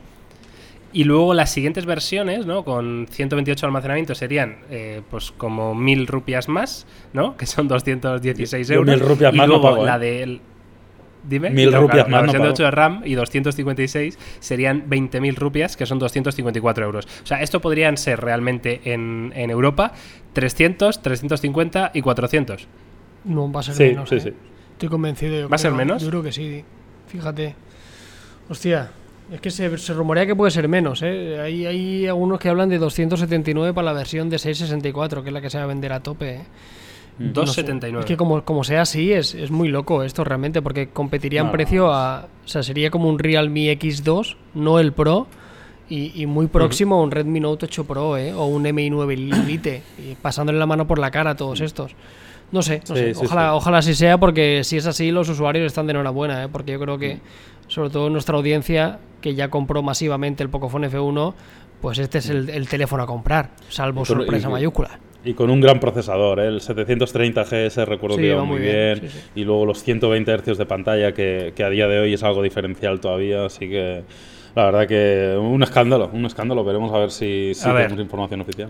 Y 0.94 1.06
luego 1.06 1.34
las 1.34 1.52
siguientes 1.52 1.88
versiones, 1.88 2.46
¿no? 2.46 2.64
Con 2.64 3.08
128 3.10 3.66
de 3.66 3.68
almacenamiento 3.68 4.14
serían 4.14 4.60
eh, 4.70 5.02
pues 5.10 5.32
como 5.32 5.74
1000 5.74 6.06
rupias 6.06 6.48
más, 6.48 6.86
¿no? 7.14 7.36
Que 7.36 7.48
son 7.48 7.68
216 7.68 8.70
euros. 8.70 8.96
1000 8.96 9.10
rupias 9.10 9.34
más 9.34 9.48
luego 9.48 9.84
la 9.84 9.98
de 9.98 10.40
Dime. 11.28 11.50
1000 11.50 11.74
rupias 11.74 12.08
más. 12.08 12.12
La 12.12 12.22
versión 12.22 12.44
de 12.44 12.50
8 12.50 12.64
de 12.64 12.72
RAM 12.72 13.02
y 13.06 13.16
256 13.16 14.20
serían 14.40 14.90
20.000 14.90 15.36
rupias, 15.36 15.78
que 15.78 15.86
son 15.86 15.98
254 15.98 16.86
euros. 16.86 17.08
O 17.24 17.26
sea, 17.26 17.42
esto 17.42 17.62
podrían 17.62 17.98
ser 17.98 18.20
realmente 18.20 18.82
en, 18.84 19.32
en 19.36 19.50
Europa 19.50 19.94
300, 20.34 21.02
350 21.02 21.92
y 21.94 22.02
400. 22.02 22.68
No, 23.26 23.52
va 23.52 23.62
a 23.62 23.64
ser 23.64 23.90
menos. 23.90 24.10
Sí, 24.10 24.16
¿eh? 24.16 24.20
sí. 24.20 24.34
Estoy 24.74 24.90
convencido. 24.90 25.50
¿Va 25.50 25.56
a 25.56 25.60
ser 25.60 25.72
menos? 25.72 26.04
Yo 26.04 26.10
creo 26.10 26.24
que 26.24 26.32
sí. 26.32 26.64
Fíjate. 27.08 27.56
Hostia, 28.50 28.92
es 29.34 29.42
que 29.42 29.50
se, 29.50 29.94
rumorea 29.94 30.28
que 30.28 30.36
puede 30.36 30.52
ser 30.52 30.68
menos, 30.68 31.02
¿eh? 31.02 31.40
Hay, 31.42 31.66
hay 31.66 32.06
algunos 32.06 32.40
que 32.40 32.50
hablan 32.50 32.70
de 32.70 32.78
279 32.78 33.74
para 33.74 33.86
la 33.86 33.94
versión 33.94 34.30
de 34.30 34.38
664, 34.38 35.24
que 35.24 35.30
es 35.30 35.34
la 35.34 35.42
que 35.42 35.50
se 35.50 35.58
va 35.58 35.64
a 35.64 35.68
vender 35.68 35.92
a 35.92 36.02
tope. 36.02 36.36
¿eh? 36.36 36.42
2,79. 37.20 38.00
Es 38.00 38.06
que 38.06 38.16
como, 38.16 38.44
como 38.44 38.64
sea 38.64 38.84
así, 38.84 39.12
es, 39.12 39.34
es, 39.34 39.50
muy 39.50 39.70
loco 39.70 40.04
esto 40.04 40.24
realmente, 40.24 40.62
porque 40.62 40.90
competiría 40.90 41.42
en 41.42 41.52
precio 41.52 41.92
a... 41.92 42.28
O 42.46 42.48
sea, 42.48 42.62
sería 42.62 42.92
como 42.92 43.10
un 43.10 43.18
Realme 43.18 43.72
X2, 43.80 44.36
no 44.54 44.80
el 44.80 44.94
Pro, 44.94 45.28
y, 45.90 46.26
muy 46.26 46.48
próximo 46.48 46.96
a 46.96 47.04
un 47.04 47.12
Redmi 47.12 47.40
Note 47.40 47.66
8 47.66 47.86
Pro, 47.86 48.18
¿eh? 48.18 48.34
O 48.34 48.46
un 48.46 48.64
MI9 48.64 49.46
Lite, 49.46 49.84
y 49.98 50.16
pasándole 50.16 50.58
la 50.58 50.66
mano 50.66 50.88
por 50.88 50.98
la 51.00 51.12
cara 51.12 51.32
a 51.32 51.36
todos 51.36 51.60
estos. 51.62 51.92
No 52.54 52.62
sé, 52.62 52.82
no 52.88 52.96
sé. 52.96 53.14
ojalá, 53.18 53.56
ojalá 53.56 53.80
así 53.80 53.96
sea, 53.96 54.20
porque 54.20 54.64
si 54.64 54.78
es 54.78 54.86
así, 54.86 55.12
los 55.12 55.28
usuarios 55.28 55.66
están 55.66 55.88
de 55.88 55.92
enhorabuena, 55.92 56.44
¿eh? 56.44 56.48
Porque 56.52 56.74
yo 56.74 56.80
creo 56.80 57.00
que, 57.00 57.18
sobre 57.68 57.90
todo 57.90 58.12
nuestra 58.12 58.38
audiencia, 58.38 59.00
que 59.22 59.34
ya 59.34 59.50
compró 59.50 59.82
masivamente 59.82 60.44
el 60.44 60.50
Pocophone 60.50 60.88
F1, 60.88 61.34
pues 61.82 61.98
este 61.98 62.20
es 62.20 62.30
el, 62.30 62.68
teléfono 62.70 63.02
a 63.02 63.08
comprar, 63.08 63.50
salvo 63.70 64.06
sorpresa 64.06 64.50
mayúscula. 64.50 65.00
Y 65.26 65.34
con 65.34 65.50
un 65.50 65.62
gran 65.62 65.80
procesador, 65.80 66.42
¿eh? 66.42 66.48
el 66.48 66.60
730G 66.60 67.86
recuerdo 67.86 68.18
que 68.18 68.28
iba 68.28 68.44
muy 68.44 68.60
bien, 68.60 69.02
y 69.34 69.46
luego 69.46 69.66
los 69.66 69.82
120 69.82 70.38
Hz 70.38 70.58
de 70.60 70.66
pantalla, 70.68 71.12
que, 71.12 71.54
a 71.58 71.70
día 71.72 71.88
de 71.88 72.02
hoy 72.02 72.14
es 72.14 72.22
algo 72.22 72.44
diferencial 72.44 73.00
todavía, 73.00 73.46
así 73.46 73.68
que 73.68 74.04
la 74.54 74.66
verdad 74.66 74.88
que 74.88 75.36
un 75.42 75.64
escándalo, 75.64 76.12
un 76.14 76.26
escándalo, 76.28 76.64
veremos 76.64 76.94
a 76.94 77.00
ver 77.00 77.10
si, 77.10 77.54
tenemos 77.60 78.00
información 78.00 78.42
oficial. 78.42 78.70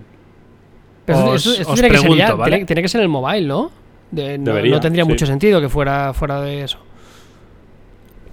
Pero 1.05 1.35
eso, 1.35 1.51
tiene, 1.73 1.89
que 1.89 1.97
ser 1.97 2.65
tiene, 2.65 2.81
que 2.81 2.87
ser 2.87 3.01
el 3.01 3.09
mobile, 3.09 3.47
¿no? 3.47 3.71
no, 4.11 4.79
tendría 4.79 5.05
mucho 5.05 5.25
sentido 5.25 5.59
que 5.59 5.69
fuera 5.69 6.13
fuera 6.13 6.41
de 6.41 6.63
eso. 6.63 6.79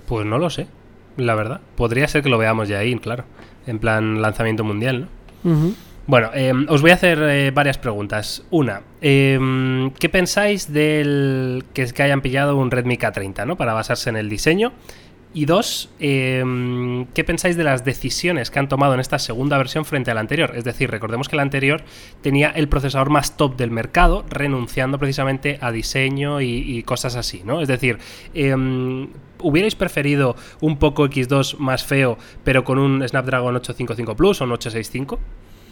Pues 0.07 0.27
no 0.27 0.39
lo 0.39 0.51
sé, 0.51 0.69
la 1.17 1.35
verdad. 1.35 1.61
Podría 1.77 2.07
ser 2.09 2.23
que 2.23 2.29
lo 2.29 2.39
veamos 2.39 2.69
ya 2.69 2.79
ahí, 2.79 2.95
claro. 2.97 3.25
En 3.67 3.79
plan 3.79 4.23
lanzamiento 4.23 4.65
mundial, 4.65 5.09
¿no? 5.43 5.75
Bueno, 6.07 6.31
em, 6.35 6.67
os 6.69 6.83
voy 6.83 6.91
a 6.91 6.95
hacer 6.95 7.23
eh, 7.23 7.53
varias 7.53 7.79
preguntas. 7.79 8.43
Una, 8.51 8.83
em, 9.01 9.93
¿qué 9.93 10.09
pensáis 10.09 10.73
del 10.73 11.65
que, 11.73 11.87
que 11.87 12.03
hayan 12.03 12.21
pillado 12.21 12.57
un 12.57 12.71
Redmi 12.71 12.97
K30, 12.97 13.47
¿no? 13.47 13.57
Para 13.57 13.75
basarse 13.75 14.11
en 14.11 14.17
el 14.17 14.29
diseño. 14.29 14.73
Y 15.33 15.45
dos, 15.45 15.89
em, 16.01 17.07
¿qué 17.15 17.23
pensáis 17.23 17.57
de 17.57 17.63
las 17.63 17.85
decisiones 17.85 18.51
que 18.51 18.59
han 18.59 18.69
tomado 18.69 18.95
en 18.95 19.01
esta 19.01 19.21
segunda 19.21 19.59
versión 19.59 19.85
frente 19.85 20.11
a 20.11 20.15
la 20.15 20.21
anterior? 20.21 20.53
Es 20.57 20.65
decir, 20.65 20.91
recordemos 20.91 21.29
que 21.29 21.37
la 21.37 21.43
anterior 21.43 21.85
tenía 22.21 22.51
el 22.51 22.69
procesador 22.69 23.11
más 23.11 23.37
top 23.37 23.57
del 23.57 23.71
mercado, 23.71 24.25
renunciando 24.29 24.99
precisamente 24.99 25.59
a 25.61 25.71
diseño 25.71 26.41
y, 26.41 26.83
cosas 26.83 27.15
así, 27.15 27.43
¿no? 27.45 27.61
Es 27.61 27.69
decir, 27.69 27.99
¿hubierais 29.39 29.77
preferido 29.77 30.35
un 30.61 30.79
poco 30.79 31.07
X2 31.07 31.59
más 31.59 31.85
feo, 31.85 32.19
pero 32.43 32.65
con 32.65 32.79
un 32.79 33.07
Snapdragon 33.07 33.55
855 33.55 34.17
Plus 34.17 34.41
o 34.41 34.45
un 34.45 34.53
865? 34.53 35.21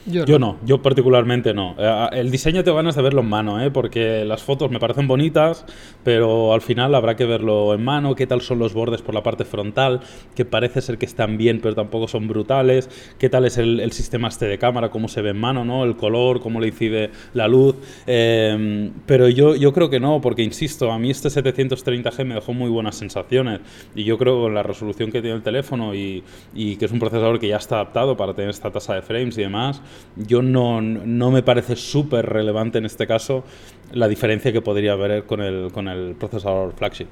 Yo 0.08 0.38
no. 0.38 0.56
yo 0.64 0.80
particularmente 0.82 1.54
no. 1.54 1.74
Eh, 1.78 2.08
el 2.12 2.30
diseño 2.30 2.64
te 2.64 2.72
ganas 2.72 2.96
de 2.96 3.02
verlo 3.02 3.20
en 3.20 3.28
mano, 3.28 3.62
¿eh? 3.62 3.70
porque 3.70 4.24
las 4.24 4.42
fotos 4.42 4.70
me 4.70 4.78
parecen 4.78 5.06
bonitas, 5.06 5.64
pero 6.04 6.52
al 6.54 6.60
final 6.60 6.94
habrá 6.94 7.16
que 7.16 7.24
verlo 7.24 7.74
en 7.74 7.84
mano, 7.84 8.14
qué 8.14 8.26
tal 8.26 8.40
son 8.40 8.58
los 8.58 8.74
bordes 8.74 9.02
por 9.02 9.14
la 9.14 9.22
parte 9.22 9.44
frontal, 9.44 10.00
que 10.34 10.44
parece 10.44 10.80
ser 10.80 10.98
que 10.98 11.06
están 11.06 11.36
bien, 11.36 11.60
pero 11.60 11.74
tampoco 11.74 12.08
son 12.08 12.28
brutales, 12.28 12.88
qué 13.18 13.28
tal 13.28 13.44
es 13.44 13.58
el, 13.58 13.92
sistema 13.92 14.28
este 14.28 14.46
de 14.46 14.58
cámara, 14.58 14.90
cómo 14.90 15.08
se 15.08 15.22
ve 15.22 15.30
en 15.30 15.38
mano, 15.38 15.64
¿no? 15.64 15.84
el 15.84 15.96
color, 15.96 16.40
cómo 16.40 16.60
le 16.60 16.68
incide 16.68 17.10
la 17.34 17.48
luz. 17.48 17.76
Em, 18.06 18.92
pero 19.06 19.28
yo, 19.28 19.56
yo 19.56 19.72
creo 19.72 19.90
que 19.90 20.00
no, 20.00 20.20
porque 20.20 20.42
insisto, 20.42 20.92
a 20.92 20.98
mí 20.98 21.10
este 21.10 21.28
730G 21.28 22.24
me 22.24 22.34
dejó 22.34 22.52
muy 22.52 22.70
buenas 22.70 22.96
sensaciones 22.96 23.60
y 23.94 24.04
yo 24.04 24.18
creo 24.18 24.40
con 24.40 24.54
la 24.54 24.62
resolución 24.62 25.10
que 25.10 25.20
tiene 25.20 25.36
el 25.36 25.42
teléfono 25.42 25.94
y, 25.94 26.22
y 26.54 26.76
que 26.76 26.84
es 26.84 26.92
un 26.92 26.98
procesador 26.98 27.38
que 27.38 27.48
ya 27.48 27.56
está 27.56 27.76
adaptado 27.76 28.16
para 28.16 28.34
tener 28.34 28.50
esta 28.50 28.70
tasa 28.70 28.94
de 28.94 29.02
frames 29.02 29.36
y 29.38 29.42
demás, 29.42 29.82
yo 30.16 30.42
no, 30.42 30.80
no 30.80 31.30
me 31.30 31.42
parece 31.42 31.76
súper 31.76 32.26
relevante 32.26 32.78
en 32.78 32.86
este 32.86 33.06
caso 33.06 33.44
la 33.92 34.08
diferencia 34.08 34.52
que 34.52 34.60
podría 34.60 34.92
haber 34.92 35.24
con 35.24 35.40
el, 35.40 35.70
con 35.72 35.88
el 35.88 36.14
procesador 36.14 36.74
flagship. 36.74 37.06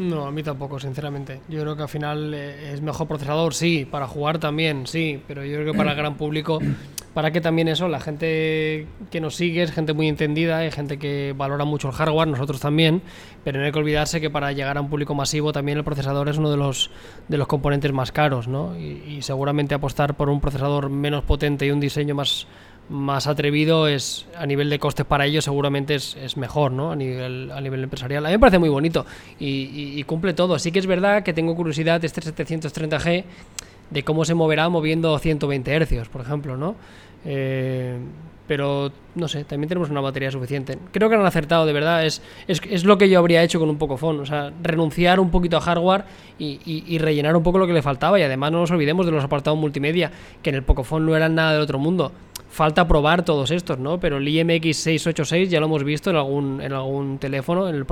No, 0.00 0.26
a 0.26 0.30
mí 0.30 0.42
tampoco, 0.42 0.80
sinceramente. 0.80 1.42
Yo 1.48 1.60
creo 1.60 1.76
que 1.76 1.82
al 1.82 1.88
final 1.88 2.32
eh, 2.32 2.72
es 2.72 2.80
mejor 2.80 3.06
procesador, 3.06 3.52
sí, 3.52 3.84
para 3.84 4.06
jugar 4.06 4.38
también, 4.38 4.86
sí, 4.86 5.22
pero 5.28 5.44
yo 5.44 5.58
creo 5.58 5.72
que 5.72 5.76
para 5.76 5.90
el 5.90 5.96
gran 5.96 6.16
público, 6.16 6.58
para 7.12 7.30
que 7.32 7.42
también 7.42 7.68
eso, 7.68 7.86
la 7.86 8.00
gente 8.00 8.86
que 9.10 9.20
nos 9.20 9.36
sigue 9.36 9.62
es 9.62 9.72
gente 9.72 9.92
muy 9.92 10.08
entendida, 10.08 10.56
hay 10.56 10.70
gente 10.70 10.98
que 10.98 11.34
valora 11.36 11.66
mucho 11.66 11.88
el 11.88 11.94
hardware, 11.94 12.28
nosotros 12.28 12.60
también, 12.60 13.02
pero 13.44 13.58
no 13.58 13.66
hay 13.66 13.72
que 13.72 13.78
olvidarse 13.78 14.22
que 14.22 14.30
para 14.30 14.52
llegar 14.52 14.78
a 14.78 14.80
un 14.80 14.88
público 14.88 15.14
masivo 15.14 15.52
también 15.52 15.76
el 15.76 15.84
procesador 15.84 16.30
es 16.30 16.38
uno 16.38 16.50
de 16.50 16.56
los, 16.56 16.90
de 17.28 17.36
los 17.36 17.46
componentes 17.46 17.92
más 17.92 18.10
caros, 18.10 18.48
¿no? 18.48 18.78
y 18.78 19.20
seguramente 19.20 19.74
apostar 19.74 20.16
por 20.16 20.30
un 20.30 20.40
procesador 20.40 20.88
menos 20.88 21.24
potente 21.24 21.66
y 21.66 21.72
un 21.72 21.80
diseño 21.80 22.14
más 22.14 22.46
más 22.90 23.28
atrevido 23.28 23.86
es 23.86 24.26
a 24.36 24.46
nivel 24.46 24.68
de 24.68 24.78
costes 24.80 25.06
para 25.06 25.24
ellos 25.24 25.44
seguramente 25.44 25.94
es, 25.94 26.16
es, 26.16 26.36
mejor 26.36 26.72
no 26.72 26.90
a 26.90 26.96
nivel 26.96 27.50
a 27.52 27.60
nivel 27.60 27.84
empresarial. 27.84 28.26
A 28.26 28.28
mí 28.28 28.34
me 28.34 28.38
parece 28.38 28.58
muy 28.58 28.68
bonito 28.68 29.06
y, 29.38 30.02
cumple 30.04 30.34
todo. 30.34 30.58
Sí 30.58 30.72
que 30.72 30.80
es 30.80 30.86
verdad 30.86 31.22
que 31.22 31.32
tengo 31.32 31.54
curiosidad 31.54 32.04
este 32.04 32.20
730G 32.20 33.24
de 33.90 34.02
cómo 34.02 34.24
se 34.24 34.34
moverá 34.34 34.68
moviendo 34.68 35.18
120 35.18 35.72
hercios 35.72 36.08
por 36.08 36.20
ejemplo 36.20 36.56
no 36.56 36.76
eh, 37.24 37.98
pero 38.50 38.90
no 39.14 39.28
sé, 39.28 39.44
también 39.44 39.68
tenemos 39.68 39.90
una 39.90 40.00
batería 40.00 40.28
suficiente. 40.28 40.76
Creo 40.90 41.08
que 41.08 41.14
han 41.14 41.24
acertado, 41.24 41.66
de 41.66 41.72
verdad. 41.72 42.04
Es, 42.04 42.20
es, 42.48 42.84
lo 42.84 42.98
que 42.98 43.08
yo 43.08 43.20
habría 43.20 43.44
hecho 43.44 43.60
con 43.60 43.70
un 43.70 43.78
Pocophone. 43.78 44.18
O 44.18 44.26
sea, 44.26 44.52
renunciar 44.60 45.20
un 45.20 45.30
poquito 45.30 45.56
a 45.56 45.60
hardware 45.60 46.02
y, 46.36 46.58
y, 46.64 46.98
rellenar 46.98 47.36
un 47.36 47.44
poco 47.44 47.60
lo 47.60 47.68
que 47.68 47.72
le 47.72 47.80
faltaba. 47.80 48.18
Y 48.18 48.24
además 48.24 48.50
no 48.50 48.58
nos 48.58 48.72
olvidemos 48.72 49.06
de 49.06 49.12
los 49.12 49.22
apartados 49.22 49.56
multimedia, 49.56 50.10
que 50.42 50.50
en 50.50 50.56
el 50.56 50.64
Pocophone 50.64 51.06
no 51.06 51.14
eran 51.14 51.36
nada 51.36 51.52
del 51.52 51.60
otro 51.60 51.78
mundo. 51.78 52.10
Falta 52.48 52.88
probar 52.88 53.24
todos 53.24 53.52
estos, 53.52 53.78
¿no? 53.78 54.00
Pero 54.00 54.16
el 54.16 54.26
IMX686 54.26 55.46
ya 55.46 55.60
lo 55.60 55.66
hemos 55.66 55.84
visto 55.84 56.10
en 56.10 56.16
algún, 56.16 56.60
en 56.60 56.72
algún 56.72 57.18
teléfono, 57.18 57.68
el, 57.68 57.86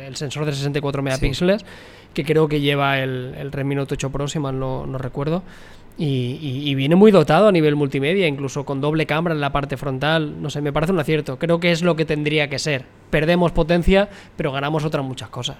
el, 0.00 0.16
sensor 0.16 0.46
de 0.46 0.54
64 0.54 1.02
megapíxeles, 1.02 1.66
que 2.14 2.24
creo 2.24 2.48
que 2.48 2.62
lleva 2.62 3.00
el, 3.00 3.34
el 3.36 3.52
Redmi 3.52 3.74
Note 3.74 3.96
8 3.96 4.08
Pro, 4.08 4.28
si 4.28 4.38
mal 4.38 4.58
no, 4.58 4.86
no 4.86 4.96
recuerdo. 4.96 5.42
Y, 5.98 6.74
viene 6.74 6.96
muy 6.96 7.10
dotado 7.10 7.48
a 7.48 7.52
nivel 7.52 7.76
multimedia, 7.76 8.26
incluso 8.26 8.64
con 8.64 8.80
doble 8.80 9.04
cámara 9.04 9.34
en 9.34 9.40
la 9.40 9.52
parte 9.52 9.76
frontal. 9.76 10.40
No 10.40 10.48
sé, 10.48 10.62
me 10.62 10.72
parece 10.72 10.92
un 10.92 11.00
acierto. 11.00 11.38
Creo 11.38 11.60
que 11.60 11.72
es 11.72 11.82
lo 11.82 11.94
que 11.94 12.06
tendría 12.06 12.48
que 12.48 12.58
ser. 12.58 12.86
Perdemos 13.10 13.52
potencia, 13.52 14.08
pero 14.36 14.50
ganamos 14.50 14.84
otras 14.84 15.04
muchas 15.04 15.28
cosas. 15.28 15.58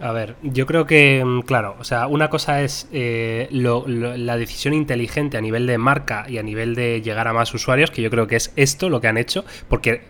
A 0.00 0.12
ver, 0.12 0.36
yo 0.42 0.64
creo 0.66 0.86
que, 0.86 1.22
mm, 1.24 1.40
claro, 1.40 1.76
o 1.78 1.84
sea, 1.84 2.06
una 2.06 2.30
cosa 2.30 2.62
es 2.62 2.88
eh, 2.92 3.48
la 3.50 4.36
decisión 4.36 4.72
inteligente 4.74 5.36
a 5.36 5.40
nivel 5.40 5.66
de 5.66 5.76
marca 5.76 6.24
y 6.28 6.38
a 6.38 6.42
nivel 6.42 6.74
de 6.74 7.02
llegar 7.02 7.26
a 7.26 7.32
más 7.32 7.52
usuarios, 7.52 7.90
que 7.90 8.00
yo 8.00 8.10
creo 8.10 8.26
que 8.26 8.36
es 8.36 8.52
esto 8.56 8.88
lo 8.88 9.00
que 9.00 9.08
han 9.08 9.18
hecho, 9.18 9.44
porque 9.68 10.02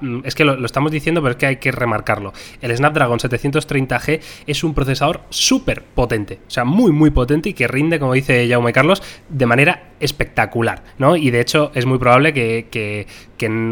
Mm, 0.00 0.20
es 0.24 0.34
que 0.34 0.44
lo, 0.44 0.64
estamos 0.64 0.90
diciendo, 0.92 1.22
pero 1.22 1.32
es 1.32 1.36
que 1.36 1.46
hay 1.46 1.56
que 1.56 1.72
remarcarlo. 1.72 2.32
El 2.60 2.76
Snapdragon 2.76 3.18
730G 3.18 4.20
es 4.46 4.64
un 4.64 4.74
procesador 4.74 5.22
súper 5.30 5.82
potente, 5.82 6.40
o 6.46 6.50
sea, 6.50 6.64
muy, 6.64 6.92
muy 6.92 7.10
potente 7.10 7.50
y 7.50 7.54
que 7.54 7.68
rinde, 7.68 7.98
como 7.98 8.12
dice 8.12 8.48
Jaume 8.48 8.72
Carlos, 8.72 9.02
de 9.28 9.46
manera 9.46 9.90
espectacular, 10.00 10.82
¿no? 10.98 11.16
Y 11.16 11.30
de 11.30 11.40
hecho 11.40 11.70
es 11.74 11.86
muy 11.86 11.98
probable 11.98 12.32
que, 12.32 12.66
que, 12.70 13.06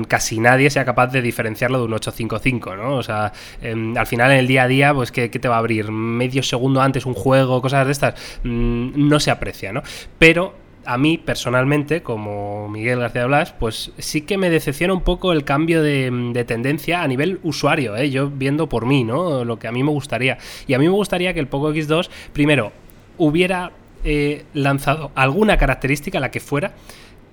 casi 0.07 0.39
nadie 0.39 0.69
sea 0.69 0.85
capaz 0.85 1.07
de 1.07 1.23
diferenciarlo 1.23 1.79
de 1.79 1.85
un 1.85 1.95
855, 1.95 2.77
¿no? 2.77 2.97
O 2.97 3.03
sea, 3.03 3.33
em, 3.63 3.97
al 3.97 4.07
final 4.07 4.31
en 4.33 4.39
el 4.39 4.47
día 4.47 4.65
a 4.65 4.69
día, 4.69 4.93
pues, 4.93 5.11
¿qué, 5.13 5.29
te 5.31 5.49
va 5.49 5.57
a 5.57 5.59
abrir? 5.59 5.91
Medio 5.91 6.43
segundo 6.43 6.83
antes 6.83 7.07
un 7.07 7.15
juego, 7.15 7.63
cosas 7.63 7.87
de 7.87 7.93
estas, 7.93 8.15
mm, 8.45 9.09
no 9.09 9.19
se 9.19 9.31
aprecia, 9.31 9.73
¿no? 9.73 9.83
Pero 10.19 10.62
a 10.85 10.99
mí 10.99 11.19
personalmente, 11.19 12.03
como 12.03 12.69
Miguel 12.69 13.01
García 13.01 13.27
Blas, 13.27 13.53
pues 13.53 13.93
sí 13.99 14.23
que 14.23 14.39
me 14.39 14.51
decepciona 14.51 14.93
un 14.95 15.03
poco 15.03 15.33
el 15.33 15.45
cambio 15.45 15.83
de, 15.83 16.45
tendencia 16.47 17.03
a 17.03 17.09
nivel 17.09 17.41
usuario, 17.43 17.97
¿eh? 17.97 18.11
yo 18.11 18.31
viendo 18.31 18.69
por 18.69 18.87
mí, 18.87 19.05
¿no? 19.05 19.45
Lo 19.45 19.59
que 19.59 19.69
a 19.69 19.73
mí 19.73 19.83
me 19.83 19.91
gustaría. 19.91 20.39
Y 20.67 20.75
a 20.75 20.79
mí 20.79 20.87
me 20.87 20.95
gustaría 20.95 21.35
que 21.35 21.41
el 21.41 21.47
Poco 21.47 21.73
X2, 21.73 22.09
primero, 22.33 22.73
hubiera 23.19 23.73
eh, 24.05 24.45
lanzado 24.55 25.13
alguna 25.15 25.57
característica, 25.57 26.19
la 26.19 26.31
que 26.31 26.41
fuera, 26.41 26.73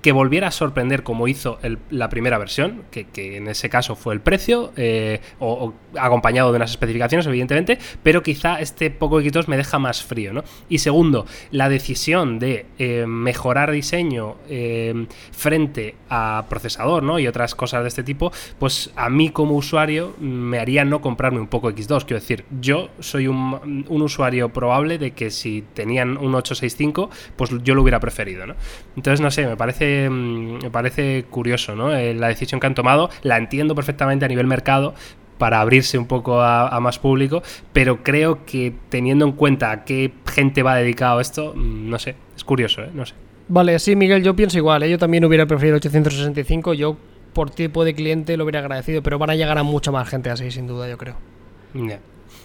que 0.02 0.12
volviera 0.12 0.48
a 0.48 0.52
sorprender 0.52 1.04
como 1.04 1.28
hizo 1.28 1.60
la 1.90 2.10
primera 2.10 2.38
versión, 2.38 2.84
que, 2.92 3.08
en 3.38 3.48
ese 3.48 3.70
caso 3.70 3.96
fue 3.96 4.14
el 4.14 4.22
precio, 4.22 4.72
eh, 4.78 5.20
o, 5.40 5.74
acompañado 5.98 6.52
de 6.52 6.58
unas 6.58 6.72
especificaciones, 6.72 7.28
evidentemente, 7.28 7.80
pero 8.04 8.24
quizá 8.24 8.60
este 8.60 8.92
poco 8.92 9.20
X2 9.22 9.48
me 9.48 9.58
deja 9.58 9.80
más 9.80 10.04
frío, 10.04 10.34
¿no? 10.34 10.44
Y 10.70 10.80
segundo, 10.80 11.26
la 11.52 11.70
decisión 11.70 12.40
de 12.40 12.66
eh, 12.78 13.06
mejorar 13.08 13.72
diseño 13.72 14.38
eh, 14.48 15.08
frente 15.32 15.96
a 16.10 16.46
procesador, 16.50 17.04
¿no? 17.04 17.20
Y 17.20 17.28
otras 17.28 17.56
cosas 17.56 17.82
de 17.84 17.90
este 17.90 18.04
tipo, 18.04 18.32
pues 18.58 18.92
a 18.96 19.10
mí 19.10 19.30
como 19.30 19.56
usuario 19.56 20.16
me 20.20 20.60
haría 20.60 20.86
no 20.86 21.02
comprarme 21.02 21.40
un 21.40 21.48
poco 21.48 21.70
X2. 21.70 22.06
Quiero 22.06 22.22
decir, 22.22 22.46
yo 22.62 22.90
soy 23.00 23.28
un, 23.28 23.86
un 23.88 24.02
usuario 24.02 24.50
probable 24.50 24.98
de 24.98 25.12
que 25.12 25.30
si 25.30 25.64
tenían 25.74 26.18
un 26.18 26.36
865, 26.36 27.10
pues 27.36 27.52
yo 27.64 27.76
lo 27.76 27.82
hubiera 27.82 28.00
preferido, 28.00 28.48
¿no? 28.48 28.56
Entonces, 28.96 29.20
no 29.22 29.32
sé, 29.32 29.46
me 29.46 29.58
parece 29.58 29.89
Mm, 30.10 30.64
me 30.64 30.72
parece 30.72 31.26
curioso, 31.30 31.76
¿no? 31.76 31.96
Eh, 31.96 32.14
la 32.14 32.28
decisión 32.28 32.60
que 32.60 32.68
han 32.68 32.76
tomado, 32.76 33.10
la 33.24 33.38
entiendo 33.38 33.76
perfectamente 33.76 34.26
a 34.26 34.28
nivel 34.28 34.48
mercado, 34.48 34.94
para 35.38 35.62
abrirse 35.62 35.98
un 35.98 36.06
poco 36.06 36.42
a, 36.42 36.78
más 36.82 37.00
público, 37.00 37.42
pero 37.74 38.04
creo 38.04 38.46
que 38.46 38.74
teniendo 38.90 39.26
en 39.26 39.32
cuenta 39.32 39.72
a 39.72 39.86
qué 39.86 40.12
gente 40.28 40.62
va 40.62 40.76
dedicado 40.76 41.20
a 41.20 41.22
esto, 41.22 41.54
mm, 41.56 41.90
no 41.90 41.98
sé, 41.98 42.16
es 42.36 42.44
curioso, 42.44 42.84
¿eh? 42.84 42.90
No 42.94 43.06
sé. 43.06 43.16
Vale, 43.48 43.80
sí, 43.80 43.96
Miguel, 43.96 44.22
yo 44.22 44.36
pienso 44.36 44.58
igual, 44.58 44.84
¿eh? 44.84 44.90
yo 44.90 45.00
también 45.00 45.26
hubiera 45.26 45.48
preferido 45.48 45.78
865, 45.78 46.74
yo 46.76 46.98
por 47.34 47.50
tipo 47.50 47.84
de 47.84 47.96
cliente 47.96 48.38
lo 48.38 48.44
hubiera 48.44 48.60
agradecido, 48.60 49.02
pero 49.02 49.18
van 49.18 49.32
a 49.32 49.36
llegar 49.36 49.58
a 49.58 49.64
mucha 49.64 49.92
más 49.92 50.08
gente 50.08 50.30
así, 50.30 50.52
sin 50.52 50.68
duda, 50.68 50.88
yo 50.88 50.98
creo. 50.98 51.16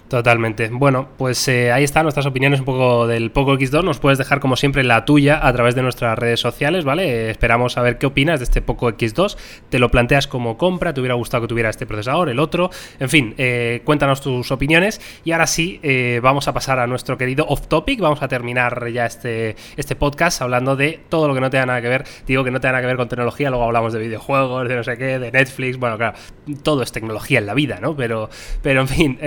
Totalmente. 0.09 0.69
Bueno, 0.71 1.09
pues 1.17 1.49
eh, 1.49 1.73
ahí 1.73 1.83
están 1.83 2.03
nuestras 2.03 2.27
opiniones 2.27 2.61
un 2.61 2.67
poco 2.67 3.07
del 3.07 3.31
Poco 3.31 3.55
X2. 3.55 3.83
Nos 3.83 3.99
puedes 3.99 4.19
dejar 4.19 4.39
como 4.39 4.55
siempre 4.55 4.85
la 4.85 5.07
tuya 5.07 5.45
a 5.45 5.53
través 5.53 5.75
de 5.75 5.83
nuestras 5.83 6.19
redes 6.19 6.41
sociales, 6.41 6.85
¿vale? 6.85 7.31
esperamos 7.31 7.79
a 7.79 7.83
ver 7.83 7.97
qué 7.97 8.07
opinas 8.07 8.39
de 8.39 8.45
este 8.45 8.61
Poco 8.61 8.91
X2. 8.91 9.37
Te 9.71 9.79
lo 9.79 9.91
planteas 9.91 10.27
como 10.27 10.59
compra, 10.59 10.93
te 10.93 11.01
hubiera 11.01 11.15
gustado 11.15 11.43
que 11.43 11.49
tuviera 11.49 11.71
este 11.71 11.87
procesador, 11.87 12.29
el 12.29 12.39
otro. 12.39 12.71
En 13.01 13.09
fin, 13.09 13.35
eh, 13.39 13.81
cuéntanos 13.85 14.21
tus 14.21 14.53
opiniones. 14.53 15.01
Y 15.25 15.33
ahora 15.33 15.47
sí, 15.47 15.81
eh, 15.83 16.21
vamos 16.23 16.49
a 16.49 16.53
pasar 16.53 16.79
a 16.81 16.87
nuestro 16.87 17.17
querido 17.17 17.47
off 17.49 17.67
topic. 17.67 17.99
Vamos 18.01 18.23
a 18.23 18.29
terminar 18.29 18.87
ya 18.91 19.07
este, 19.07 19.57
este 19.77 19.97
podcast 19.97 20.43
hablando 20.43 20.77
de 20.77 21.01
todo 21.09 21.29
lo 21.29 21.35
que 21.35 21.41
no 21.41 21.49
tenga 21.49 21.65
nada 21.65 21.81
que 21.81 21.89
ver. 21.89 22.05
Digo 22.27 22.45
que 22.45 22.51
no 22.51 22.61
tenga 22.61 22.73
nada 22.73 22.83
que 22.83 22.89
ver 22.89 22.97
con 22.97 23.09
tecnología, 23.09 23.49
luego 23.49 23.65
hablamos 23.65 23.95
de 23.95 24.01
videojuegos, 24.01 24.69
de 24.69 24.77
no 24.77 24.85
sé 24.85 24.99
qué, 24.99 25.19
de 25.19 25.33
Netflix. 25.33 25.79
Bueno, 25.79 25.97
claro, 25.97 26.17
todo 26.63 26.83
es 26.83 26.93
tecnología 26.93 27.39
en 27.39 27.47
la 27.47 27.55
vida, 27.55 27.79
¿no? 27.81 27.97
Pero, 27.97 28.29
pero 28.63 28.83
en 28.83 28.89
fin. 28.89 29.19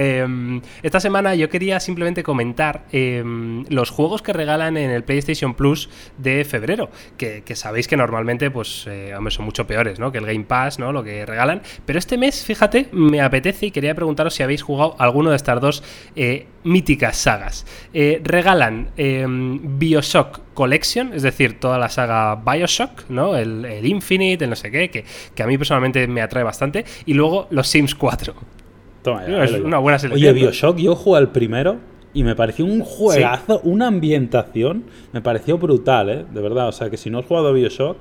Esta 0.84 1.00
semana 1.00 1.36
yo 1.36 1.50
quería 1.50 1.80
simplemente 1.80 2.24
comentar 2.24 2.86
em, 2.92 3.66
los 3.70 3.90
juegos 3.90 4.22
que 4.22 4.34
regalan 4.34 4.78
en 4.78 4.90
el 4.90 5.04
PlayStation 5.04 5.54
Plus 5.54 5.90
de 6.18 6.46
febrero, 6.46 6.90
que, 7.18 7.44
sabéis 7.56 7.88
que 7.88 7.98
normalmente 7.98 8.52
pues 8.52 8.86
eh, 8.88 9.14
son 9.30 9.46
mucho 9.46 9.68
peores, 9.68 10.00
¿no? 10.00 10.12
Que 10.12 10.20
el 10.20 10.26
Game 10.26 10.46
Pass, 10.46 10.80
¿no? 10.80 10.92
Lo 10.92 11.04
que 11.04 11.26
regalan. 11.26 11.62
Pero 11.86 12.00
este 12.00 12.18
mes, 12.18 12.44
fíjate, 12.44 12.90
me 12.92 13.22
apetece 13.22 13.68
y 13.68 13.72
quería 13.72 13.96
preguntaros 13.96 14.34
si 14.34 14.44
habéis 14.44 14.62
jugado 14.62 14.96
alguno 15.00 15.32
de 15.32 15.36
estas 15.36 15.60
dos 15.62 15.84
eh, 16.16 16.48
míticas 16.64 17.18
sagas. 17.18 17.66
Eh, 17.94 18.22
regalan 18.24 18.90
em, 18.98 19.80
Bioshock 19.80 20.42
Collection, 20.54 21.14
es 21.14 21.24
decir, 21.24 21.60
toda 21.60 21.78
la 21.78 21.90
saga 21.90 22.36
Bioshock, 22.36 23.10
¿no? 23.10 23.36
El, 23.36 23.86
Infinite, 23.86 24.44
el 24.44 24.50
no 24.50 24.56
sé 24.56 24.72
qué, 24.72 24.90
que, 24.90 25.06
que 25.34 25.44
a 25.44 25.48
mí 25.48 25.58
personalmente 25.58 26.08
me 26.08 26.22
atrae 26.22 26.44
bastante. 26.44 26.86
Y 27.06 27.14
luego 27.14 27.48
los 27.52 27.68
Sims 27.68 27.96
4 27.96 28.57
es 29.06 29.52
una 29.52 29.78
buena 29.80 30.00
selección. 30.00 30.34
Oye, 30.34 30.42
Bioshock, 30.42 30.78
yo 30.78 30.96
jugué 30.96 31.18
al 31.18 31.32
primero 31.32 31.78
y 32.14 32.24
me 32.24 32.36
pareció 32.36 32.66
un 32.66 32.82
juegazo, 32.82 33.62
una 33.64 33.88
ambientación, 33.88 34.86
me 35.14 35.22
pareció 35.22 35.58
brutal, 35.58 36.10
¿eh? 36.10 36.26
De 36.34 36.42
verdad, 36.42 36.68
o 36.68 36.72
sea, 36.72 36.90
que 36.90 36.98
si 36.98 37.10
no 37.10 37.20
has 37.20 37.26
jugado 37.26 37.50
a 37.50 37.52
Bioshock... 37.52 37.98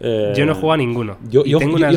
Eh, 0.00 0.32
yo 0.36 0.46
no 0.46 0.52
he 0.52 0.54
jugado 0.54 0.74
a 0.74 0.76
ninguno. 0.76 1.18
Yo, 1.28 1.42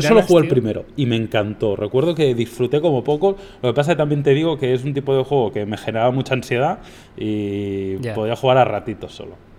solo 0.02 0.24
jugué 0.24 0.44
el 0.44 0.48
primero 0.48 0.86
y 0.98 1.06
me 1.06 1.16
encantó. 1.16 1.76
Recuerdo 1.76 2.16
que 2.16 2.34
disfruté 2.34 2.82
como 2.82 3.04
poco. 3.04 3.36
Lo 3.62 3.70
que 3.70 3.76
pasa 3.76 3.92
es 3.92 3.96
que 3.96 4.00
también 4.00 4.24
te 4.24 4.32
digo 4.32 4.58
que 4.58 4.74
es 4.74 4.84
un 4.84 4.94
tipo 4.94 5.16
de 5.16 5.24
juego 5.24 5.52
que 5.52 5.68
me 5.68 5.78
generaba 5.78 6.10
mucha 6.12 6.34
ansiedad 6.34 6.80
y 7.16 7.98
podía 8.16 8.36
jugar 8.36 8.58
a 8.58 8.66
ratitos 8.66 9.14
solo. 9.14 9.51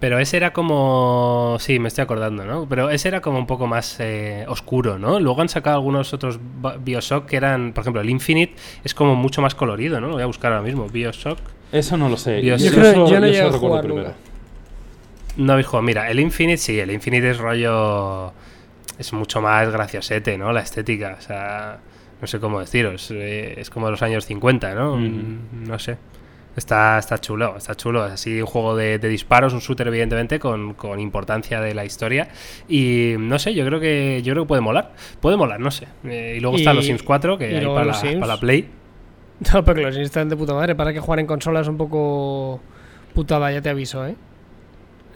Pero 0.00 0.18
ese 0.20 0.36
era 0.36 0.52
como. 0.52 1.56
Sí, 1.58 1.78
me 1.78 1.88
estoy 1.88 2.02
acordando, 2.02 2.44
¿no? 2.44 2.68
Pero 2.68 2.90
ese 2.90 3.08
era 3.08 3.20
como 3.20 3.38
un 3.38 3.46
poco 3.46 3.66
más 3.66 3.96
eh, 3.98 4.44
oscuro, 4.48 4.98
¿no? 4.98 5.18
Luego 5.18 5.40
han 5.40 5.48
sacado 5.48 5.76
algunos 5.76 6.12
otros 6.12 6.38
Bioshock 6.80 7.26
que 7.26 7.36
eran. 7.36 7.72
Por 7.72 7.82
ejemplo, 7.82 8.00
el 8.00 8.08
Infinite 8.08 8.54
es 8.84 8.94
como 8.94 9.16
mucho 9.16 9.42
más 9.42 9.56
colorido, 9.56 10.00
¿no? 10.00 10.06
Lo 10.06 10.14
voy 10.14 10.22
a 10.22 10.26
buscar 10.26 10.52
ahora 10.52 10.64
mismo. 10.64 10.88
Bioshock. 10.88 11.38
Eso 11.72 11.96
no 11.96 12.08
lo 12.08 12.16
sé. 12.16 12.42
Yo, 12.42 12.56
no 12.56 13.08
llegué 13.08 13.40
a 13.40 13.50
jugar 13.50 13.86
No 15.36 15.52
habéis 15.52 15.66
jugado. 15.66 15.82
Mira, 15.82 16.10
el 16.10 16.20
Infinite 16.20 16.58
sí, 16.58 16.78
el 16.78 16.92
Infinite 16.92 17.30
es 17.30 17.38
rollo. 17.38 18.32
Es 18.98 19.12
mucho 19.12 19.40
más 19.40 19.68
graciosete, 19.70 20.38
¿no? 20.38 20.52
La 20.52 20.60
estética. 20.60 21.16
O 21.18 21.22
sea. 21.22 21.78
No 22.20 22.26
sé 22.26 22.38
cómo 22.38 22.60
deciros. 22.60 23.10
Eh, 23.10 23.54
es 23.58 23.68
como 23.70 23.86
de 23.86 23.92
los 23.92 24.02
años 24.02 24.26
50, 24.26 24.74
¿no? 24.74 24.96
No 24.96 25.78
sé. 25.78 25.98
Está, 26.58 26.98
está 26.98 27.18
chulo, 27.18 27.56
está 27.56 27.76
chulo. 27.76 28.02
Así 28.02 28.40
un 28.40 28.46
juego 28.46 28.76
de, 28.76 28.98
disparos, 28.98 29.52
un 29.52 29.60
shooter, 29.60 29.86
evidentemente, 29.86 30.38
con, 30.40 30.74
importancia 30.98 31.60
de 31.60 31.72
la 31.72 31.84
historia. 31.84 32.28
Y 32.68 33.14
no 33.18 33.38
sé, 33.38 33.54
yo 33.54 33.64
creo 33.64 33.78
que 33.80 34.20
yo 34.24 34.32
creo 34.32 34.44
que 34.44 34.48
puede 34.48 34.60
molar. 34.60 34.92
Puede 35.20 35.36
molar, 35.36 35.60
no 35.60 35.70
sé. 35.70 35.86
Eh, 36.04 36.34
y 36.36 36.40
luego 36.40 36.56
están 36.56 36.76
los 36.76 36.84
Sims 36.84 37.02
4, 37.02 37.38
que 37.38 37.56
hay 37.58 37.64
para 37.64 37.84
la, 37.84 37.92
para 37.92 38.26
la, 38.26 38.40
Play. 38.40 38.68
No, 39.54 39.64
pero 39.64 39.82
los 39.82 39.94
Sims 39.94 40.06
están 40.06 40.28
de 40.28 40.36
puta 40.36 40.52
madre. 40.52 40.74
Para 40.74 40.92
que 40.92 40.98
jugar 40.98 41.20
en 41.20 41.26
consolas 41.26 41.62
es 41.62 41.68
un 41.68 41.76
poco 41.76 42.60
putada, 43.14 43.52
ya 43.52 43.62
te 43.62 43.68
aviso, 43.68 44.04
¿eh? 44.04 44.16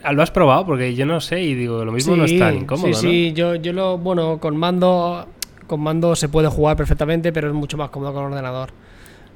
Ah, 0.05 0.13
¿Lo 0.13 0.23
has 0.23 0.31
probado? 0.31 0.65
Porque 0.65 0.95
yo 0.95 1.07
no 1.07 1.21
sé 1.21 1.43
y 1.43 1.55
digo, 1.55 1.85
lo 1.85 1.93
mismo 1.93 2.17
no 2.17 2.25
es 2.25 2.39
tan 2.39 2.57
incómodo. 2.57 2.93
Sí, 2.95 3.01
sí, 3.01 3.33
yo, 3.33 3.57
yo 3.57 3.73
lo. 3.73 3.99
Bueno, 3.99 4.39
con 4.39 4.57
mando. 4.57 5.27
Con 5.67 5.81
mando 5.81 6.15
se 6.15 6.29
puede 6.29 6.49
jugar 6.49 6.77
perfectamente, 6.77 7.33
pero 7.33 7.49
es 7.49 7.55
mucho 7.55 7.77
más 7.77 7.91
cómodo 7.91 8.13
con 8.13 8.25
ordenador. 8.25 8.71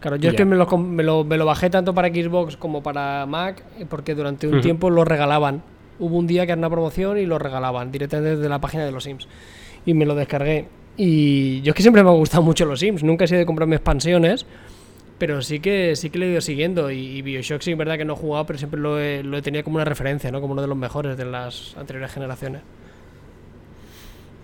Claro, 0.01 0.16
yo 0.16 0.30
es 0.30 0.36
que 0.36 0.44
me 0.44 0.57
lo, 0.57 0.66
me, 0.78 1.03
lo, 1.03 1.24
me 1.24 1.36
lo, 1.36 1.47
bajé 1.47 1.70
tanto 1.70 1.94
para 1.94 2.09
Xbox 2.09 2.57
como 2.57 2.82
para 2.82 3.24
Mac 3.26 3.62
porque 3.88 4.14
durante 4.14 4.47
un 4.47 4.61
tiempo 4.61 4.90
lo 4.90 5.05
regalaban. 5.05 5.62
Hubo 5.99 6.16
un 6.16 6.26
día 6.26 6.44
que 6.44 6.53
era 6.53 6.59
una 6.59 6.70
promoción 6.70 7.18
y 7.18 7.24
lo 7.24 7.38
regalaban 7.38 7.90
directamente 7.90 8.36
desde 8.36 8.49
la 8.49 8.61
página 8.61 8.84
de 8.84 8.92
los 8.92 9.05
Sims. 9.05 9.26
Y 9.86 9.94
me 9.94 10.05
lo 10.05 10.14
descargué. 10.14 10.66
Y 10.97 11.62
yo 11.62 11.70
es 11.70 11.74
que 11.74 11.82
siempre 11.82 12.03
me 12.03 12.11
ha 12.11 12.12
gustado 12.12 12.42
mucho 12.42 12.66
los 12.66 12.80
Sims. 12.80 13.03
Nunca 13.03 13.24
he 13.24 13.28
sido 13.28 13.38
de 13.38 13.47
comprarme 13.47 13.76
expansiones. 13.76 14.47
Pero 15.18 15.40
sí 15.40 15.61
que 15.61 15.97
sí 15.97 16.11
que 16.11 16.18
lo 16.18 16.26
he 16.26 16.30
ido 16.32 16.40
siguiendo. 16.42 16.90
Y, 16.90 17.22
Bioshock 17.22 17.62
sí 17.62 17.72
es 17.72 17.78
verdad 17.78 17.97
que 17.97 18.05
no 18.05 18.12
he 18.12 18.16
jugado, 18.16 18.44
pero 18.44 18.59
siempre 18.59 18.78
lo 18.78 19.01
he, 19.01 19.22
lo 19.22 19.38
he 19.38 19.42
tenido 19.42 19.64
como 19.64 19.76
una 19.76 19.86
referencia, 19.86 20.30
¿no? 20.30 20.42
Como 20.42 20.53
uno 20.53 20.62
de 20.62 20.68
los 20.68 20.76
mejores 20.76 21.16
de 21.16 21.24
las 21.24 21.74
anteriores 21.78 22.12
generaciones. 22.12 22.61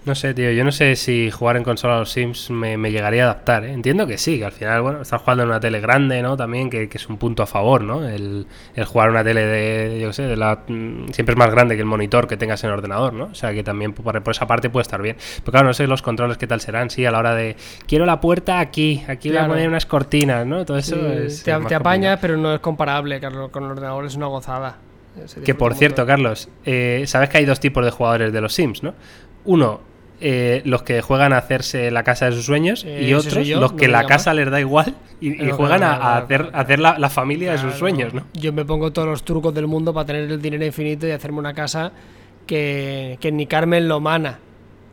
No 0.04 0.16
sé, 0.16 0.34
tío, 0.34 0.50
yo 0.50 0.64
no 0.64 0.72
sé 0.72 0.96
si 0.96 1.30
jugar 1.30 1.56
en 1.56 1.62
consola 1.62 1.94
a 1.94 1.98
los 2.00 2.10
Sims 2.10 2.50
me, 2.50 2.76
llegaría 2.90 3.22
a 3.22 3.30
adaptar, 3.30 3.64
¿eh? 3.64 3.72
Entiendo 3.72 4.04
que 4.04 4.18
sí, 4.18 4.36
que 4.36 4.44
al 4.44 4.50
final, 4.50 4.82
bueno, 4.82 5.02
estás 5.02 5.20
jugando 5.20 5.44
en 5.44 5.50
una 5.50 5.60
tele 5.60 5.80
grande, 5.80 6.20
¿no? 6.22 6.36
También, 6.36 6.70
que, 6.70 6.88
es 6.92 7.08
un 7.08 7.18
punto 7.18 7.44
a 7.44 7.46
favor, 7.46 7.82
¿no? 7.82 8.08
El, 8.08 8.46
jugar 8.84 9.10
una 9.10 9.22
tele 9.22 9.46
de, 9.46 10.00
yo 10.00 10.08
qué 10.08 10.12
sé, 10.12 10.22
de 10.24 10.36
la, 10.36 10.64
mm, 10.66 11.10
siempre 11.12 11.34
es 11.34 11.38
más 11.38 11.52
grande 11.52 11.76
que 11.76 11.82
el 11.82 11.86
monitor 11.86 12.26
que 12.26 12.36
tengas 12.36 12.64
en 12.64 12.70
el 12.70 12.78
ordenador, 12.78 13.12
¿no? 13.12 13.26
O 13.26 13.34
sea, 13.34 13.52
que 13.52 13.62
también 13.62 13.92
por, 13.92 14.20
esa 14.28 14.46
parte 14.48 14.70
puede 14.70 14.82
estar 14.82 15.00
bien. 15.00 15.16
Pero 15.36 15.52
claro, 15.52 15.68
no 15.68 15.74
sé 15.74 15.86
los 15.86 16.02
controles 16.02 16.36
qué 16.36 16.48
tal 16.48 16.60
serán, 16.60 16.90
sí, 16.90 17.06
a 17.06 17.12
la 17.12 17.20
hora 17.20 17.36
de, 17.36 17.54
quiero 17.86 18.04
la 18.04 18.20
puerta 18.20 18.58
aquí, 18.58 19.04
aquí 19.06 19.28
voy 19.28 19.38
a 19.38 19.46
poner 19.46 19.68
unas 19.68 19.86
cortinas, 19.86 20.44
¿no? 20.44 20.64
Todo 20.64 20.78
eso 20.78 20.96
es, 21.12 21.44
Te, 21.44 21.56
te 21.68 21.74
apañas, 21.76 22.18
pero 22.20 22.36
no 22.36 22.52
es 22.52 22.60
comparable, 22.60 23.20
Carlos, 23.20 23.50
con 23.50 23.62
el 23.64 23.70
ordenador 23.70 24.04
es 24.04 24.16
una 24.16 24.26
gozada. 24.26 24.78
Que 25.44 25.54
por 25.54 25.74
cierto, 25.74 26.06
Carlos, 26.06 26.48
eh, 26.64 27.04
sabes 27.06 27.28
que 27.28 27.38
hay 27.38 27.44
dos 27.44 27.60
tipos 27.60 27.84
de 27.84 27.90
jugadores 27.90 28.32
de 28.32 28.40
los 28.40 28.54
Sims, 28.54 28.82
¿no? 28.82 28.94
Uno, 29.44 29.91
eh, 30.24 30.62
los 30.64 30.84
que 30.84 31.02
juegan 31.02 31.32
a 31.32 31.38
hacerse 31.38 31.90
la 31.90 32.04
casa 32.04 32.26
de 32.26 32.32
sus 32.32 32.46
sueños 32.46 32.84
y 32.84 33.10
eh, 33.10 33.16
otros 33.16 33.44
los 33.48 33.72
que 33.72 33.88
la 33.88 34.04
casa 34.04 34.32
les 34.34 34.48
da 34.48 34.60
igual 34.60 34.94
y, 35.20 35.50
juegan 35.50 35.82
a, 35.82 36.16
hacer, 36.16 36.48
hacer 36.52 36.78
la, 36.78 37.10
familia 37.10 37.50
de 37.50 37.58
sus 37.58 37.74
sueños, 37.74 38.14
¿no? 38.14 38.24
Yo 38.32 38.52
me 38.52 38.64
pongo 38.64 38.92
todos 38.92 39.08
los 39.08 39.24
trucos 39.24 39.52
del 39.52 39.66
mundo 39.66 39.92
para 39.92 40.06
tener 40.06 40.30
el 40.30 40.40
dinero 40.40 40.64
infinito 40.64 41.08
y 41.08 41.10
hacerme 41.10 41.40
una 41.40 41.54
casa 41.54 41.90
que, 42.46 43.18
que 43.20 43.32
ni 43.32 43.46
Carmen 43.46 43.88
lo 43.88 43.98
mana. 43.98 44.38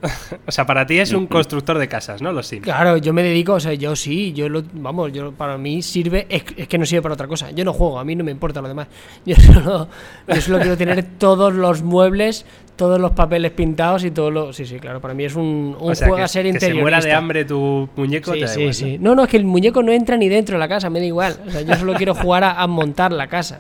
o 0.48 0.52
sea, 0.52 0.66
para 0.66 0.86
ti 0.86 0.98
es 1.00 1.12
un 1.12 1.28
constructor 1.28 1.78
de 1.78 1.88
casas, 1.88 2.22
¿no? 2.22 2.32
Los 2.32 2.48
Sims. 2.48 2.64
Claro, 2.64 2.98
yo 2.98 3.12
me 3.12 3.22
dedico, 3.22 3.54
o 3.54 3.60
sea, 3.60 3.74
yo 3.74 3.96
sí, 3.96 4.32
yo 4.32 4.48
lo, 4.48 4.64
vamos, 4.74 5.12
yo 5.12 5.34
para 5.34 5.58
mí 5.58 5.82
sirve, 5.82 6.26
es, 6.30 6.44
que 6.44 6.78
no 6.78 6.86
sirve 6.86 7.02
para 7.02 7.14
otra 7.16 7.28
cosa. 7.28 7.52
Yo 7.52 7.66
no 7.66 7.74
juego, 7.74 8.00
a 8.00 8.06
mí 8.06 8.16
no 8.16 8.24
me 8.24 8.32
importa 8.32 8.62
lo 8.62 8.68
demás. 8.68 8.88
Yo 9.26 9.36
solo, 9.36 9.88
yo 10.28 10.42
solo 10.42 10.60
quiero 10.60 10.78
tener 10.78 11.04
todos 11.18 11.54
los 11.54 11.84
muebles, 11.84 12.46
todos 12.76 13.00
los 13.00 13.12
papeles 13.12 13.52
pintados 13.52 14.04
y 14.04 14.12
todo 14.12 14.32
lo. 14.32 14.54
Sí, 14.54 14.66
sí, 14.66 14.80
claro, 14.80 15.02
para 15.02 15.14
mí 15.14 15.26
es 15.26 15.36
un, 15.36 15.76
juego 15.78 16.16
a 16.16 16.28
ser 16.28 16.46
interior. 16.46 16.78
se 16.78 16.82
muera 16.82 17.02
de 17.02 17.14
hambre 17.14 17.46
tu 17.46 17.90
muñeco, 17.96 18.34
sí, 18.34 18.48
sí, 18.48 18.74
sí. 18.74 18.98
¿no? 19.00 19.16
¿no? 19.16 19.24
es 19.24 19.30
que 19.30 19.38
el 19.38 19.46
muñeco 19.46 19.84
no 19.84 19.92
entra 19.92 20.16
ni 20.18 20.30
dentro 20.30 20.56
de 20.56 20.60
la 20.60 20.68
casa, 20.68 20.90
me 20.90 21.00
da 21.00 21.06
igual. 21.06 21.38
O 21.46 21.52
sea, 21.52 21.62
yo 21.62 21.76
solo 21.76 21.94
quiero 21.96 22.16
jugar 22.16 22.44
a, 22.44 22.66
montar 22.68 23.12
la 23.12 23.28
casa. 23.28 23.60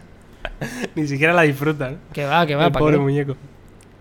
ni 0.95 1.07
siquiera 1.07 1.33
la 1.33 1.41
disfrutan. 1.41 1.97
Que 2.13 2.25
va, 2.25 2.45
que 2.45 2.55
va, 2.55 2.67
el 2.67 2.71
pobre 2.71 2.97
muñeco. 2.97 3.35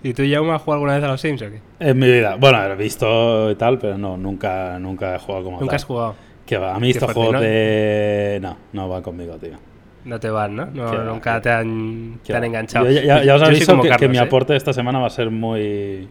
¿Y 0.02 0.14
tú 0.14 0.22
ya 0.22 0.38
has 0.38 0.62
jugado 0.62 0.74
alguna 0.74 0.94
vez 0.94 1.04
a 1.04 1.08
los 1.08 1.20
Sims 1.20 1.42
o 1.42 1.50
qué? 1.50 1.60
En 1.80 1.98
mi 1.98 2.06
vida. 2.06 2.36
Bueno, 2.36 2.62
he 2.62 2.76
visto 2.76 3.50
y 3.50 3.54
tal, 3.56 3.78
pero 3.78 3.98
no, 3.98 4.16
nunca, 4.16 4.78
nunca 4.78 5.16
he 5.16 5.18
jugado 5.18 5.44
como 5.44 5.60
¿Nunca 5.60 5.76
has 5.76 5.84
jugado? 5.84 6.14
Que 6.46 6.56
va, 6.56 6.74
a 6.74 6.78
mí 6.78 6.90
estos 6.90 7.12
juegos 7.12 7.40
de... 7.40 8.38
No, 8.40 8.56
no 8.72 8.88
van 8.88 9.02
conmigo, 9.02 9.34
tío. 9.36 9.58
No 10.04 10.18
te 10.18 10.30
van, 10.30 10.56
¿no? 10.56 10.66
nunca 10.66 11.40
te 11.40 11.50
han, 11.50 12.20
te 12.24 12.34
han 12.34 12.44
enganchado. 12.44 12.88
ya, 12.90 13.34
os 13.34 13.42
aviso 13.42 13.80
que, 13.98 14.08
mi 14.08 14.16
¿eh? 14.16 14.20
aporte 14.20 14.56
esta 14.56 14.72
semana 14.72 14.98
va 14.98 15.08
a 15.08 15.10
ser 15.10 15.30
muy 15.30 16.08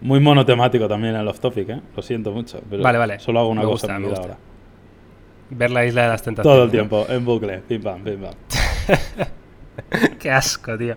muy 0.00 0.20
monotemático 0.20 0.86
también 0.86 1.14
en 1.14 1.22
el 1.22 1.28
off-topic, 1.28 1.68
¿eh? 1.70 1.80
Lo 1.96 2.02
siento 2.02 2.30
mucho, 2.30 2.60
pero 2.68 2.82
vale, 2.82 2.98
vale. 2.98 3.18
solo 3.18 3.40
hago 3.40 3.48
una 3.48 3.62
cosa 3.62 3.96
en 3.96 4.02
mi 4.02 4.08
vida 4.08 4.18
ahora. 4.18 4.36
Ver 5.50 5.70
la 5.70 5.84
isla 5.84 6.02
de 6.02 6.08
las 6.08 6.22
tentaciones. 6.22 6.56
Todo 6.56 6.64
el 6.64 6.70
tiempo, 6.70 7.06
en 7.08 7.24
bucle, 7.24 7.58
pim 7.58 7.82
pam, 7.82 8.02
pim 8.02 8.20
pam. 8.20 8.34
Qué 10.20 10.30
asco, 10.30 10.76
tío. 10.76 10.94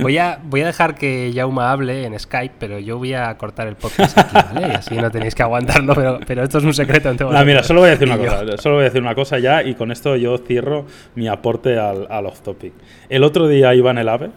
Voy 0.00 0.18
a, 0.18 0.38
voy 0.42 0.62
a 0.62 0.66
dejar 0.66 0.94
que 0.94 1.32
Yauma 1.32 1.70
hable 1.70 2.04
en 2.04 2.18
Skype, 2.18 2.54
pero 2.58 2.78
yo 2.78 2.98
voy 2.98 3.14
a 3.14 3.36
cortar 3.36 3.68
el 3.68 3.76
podcast 3.76 4.16
aquí, 4.18 4.34
¿vale? 4.34 4.68
Y 4.68 4.70
así 4.72 4.94
no 4.96 5.10
tenéis 5.10 5.34
que 5.34 5.42
aguantarlo, 5.42 5.94
pero, 5.94 6.20
pero 6.26 6.42
esto 6.42 6.58
es 6.58 6.64
un 6.64 6.74
secreto 6.74 7.12
No, 7.14 7.44
mira, 7.44 7.62
solo 7.62 7.80
voy 7.80 7.88
a 7.88 7.92
decir 7.92 8.08
una 8.08 8.18
cosa. 8.18 8.56
Solo 8.58 8.76
voy 8.76 8.82
a 8.82 8.84
decir 8.84 9.02
una 9.02 9.14
cosa 9.14 9.38
ya 9.38 9.62
y 9.62 9.74
con 9.74 9.92
esto 9.92 10.16
yo 10.16 10.38
cierro 10.38 10.86
mi 11.14 11.28
aporte 11.28 11.78
al, 11.78 12.06
al 12.10 12.26
off-topic. 12.26 12.72
El 13.08 13.24
otro 13.24 13.48
día 13.48 13.74
iba 13.74 13.90
en 13.90 13.98
el 13.98 14.08
AVE 14.08 14.30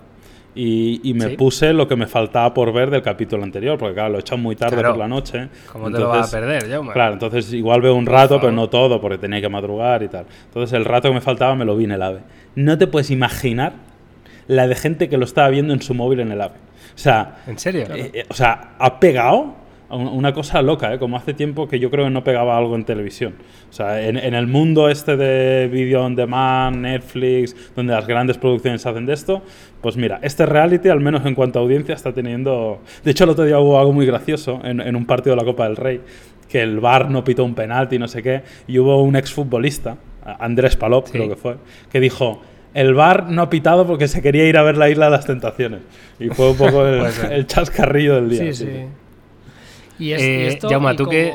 y, 0.54 1.14
me 1.16 1.30
puse 1.30 1.74
lo 1.74 1.88
que 1.88 1.96
me 1.96 2.08
faltaba 2.08 2.54
por 2.54 2.74
ver 2.74 2.90
del 2.90 3.02
capítulo 3.02 3.44
anterior, 3.44 3.78
porque 3.78 3.94
claro, 3.96 4.10
lo 4.10 4.18
he 4.18 4.22
echado 4.22 4.38
muy 4.38 4.56
tarde 4.56 4.84
por 4.84 4.98
la 4.98 5.08
noche. 5.08 5.50
¿Cómo 5.72 5.90
te 5.90 6.00
lo 6.00 6.10
vas 6.10 6.28
a 6.34 6.40
perder, 6.40 6.70
Jaume? 6.70 6.92
Claro, 6.92 7.14
entonces 7.14 7.54
igual 7.54 7.82
veo 7.82 7.96
un 7.96 8.06
rato, 8.06 8.40
pero 8.40 8.52
no 8.52 8.70
todo, 8.70 9.00
porque 9.00 9.18
tenía 9.18 9.40
que 9.40 9.50
madrugar 9.50 10.04
y 10.04 10.10
tal. 10.10 10.26
Entonces 10.46 10.74
el 10.74 10.86
rato 10.86 11.08
que 11.08 11.16
me 11.16 11.22
faltaba 11.22 11.56
me 11.56 11.66
lo 11.66 11.76
vi 11.76 11.86
en 11.86 11.92
el 11.92 12.02
AVE. 12.02 12.20
No 12.56 12.78
te 12.78 12.88
puedes 12.88 13.12
imaginar 13.12 13.74
la 14.48 14.68
de 14.68 14.76
gente 14.76 15.08
que 15.08 15.18
lo 15.18 15.26
estaba 15.26 15.50
viendo 15.50 15.74
en 15.74 15.82
su 15.82 15.94
móvil 15.94 16.20
en 16.20 16.32
el 16.32 16.42
AVE. 16.42 16.56
O 16.94 16.98
sea, 16.98 17.38
¿en 17.48 17.58
serio? 17.58 17.86
Eh, 17.94 18.12
eh, 18.14 18.26
o 18.28 18.34
sea, 18.34 18.76
ha 18.78 19.00
pegado 19.00 19.56
una 19.92 20.34
cosa 20.34 20.62
loca, 20.62 20.94
¿eh? 20.94 21.00
como 21.00 21.18
hace 21.18 21.34
tiempo 21.34 21.68
que 21.68 21.80
yo 21.80 21.90
creo 21.90 22.06
que 22.06 22.12
no 22.12 22.24
pegaba 22.24 22.58
algo 22.58 22.76
en 22.76 22.86
televisión. 22.86 23.36
O 23.70 23.74
sea, 23.74 24.02
en, 24.02 24.18
el 24.18 24.48
mundo 24.48 24.90
este 24.90 25.18
de 25.18 25.68
video 25.68 26.04
on 26.04 26.16
demand, 26.16 26.78
Netflix, 26.78 27.56
donde 27.76 27.94
las 27.94 28.08
grandes 28.08 28.38
producciones 28.38 28.86
hacen 28.86 29.06
de 29.06 29.14
esto, 29.14 29.42
pues 29.82 29.98
mira, 29.98 30.20
este 30.22 30.46
reality, 30.46 30.90
al 30.90 31.00
menos 31.00 31.26
en 31.26 31.36
cuanto 31.36 31.60
a 31.60 31.62
audiencia, 31.62 31.96
está 31.96 32.14
teniendo... 32.14 32.82
De 33.04 33.12
hecho, 33.12 33.26
el 33.26 33.32
otro 33.32 33.46
día 33.46 33.60
hubo 33.60 33.80
algo 33.80 33.94
muy 33.94 34.06
gracioso 34.06 34.62
en, 34.64 34.96
un 34.96 35.06
partido 35.06 35.36
de 35.36 35.42
la 35.42 35.46
Copa 35.46 35.66
del 35.66 35.76
Rey, 35.76 36.02
que 36.48 36.62
el 36.62 36.80
VAR 36.80 37.10
no 37.10 37.24
pitó 37.24 37.44
un 37.44 37.56
penalti, 37.56 38.00
no 38.00 38.08
sé 38.08 38.24
qué, 38.24 38.44
y 38.68 38.80
hubo 38.80 39.02
un 39.02 39.16
exfutbolista, 39.16 39.98
Andrés 40.40 40.76
Palop 40.76 41.10
creo 41.10 41.28
que 41.28 41.36
fue, 41.36 41.58
que 41.92 42.00
dijo 42.00 42.42
el 42.74 42.94
bar 42.94 43.30
no 43.30 43.42
ha 43.42 43.50
pitado 43.50 43.86
porque 43.86 44.08
se 44.08 44.22
quería 44.22 44.48
ir 44.48 44.58
a 44.58 44.64
ver 44.64 44.78
la 44.78 44.90
isla 44.90 45.06
de 45.06 45.12
las 45.12 45.26
tentaciones. 45.26 45.82
Y 46.20 46.30
fue 46.30 46.52
un 46.52 46.58
poco 46.58 46.86
el, 46.88 47.46
chascarrillo 47.48 48.16
del 48.16 48.30
día. 48.30 48.54
Sí, 48.54 48.66
sí. 48.66 48.70
Y, 50.02 50.14
es, 50.14 50.22
eh, 50.24 50.48
esto, 50.48 50.68
tú 50.98 51.08
que... 51.08 51.32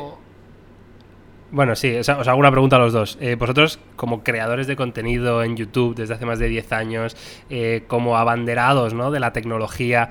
Bueno, 1.51 1.77
sí, 1.77 1.95
os 1.95 2.09
hago 2.09 2.37
una 2.37 2.51
pregunta 2.51 2.75
a 2.75 2.79
los 2.79 2.91
dos. 2.91 3.17
Eh, 3.21 3.35
vosotros, 3.35 3.79
como 3.95 4.21
creadores 4.21 4.67
de 4.67 4.75
contenido 4.75 5.41
en 5.41 5.55
YouTube 5.55 5.95
desde 5.95 6.15
hace 6.15 6.25
más 6.25 6.37
de 6.37 6.49
10 6.49 6.73
años, 6.73 7.15
eh, 7.49 7.83
como 7.87 8.17
abanderados 8.17 8.93
¿no? 8.93 9.09
de 9.09 9.21
la 9.21 9.31
tecnología, 9.31 10.09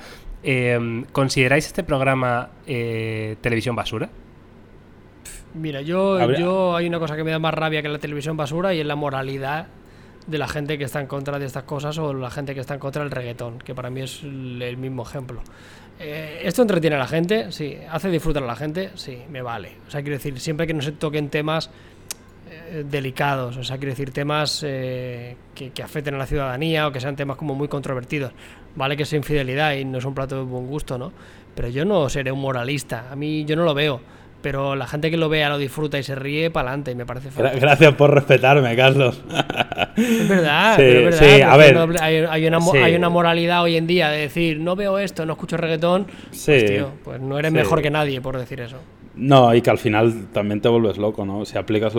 ¿consideráis 1.13 1.67
este 1.67 1.85
programa 1.85 2.49
televisión 2.65 3.77
basura? 3.77 4.09
Mira, 5.53 5.83
yo, 5.83 6.33
yo 6.33 6.77
hay 6.77 6.87
una 6.87 6.99
cosa 6.99 7.15
que 7.15 7.25
me 7.25 7.33
da 7.33 7.39
más 7.39 7.53
rabia 7.53 7.83
que 7.83 7.89
la 7.91 7.99
televisión 7.99 8.39
basura 8.39 8.73
y 8.73 8.81
es 8.81 8.87
la 8.87 8.97
moralidad 8.97 9.67
de 10.27 10.39
la 10.39 10.49
gente 10.49 10.77
que 10.79 10.85
está 10.85 11.01
en 11.01 11.07
contra 11.07 11.39
de 11.39 11.47
estas 11.47 11.63
cosas 11.65 11.97
o 11.99 12.13
la 12.13 12.31
gente 12.31 12.55
que 12.55 12.61
está 12.61 12.75
en 12.75 12.81
contra 12.81 13.03
del 13.03 13.11
reggaetón, 13.11 13.59
que 13.59 13.75
para 13.75 13.91
mí 13.91 14.03
es 14.03 14.23
el 14.23 14.77
mismo 14.77 15.03
ejemplo. 15.03 15.41
Eh, 15.99 16.43
¿Esto 16.43 16.63
entretiene 16.63 16.97
a 16.97 16.99
la 16.99 17.07
gente? 17.07 17.53
Sí. 17.53 17.77
¿Hace 17.91 18.11
disfrutar 18.11 18.43
a 18.43 18.47
la 18.47 18.57
gente? 18.57 18.91
Sí, 18.95 19.19
me 19.31 19.43
vale. 19.43 19.73
O 19.87 19.91
sea, 19.91 20.03
quiero 20.03 20.17
decir, 20.17 20.39
siempre 20.41 20.67
que 20.67 20.75
no 20.75 20.83
se 20.83 20.93
toquen 20.93 21.31
temas 21.31 21.71
eh, 22.51 22.85
delicados, 22.89 23.57
o 23.57 23.65
sea, 23.65 23.79
quiero 23.79 23.93
decir, 23.93 24.11
temas 24.11 24.63
eh, 24.67 25.37
que, 25.55 25.71
que, 25.71 25.83
afecten 25.83 26.15
a 26.15 26.19
la 26.19 26.27
ciudadanía 26.27 26.87
o 26.87 26.93
que 26.93 27.01
sean 27.01 27.17
temas 27.17 27.37
como 27.37 27.55
muy 27.55 27.69
controvertidos. 27.69 28.33
Vale 28.75 28.97
que 28.97 29.07
sea 29.07 29.17
infidelidad 29.17 29.73
y 29.75 29.85
no 29.85 29.99
es 29.99 30.05
un 30.05 30.15
plato 30.15 30.37
de 30.37 30.43
buen 30.43 30.67
gusto, 30.67 30.99
¿no? 30.99 31.13
Pero 31.55 31.69
yo 31.69 31.87
no 31.87 32.09
seré 32.11 32.31
un 32.31 32.41
moralista. 32.41 33.11
A 33.11 33.17
mí 33.17 33.47
yo 33.47 33.57
no 33.57 33.65
lo 33.65 33.73
veo 33.73 34.01
pero 34.47 34.77
la 34.77 34.87
gente 34.87 35.11
que 35.11 35.17
lo 35.17 35.29
vea 35.29 35.49
lo 35.49 35.59
disfruta 35.59 35.99
y 35.99 36.05
se 36.05 36.15
ríe 36.15 36.53
para 36.53 36.69
adelante, 36.69 36.95
me 36.95 37.05
parece 37.05 37.31
Gracias 37.37 37.95
por 37.95 38.15
respetarme, 38.15 38.77
Carlos. 38.77 39.21
Es 39.97 40.29
verdad, 40.29 40.81
es 40.81 41.21
verdad. 41.21 41.53
a 41.53 41.57
ver. 41.57 41.77
hay, 42.01 42.47
una, 42.95 43.09
moralidad 43.09 43.65
hoy 43.65 43.75
en 43.77 43.89
día 43.89 44.09
de 44.09 44.19
decir, 44.19 44.61
no 44.61 44.77
veo 44.77 45.01
esto, 45.01 45.27
no 45.27 45.33
escucho 45.33 45.57
reggaetón. 45.57 46.07
Sí. 46.31 46.53
Pues, 46.53 46.65
tío, 46.65 46.91
pues 47.03 47.21
no 47.21 47.41
eres 47.41 47.51
mejor 47.51 47.83
que 47.83 47.91
nadie 47.91 48.21
por 48.21 48.39
decir 48.39 48.61
eso. 48.61 48.77
No, 49.17 49.53
y 49.53 49.63
que 49.63 49.71
al 49.71 49.79
final 49.79 50.29
también 50.33 50.61
te 50.61 50.69
vuelves 50.69 50.97
loco, 50.97 51.27
¿no? 51.27 51.45
Si 51.45 51.59
aplicas 51.59 51.95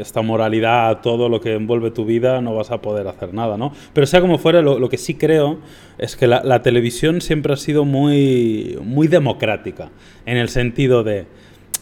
esta 0.00 0.22
moralidad 0.22 0.88
a 0.88 1.00
todo 1.00 1.28
lo 1.28 1.40
que 1.40 1.54
envuelve 1.54 1.92
tu 1.92 2.04
vida, 2.04 2.40
no 2.40 2.56
vas 2.56 2.72
a 2.72 2.82
poder 2.82 3.06
hacer 3.06 3.34
nada, 3.34 3.56
¿no? 3.56 3.72
Pero 3.92 4.04
sea 4.04 4.20
como 4.20 4.38
fuera, 4.38 4.62
lo, 4.62 4.88
que 4.88 4.98
sí 4.98 5.14
creo 5.14 5.60
es 5.96 6.16
que 6.16 6.26
la, 6.26 6.42
la, 6.42 6.60
televisión 6.62 7.20
siempre 7.20 7.52
ha 7.52 7.56
sido 7.56 7.84
muy, 7.84 8.76
muy 8.82 9.06
democrática, 9.06 9.90
en 10.26 10.38
el 10.38 10.48
sentido 10.48 11.04
de 11.04 11.26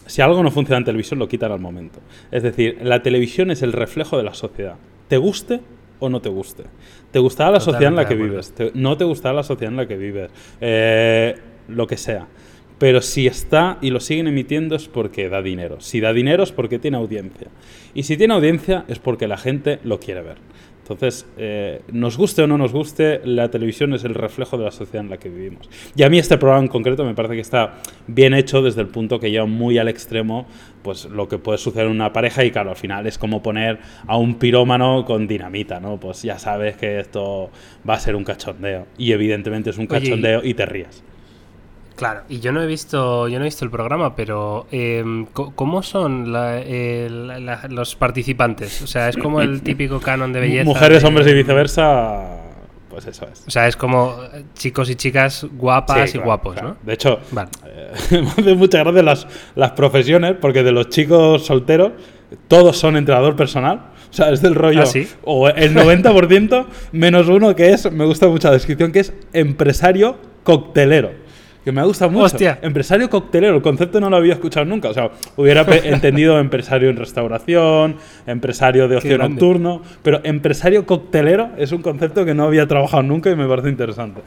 si 0.07 0.21
algo 0.21 0.41
no 0.41 0.51
funciona 0.51 0.77
en 0.77 0.85
televisión, 0.85 1.19
lo 1.19 1.27
quitan 1.27 1.51
al 1.51 1.59
momento. 1.59 1.99
Es 2.31 2.43
decir, 2.43 2.79
la 2.81 3.03
televisión 3.03 3.51
es 3.51 3.61
el 3.61 3.73
reflejo 3.73 4.17
de 4.17 4.23
la 4.23 4.33
sociedad. 4.33 4.75
¿Te 5.07 5.17
guste 5.17 5.61
o 5.99 6.09
no 6.09 6.21
te 6.21 6.29
guste? 6.29 6.63
¿Te 7.11 7.19
gustará 7.19 7.51
la 7.51 7.59
sociedad 7.59 7.91
en 7.91 7.95
la 7.95 8.07
que 8.07 8.15
vives? 8.15 8.53
¿No 8.73 8.97
te 8.97 9.03
gustará 9.03 9.33
la 9.33 9.43
sociedad 9.43 9.71
en 9.71 9.77
la 9.77 9.87
que 9.87 9.97
vives? 9.97 10.31
Eh, 10.61 11.35
lo 11.67 11.87
que 11.87 11.97
sea. 11.97 12.27
Pero 12.77 13.01
si 13.01 13.25
está 13.25 13.79
y 13.81 13.89
lo 13.89 13.99
siguen 13.99 14.27
emitiendo 14.27 14.75
es 14.75 14.87
porque 14.87 15.29
da 15.29 15.41
dinero. 15.41 15.81
Si 15.81 15.99
da 15.99 16.13
dinero 16.13 16.43
es 16.43 16.51
porque 16.51 16.77
tiene 16.77 16.97
audiencia. 16.97 17.47
Y 17.93 18.03
si 18.03 18.17
tiene 18.17 18.35
audiencia 18.35 18.85
es 18.87 18.99
porque 18.99 19.27
la 19.27 19.37
gente 19.37 19.79
lo 19.83 19.99
quiere 19.99 20.21
ver. 20.21 20.37
Entonces, 20.89 21.25
eh, 21.37 21.81
nos 21.91 22.17
guste 22.17 22.43
o 22.43 22.47
no 22.47 22.57
nos 22.57 22.71
guste, 22.71 23.21
la 23.25 23.49
televisión 23.49 23.93
es 23.93 24.03
el 24.03 24.13
reflejo 24.13 24.57
de 24.57 24.65
la 24.65 24.71
sociedad 24.71 25.03
en 25.03 25.09
la 25.09 25.17
que 25.17 25.29
vivimos. 25.29 25.69
Y 25.95 26.03
a 26.03 26.09
mí 26.09 26.17
este 26.17 26.37
programa 26.37 26.63
en 26.63 26.69
concreto 26.69 27.03
me 27.03 27.13
parece 27.13 27.35
que 27.35 27.41
está 27.41 27.75
bien 28.07 28.33
hecho 28.33 28.61
desde 28.61 28.81
el 28.81 28.87
punto 28.87 29.19
que 29.19 29.31
lleva 29.31 29.45
muy 29.45 29.77
al 29.77 29.87
extremo 29.87 30.47
pues 30.87 31.05
lo 31.05 31.27
que 31.27 31.37
puede 31.37 31.57
suceder 31.57 31.87
en 31.87 31.91
una 31.91 32.13
pareja 32.13 32.45
y 32.45 32.51
claro, 32.51 32.69
al 32.69 32.77
final 32.77 33.05
es 33.07 33.17
como 33.17 33.43
poner 33.43 33.79
a 34.05 34.17
un 34.17 34.35
pirómano 34.35 35.03
con 35.03 35.27
dinamita, 35.27 35.81
¿no? 35.81 35.99
Pues 35.99 36.21
ya 36.21 36.39
sabes 36.39 36.77
que 36.77 36.99
esto 36.99 37.49
va 37.87 37.95
a 37.95 37.99
ser 37.99 38.15
un 38.15 38.23
cachondeo. 38.23 38.87
Y 38.97 39.11
evidentemente 39.11 39.71
es 39.71 39.77
un 39.77 39.87
cachondeo 39.87 40.41
y 40.43 40.53
te 40.53 40.65
rías. 40.65 41.03
Claro, 41.97 42.21
y 42.29 42.39
yo 42.41 42.51
no 42.51 42.61
he 42.61 42.67
visto, 42.67 43.27
yo 43.27 43.39
no 43.39 43.45
he 43.45 43.47
visto 43.47 43.65
el 43.65 43.71
programa, 43.71 44.15
pero 44.15 44.67
em, 44.71 45.25
¿cómo 45.25 45.81
son 45.81 46.31
los 46.31 47.95
participantes? 47.95 48.83
O 48.83 48.87
sea, 48.87 49.09
es 49.09 49.17
como 49.17 49.41
el 49.41 49.63
típico 49.63 49.99
canon 49.99 50.31
de 50.31 50.39
belleza. 50.39 50.63
Mujeres, 50.63 51.03
hombres 51.03 51.25
y 51.25 51.33
viceversa. 51.33 52.37
Pues 52.87 53.07
eso 53.07 53.27
es. 53.31 53.43
O 53.47 53.49
sea, 53.49 53.67
es 53.67 53.75
como 53.75 54.15
chicos 54.53 54.91
y 54.91 54.95
chicas 54.95 55.47
guapas 55.53 56.13
y 56.13 56.19
guapos, 56.19 56.61
¿no? 56.61 56.77
De 56.83 56.93
hecho, 56.93 57.19
eh, 57.65 57.91
me 58.11 58.29
hace 58.29 58.53
mucha 58.53 58.77
gracia 58.83 59.01
las, 59.01 59.27
las 59.55 59.71
profesiones, 59.71 60.35
porque 60.39 60.61
de 60.61 60.71
los 60.71 60.89
chicos 60.89 61.47
solteros, 61.47 61.93
todos 62.47 62.77
son 62.77 62.95
entrenador 62.95 63.35
personal. 63.35 63.87
O 64.11 64.13
sea, 64.13 64.29
es 64.29 64.43
del 64.43 64.53
rollo. 64.53 64.83
¿Ah, 64.83 65.17
o 65.23 65.49
el 65.49 65.73
90% 65.73 66.65
menos 66.91 67.27
uno 67.27 67.55
que 67.55 67.71
es, 67.71 67.91
me 67.91 68.05
gusta 68.05 68.27
mucho 68.27 68.49
la 68.49 68.53
descripción, 68.53 68.91
que 68.91 68.99
es 68.99 69.13
empresario 69.33 70.17
coctelero 70.43 71.25
que 71.67 71.73
me 71.73 71.81
ha 71.81 71.83
gustado 71.83 72.09
mucho. 72.09 72.27
Hostia. 72.27 72.59
Empresario 72.61 73.09
coctelero, 73.09 73.53
el 73.53 73.61
concepto 73.61 73.99
no 73.99 74.09
lo 74.09 74.15
había 74.15 74.35
escuchado 74.35 74.65
nunca. 74.65 74.87
O 74.87 74.93
sea, 74.93 75.11
hubiera 75.35 75.63
entendido 75.83 76.39
empresario 76.39 76.89
en 76.89 76.95
restauración, 76.95 77.97
empresario 78.25 78.87
de 78.87 78.95
ocio 78.95 79.17
nocturno, 79.17 79.81
pero 80.01 80.21
empresario 80.23 80.85
coctelero 80.85 81.49
es 81.57 81.73
un 81.73 81.81
concepto 81.81 82.23
que 82.23 82.33
no 82.33 82.45
había 82.45 82.65
trabajado 82.67 83.03
nunca 83.03 83.29
y 83.31 83.35
me 83.35 83.45
parece 83.49 83.67
interesante. 83.67 84.21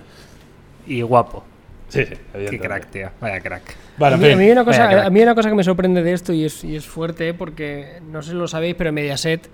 Y 0.86 1.00
guapo. 1.00 1.42
Sí, 1.88 2.04
sí, 2.04 2.14
Qué 2.50 2.58
crack, 2.60 2.90
tío. 2.90 3.08
Vaya 3.22 3.40
crack. 3.40 3.74
a, 3.98 4.16
mí, 4.18 4.26
hay 4.26 4.50
una 4.50 4.66
cosa, 4.66 5.06
a 5.06 5.08
mí 5.08 5.22
una 5.22 5.34
cosa 5.34 5.48
que 5.48 5.54
me 5.54 5.64
sorprende 5.64 6.02
de 6.02 6.12
esto 6.12 6.34
y 6.34 6.44
es, 6.44 6.62
y 6.62 6.76
es 6.76 6.84
fuerte, 6.84 7.32
porque 7.32 8.02
no 8.12 8.20
sé 8.20 8.32
si 8.32 8.36
lo 8.36 8.48
sabéis, 8.48 8.74
pero 8.76 8.92
Mediaset 8.92 9.48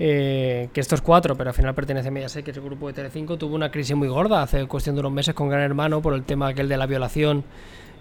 eh, 0.00 0.68
que 0.72 0.80
estos 0.80 1.00
cuatro, 1.00 1.36
pero 1.36 1.50
al 1.50 1.54
final 1.54 1.74
pertenece 1.74 2.08
a 2.08 2.10
Mediaset, 2.10 2.44
que 2.44 2.52
es 2.52 2.56
el 2.56 2.62
grupo 2.62 2.86
de 2.86 2.92
Telecinco, 2.92 3.36
tuvo 3.36 3.54
una 3.54 3.70
crisis 3.70 3.96
muy 3.96 4.08
gorda 4.08 4.42
hace 4.42 4.64
cuestión 4.66 4.94
de 4.94 5.00
unos 5.00 5.12
meses 5.12 5.34
con 5.34 5.48
Gran 5.48 5.62
Hermano 5.62 6.00
por 6.00 6.14
el 6.14 6.22
tema 6.22 6.48
aquel 6.48 6.68
de 6.68 6.76
la 6.76 6.86
violación 6.86 7.44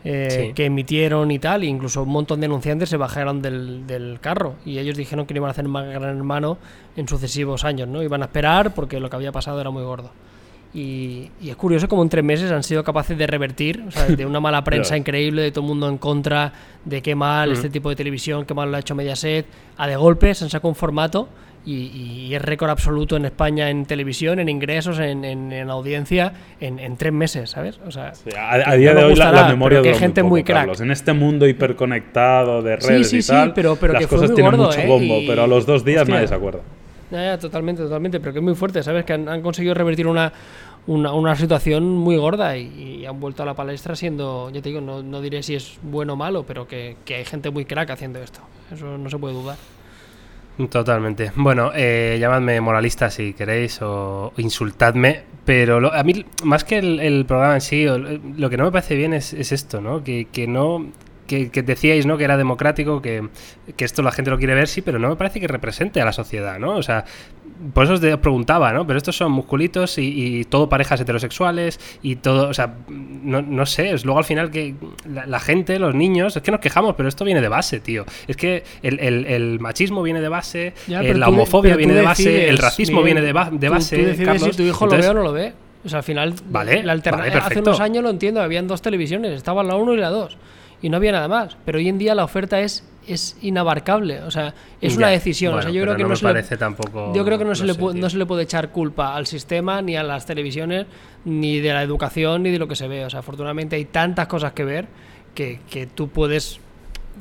eh, 0.03 0.53
que 0.55 0.65
emitieron 0.65 1.31
y 1.31 1.39
tal, 1.39 1.63
e 1.63 1.65
incluso 1.65 2.03
un 2.03 2.09
montón 2.09 2.39
de 2.39 2.45
denunciantes 2.45 2.87
se 2.87 2.97
bajaron 2.97 3.41
del, 3.41 4.19
carro 4.21 4.55
y 4.63 4.77
ellos 4.77 4.95
dijeron 4.95 5.25
que 5.25 5.33
no 5.33 5.39
iban 5.39 5.49
a 5.49 5.51
hacer 5.51 5.67
más 5.67 5.85
Gran 5.87 6.15
Hermano 6.17 6.59
en 6.95 7.07
sucesivos 7.07 7.63
años, 7.63 7.87
¿no? 7.87 8.03
Iban 8.03 8.21
a 8.21 8.25
esperar 8.25 8.73
porque 8.75 8.99
lo 8.99 9.09
que 9.09 9.15
había 9.15 9.31
pasado 9.31 9.59
era 9.59 9.71
muy 9.71 9.83
gordo. 9.83 10.11
Y, 10.73 11.31
es 11.43 11.55
curioso 11.55 11.87
como 11.87 12.03
en 12.03 12.09
tres 12.09 12.23
meses 12.23 12.51
han 12.51 12.61
sido 12.61 12.83
capaces 12.83 13.17
de 13.17 13.25
revertir, 13.25 13.83
o 13.87 13.91
sea, 13.91 14.05
de 14.05 14.25
una 14.25 14.39
mala 14.39 14.63
prensa 14.63 14.95
increíble, 14.95 15.41
de 15.41 15.51
todo 15.51 15.63
el 15.63 15.69
mundo 15.69 15.89
en 15.89 15.97
contra, 15.97 16.53
de 16.85 17.01
qué 17.01 17.15
mal 17.15 17.51
este 17.51 17.69
tipo 17.69 17.89
de 17.89 17.95
televisión, 17.95 18.45
qué 18.45 18.53
mal 18.53 18.69
lo 18.69 18.77
ha 18.77 18.81
hecho 18.81 18.93
Mediaset, 18.93 19.47
a 19.77 19.87
de 19.87 19.95
golpes 19.95 20.43
han 20.43 20.49
sacado 20.49 20.69
un 20.69 20.75
formato 20.75 21.27
y, 21.67 22.33
es 22.33 22.41
récord 22.41 22.69
absoluto 22.69 23.17
en 23.17 23.25
España 23.25 23.69
en 23.69 23.85
televisión, 23.85 24.39
en 24.39 24.47
ingresos, 24.49 24.99
en, 24.99 25.69
audiencia, 25.69 26.33
en, 26.59 26.97
tres 26.97 27.13
meses, 27.13 27.49
¿sabes? 27.49 27.79
O 27.85 27.91
sea, 27.91 28.13
a, 28.37 28.75
día 28.75 28.93
de 28.93 29.03
hoy 29.03 29.15
la, 29.15 29.47
memoria 29.49 29.81
de 29.81 29.93
gente 29.93 30.23
muy 30.23 30.43
crack. 30.43 30.79
En 30.79 30.91
este 30.91 31.13
mundo 31.13 31.47
hiperconectado 31.47 32.61
de 32.61 32.77
redes 32.77 33.13
y 33.13 33.21
tal, 33.21 33.53
pero, 33.53 33.75
pero 33.75 33.93
las 33.93 34.03
que 34.03 34.07
cosas 34.07 34.33
tienen 34.33 34.55
mucho 34.55 34.79
¿eh? 34.79 34.87
bombo, 34.87 35.19
pero 35.27 35.43
a 35.43 35.47
los 35.47 35.65
dos 35.65 35.83
días 35.83 36.07
nadie 36.07 36.27
se 36.27 36.35
acuerda. 36.35 36.61
Ya, 37.09 37.37
totalmente, 37.37 37.81
totalmente, 37.81 38.19
pero 38.19 38.33
que 38.33 38.39
es 38.39 38.43
muy 38.43 38.55
fuerte, 38.55 38.83
¿sabes? 38.83 39.05
Que 39.05 39.13
han, 39.13 39.41
conseguido 39.41 39.73
revertir 39.73 40.07
una, 40.07 40.31
una, 40.87 41.35
situación 41.37 41.95
muy 41.95 42.17
gorda 42.17 42.57
y, 42.57 43.05
han 43.05 43.19
vuelto 43.19 43.43
a 43.43 43.45
la 43.45 43.53
palestra 43.53 43.95
siendo, 43.95 44.49
ya 44.49 44.61
te 44.61 44.69
digo, 44.69 44.81
no, 44.81 45.01
no 45.01 45.21
diré 45.21 45.41
si 45.41 45.55
es 45.55 45.79
bueno 45.81 46.13
o 46.13 46.15
malo, 46.17 46.43
pero 46.43 46.67
que, 46.67 46.97
que 47.05 47.15
hay 47.15 47.25
gente 47.25 47.49
muy 47.49 47.63
crack 47.63 47.89
haciendo 47.91 48.19
esto. 48.19 48.41
Eso 48.73 48.97
no 48.97 49.09
se 49.09 49.17
puede 49.17 49.33
dudar. 49.33 49.55
Totalmente. 50.71 51.31
Bueno, 51.35 51.71
eh, 51.75 52.17
llamadme 52.19 52.59
moralista 52.61 53.11
si 53.11 53.33
queréis 53.33 53.79
o 53.81 54.33
insultadme, 54.37 55.21
pero 55.45 55.93
a 55.93 56.03
mí, 56.03 56.25
más 56.43 56.63
que 56.63 56.79
el, 56.79 57.25
programa 57.25 57.55
en 57.55 57.61
sí, 57.61 57.85
lo 57.85 58.49
que 58.49 58.57
no 58.57 58.65
me 58.65 58.71
parece 58.71 58.95
bien 58.95 59.13
es, 59.13 59.33
esto, 59.33 59.81
¿no? 59.81 60.03
Que, 60.03 60.27
que 60.31 60.47
no 60.47 60.87
que, 61.27 61.49
decíais, 61.61 62.05
¿no? 62.05 62.17
Que 62.17 62.23
era 62.23 62.37
democrático, 62.37 63.01
que, 63.01 63.27
que, 63.75 63.85
esto 63.85 64.01
la 64.01 64.11
gente 64.11 64.31
lo 64.31 64.37
quiere 64.37 64.55
ver, 64.55 64.67
sí, 64.67 64.81
pero 64.81 64.97
no 64.97 65.09
me 65.09 65.15
parece 65.15 65.39
que 65.39 65.47
represente 65.47 66.01
a 66.01 66.05
la 66.05 66.13
sociedad, 66.13 66.57
¿no? 66.57 66.75
O 66.75 66.83
sea, 66.83 67.05
por 67.73 67.83
eso 67.83 67.93
os 67.93 68.19
preguntaba, 68.19 68.71
¿no? 68.71 68.85
Pero 68.85 68.97
estos 68.97 69.15
son 69.15 69.31
musculitos 69.31 69.97
y, 69.97 70.45
todo 70.45 70.69
parejas 70.69 71.01
heterosexuales 71.01 71.79
y 72.01 72.17
todo, 72.17 72.49
o 72.49 72.53
sea, 72.53 72.75
no, 72.87 73.41
no 73.41 73.65
sé, 73.65 73.91
es 73.91 74.05
luego 74.05 74.19
al 74.19 74.25
final 74.25 74.51
que 74.51 74.75
la, 75.05 75.39
gente, 75.39 75.79
los 75.79 75.95
niños, 75.95 76.35
es 76.35 76.43
que 76.43 76.51
nos 76.51 76.59
quejamos, 76.59 76.95
pero 76.95 77.09
esto 77.09 77.25
viene 77.25 77.41
de 77.41 77.49
base, 77.49 77.79
tío. 77.79 78.05
Es 78.27 78.37
que 78.37 78.63
el, 78.81 78.99
el, 78.99 79.59
machismo 79.59 80.03
viene 80.03 80.21
de 80.21 80.29
base, 80.29 80.73
eh, 80.87 81.13
la 81.13 81.29
homofobia 81.29 81.75
viene 81.75 81.93
de 81.93 82.01
base, 82.01 82.49
el 82.49 82.57
racismo 82.57 83.01
viene 83.03 83.21
de, 83.21 83.33
de 83.51 83.69
base. 83.69 84.39
si 84.39 84.51
tu 84.51 84.63
hijo 84.63 84.85
lo 84.85 84.97
ve 84.97 85.09
o 85.09 85.13
no 85.13 85.23
lo 85.23 85.33
ve. 85.33 85.53
O 85.85 85.89
sea, 85.89 85.99
al 85.99 86.03
final, 86.03 86.33
vale, 86.49 86.83
la 86.83 86.95
vale, 86.95 87.31
hace 87.33 87.59
unos 87.59 87.79
años 87.79 88.03
lo 88.03 88.09
entiendo, 88.09 88.41
habían 88.41 88.67
dos 88.67 88.81
televisiones, 88.81 89.31
estaban 89.31 89.67
la 89.67 89.75
1 89.75 89.93
y 89.93 89.97
la 89.97 90.09
2 90.09 90.37
y 90.81 90.89
no 90.89 90.97
había 90.97 91.11
nada 91.11 91.27
más. 91.27 91.57
Pero 91.65 91.77
hoy 91.77 91.87
en 91.87 91.97
día 91.97 92.15
la 92.15 92.23
oferta 92.23 92.59
es 92.59 92.83
es 93.07 93.37
inabarcable, 93.41 94.21
o 94.21 94.31
sea, 94.31 94.53
es 94.81 94.97
una 94.97 95.07
decisión. 95.07 95.55
o 95.55 95.61
sea, 95.61 95.71
yo 95.71 95.81
creo 95.81 95.95
que 95.95 96.03
no, 96.03 96.15
se 96.15 96.23
parece 96.23 96.55
le, 96.55 96.59
tampoco. 96.59 97.13
Yo 97.15 97.23
creo 97.23 97.37
que 97.37 97.45
no, 97.45 97.55
se 97.55 97.65
le 97.65 97.73
no 97.73 98.09
se 98.09 98.17
le 98.17 98.25
puede 98.25 98.43
echar 98.43 98.71
culpa 98.71 99.15
al 99.15 99.27
sistema, 99.27 99.81
ni 99.81 99.95
a 99.95 100.03
las 100.03 100.25
televisiones, 100.25 100.87
ni 101.25 101.59
de 101.59 101.73
la 101.73 101.83
educación, 101.83 102.43
ni 102.43 102.51
de 102.51 102.59
lo 102.59 102.67
que 102.67 102.75
se 102.75 102.87
ve. 102.87 103.05
O 103.05 103.09
sea, 103.09 103.21
afortunadamente 103.21 103.77
hay 103.77 103.85
tantas 103.85 104.27
cosas 104.27 104.51
que 104.51 104.65
ver 104.65 104.87
que, 105.33 105.61
que 105.69 105.87
tú 105.87 106.09
puedes 106.09 106.59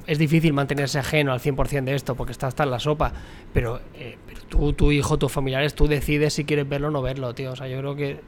es 0.07 0.19
difícil 0.19 0.53
mantenerse 0.53 0.99
ajeno 0.99 1.33
al 1.33 1.41
100% 1.41 1.85
de 1.85 1.95
esto 1.95 2.15
porque 2.15 2.33
está 2.33 2.49
hasta 2.49 2.65
en 2.65 2.71
la 2.71 2.79
sopa, 2.79 3.13
pero, 3.53 3.81
eh, 3.95 4.17
pero, 4.27 4.41
tú, 4.49 4.73
tu 4.73 4.93
hijo, 4.93 5.19
tus 5.19 5.33
familiares, 5.33 5.75
tú 5.75 5.87
decides 5.87 6.35
si 6.35 6.45
quieres 6.45 6.69
verlo 6.69 6.89
o 6.89 6.91
no 6.91 7.01
verlo, 7.01 7.35
tío. 7.35 7.53
O 7.53 7.57
sea, 7.57 7.67
yo 7.67 7.79
creo 7.79 7.97
que 7.97 8.21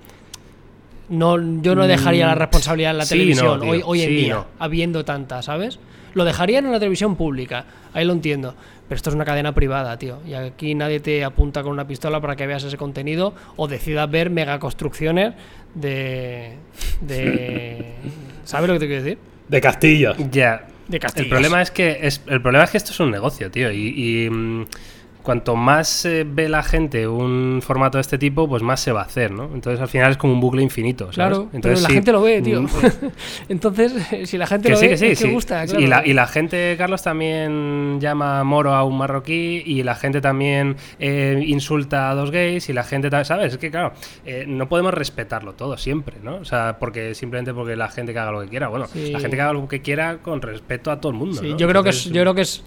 no, 1.09 1.63
yo 1.63 1.75
no 1.75 1.87
dejaría 1.87 2.27
la 2.27 2.35
mm, 2.35 2.39
responsabilidad 2.39 2.91
en 2.93 2.99
la 2.99 3.07
televisión 3.07 3.63
hoy, 3.63 3.83
hoy 3.85 4.03
en 4.03 4.09
día, 4.11 4.45
habiendo 4.59 5.05
tanta, 5.05 5.43
¿sabes? 5.43 5.79
Lo 6.15 6.25
dejarían 6.25 6.67
en 6.67 6.73
la 6.73 6.79
televisión 6.79 7.17
pública, 7.17 7.65
ahí 7.95 8.05
lo 8.05 8.13
entiendo. 8.13 8.55
Pero 8.89 8.97
esto 8.97 9.11
es 9.11 9.17
una 9.17 9.27
cadena 9.27 9.55
privada, 9.55 9.99
tío. 9.99 10.19
Y 10.27 10.33
aquí 10.33 10.75
nadie 10.75 11.01
te 11.01 11.23
apunta 11.23 11.63
con 11.63 11.73
una 11.73 11.87
pistola 11.87 12.23
para 12.23 12.37
que 12.37 12.47
veas 12.47 12.65
ese 12.65 12.79
contenido 12.79 13.35
o 13.57 13.69
decidas 13.69 14.11
ver 14.11 14.31
megaconstrucciones 14.31 15.35
de. 15.75 16.55
de 17.03 17.93
¿Sabes 18.45 18.69
lo 18.69 18.75
que 18.75 18.81
te 18.81 18.87
quiero 18.87 19.03
decir? 19.03 19.19
De 19.49 19.61
castillos. 19.61 20.17
Ya. 20.31 20.67
De 20.89 20.99
castillos. 20.99 21.27
El 21.27 21.31
problema 21.31 21.61
es 21.61 21.71
que 21.71 21.99
es, 22.01 22.23
el 22.27 22.41
problema 22.41 22.65
es 22.65 22.71
que 22.71 22.79
esto 22.79 22.93
es 22.93 23.01
un 23.01 23.11
negocio, 23.11 23.51
tío. 23.51 23.71
y 23.71 24.29
mm, 24.31 24.65
cuanto 25.23 25.57
más 25.57 26.05
eh, 26.05 26.25
ve 26.27 26.49
la 26.49 26.63
gente 26.63 27.07
un 27.07 27.61
formato 27.63 27.99
de 27.99 28.03
este 28.03 28.19
tipo, 28.19 28.49
pues 28.49 28.63
más 28.63 28.81
se 28.81 28.93
va 28.93 29.03
a 29.03 29.05
hacer, 29.05 29.31
¿no? 29.31 29.51
Entonces 29.53 29.81
al 29.81 29.89
final 29.89 30.13
es 30.13 30.17
como 30.17 30.33
un 30.33 30.41
bucle 30.41 30.63
infinito. 30.63 31.13
¿sabes? 31.13 31.17
Claro, 31.17 31.49
Entonces, 31.53 31.81
pero 31.81 31.89
la 31.89 31.95
gente 31.95 32.13
lo 32.13 32.23
ve, 32.23 32.43
tío. 32.43 32.63
Mm. 32.63 32.69
Entonces, 33.49 33.93
si 34.29 34.39
la 34.39 34.47
gente 34.47 34.71
lo 34.71 34.81
ve, 34.81 34.97
que 34.97 35.17
sí, 35.17 35.31
gusta. 35.31 35.65
Y, 35.65 35.87
la, 35.87 36.07
y, 36.07 36.13
la, 36.13 36.27
gente, 36.27 36.75
Carlos, 36.79 37.03
también 37.03 37.99
llama 38.01 38.45
moro 38.45 38.75
a 38.75 38.85
un 38.85 38.97
marroquí 38.97 39.63
y 39.65 39.83
la 39.83 39.95
gente 39.95 40.21
también 40.21 40.77
eh, 40.99 41.43
insulta 41.47 42.11
a 42.11 42.15
dos 42.15 42.31
gays 42.31 42.69
y 42.69 42.73
la 42.73 42.85
gente, 42.85 43.11
¿sabes? 43.25 43.53
Es 43.53 43.59
que, 43.59 43.71
claro, 43.71 43.93
eh, 44.25 44.45
no 44.47 44.69
podemos 44.69 44.95
respetarlo 44.95 45.55
todo 45.55 45.77
siempre, 45.77 46.17
¿no? 46.23 46.37
O 46.37 46.45
sea, 46.45 46.79
porque 46.79 47.15
simplemente 47.15 47.53
porque 47.53 47.77
la 47.77 47.89
gente 47.89 48.13
que 48.13 48.19
haga 48.19 48.33
lo 48.33 48.41
que 48.41 48.49
quiera. 48.49 48.69
Bueno, 48.69 48.87
la 48.95 49.21
gente 49.21 49.37
que 49.37 49.43
haga 49.43 49.53
lo 49.53 49.69
que 49.69 49.83
quiera 49.83 50.19
con 50.19 50.43
respeto 50.43 50.91
a 50.91 51.01
todo 51.01 51.13
el 51.13 51.19
mundo. 51.19 51.43
yo 51.43 51.69
creo 51.69 51.83
que 51.83 51.91
es, 51.91 52.05
yo 52.05 52.23
creo 52.23 52.35
que 52.35 52.43
es 52.43 52.63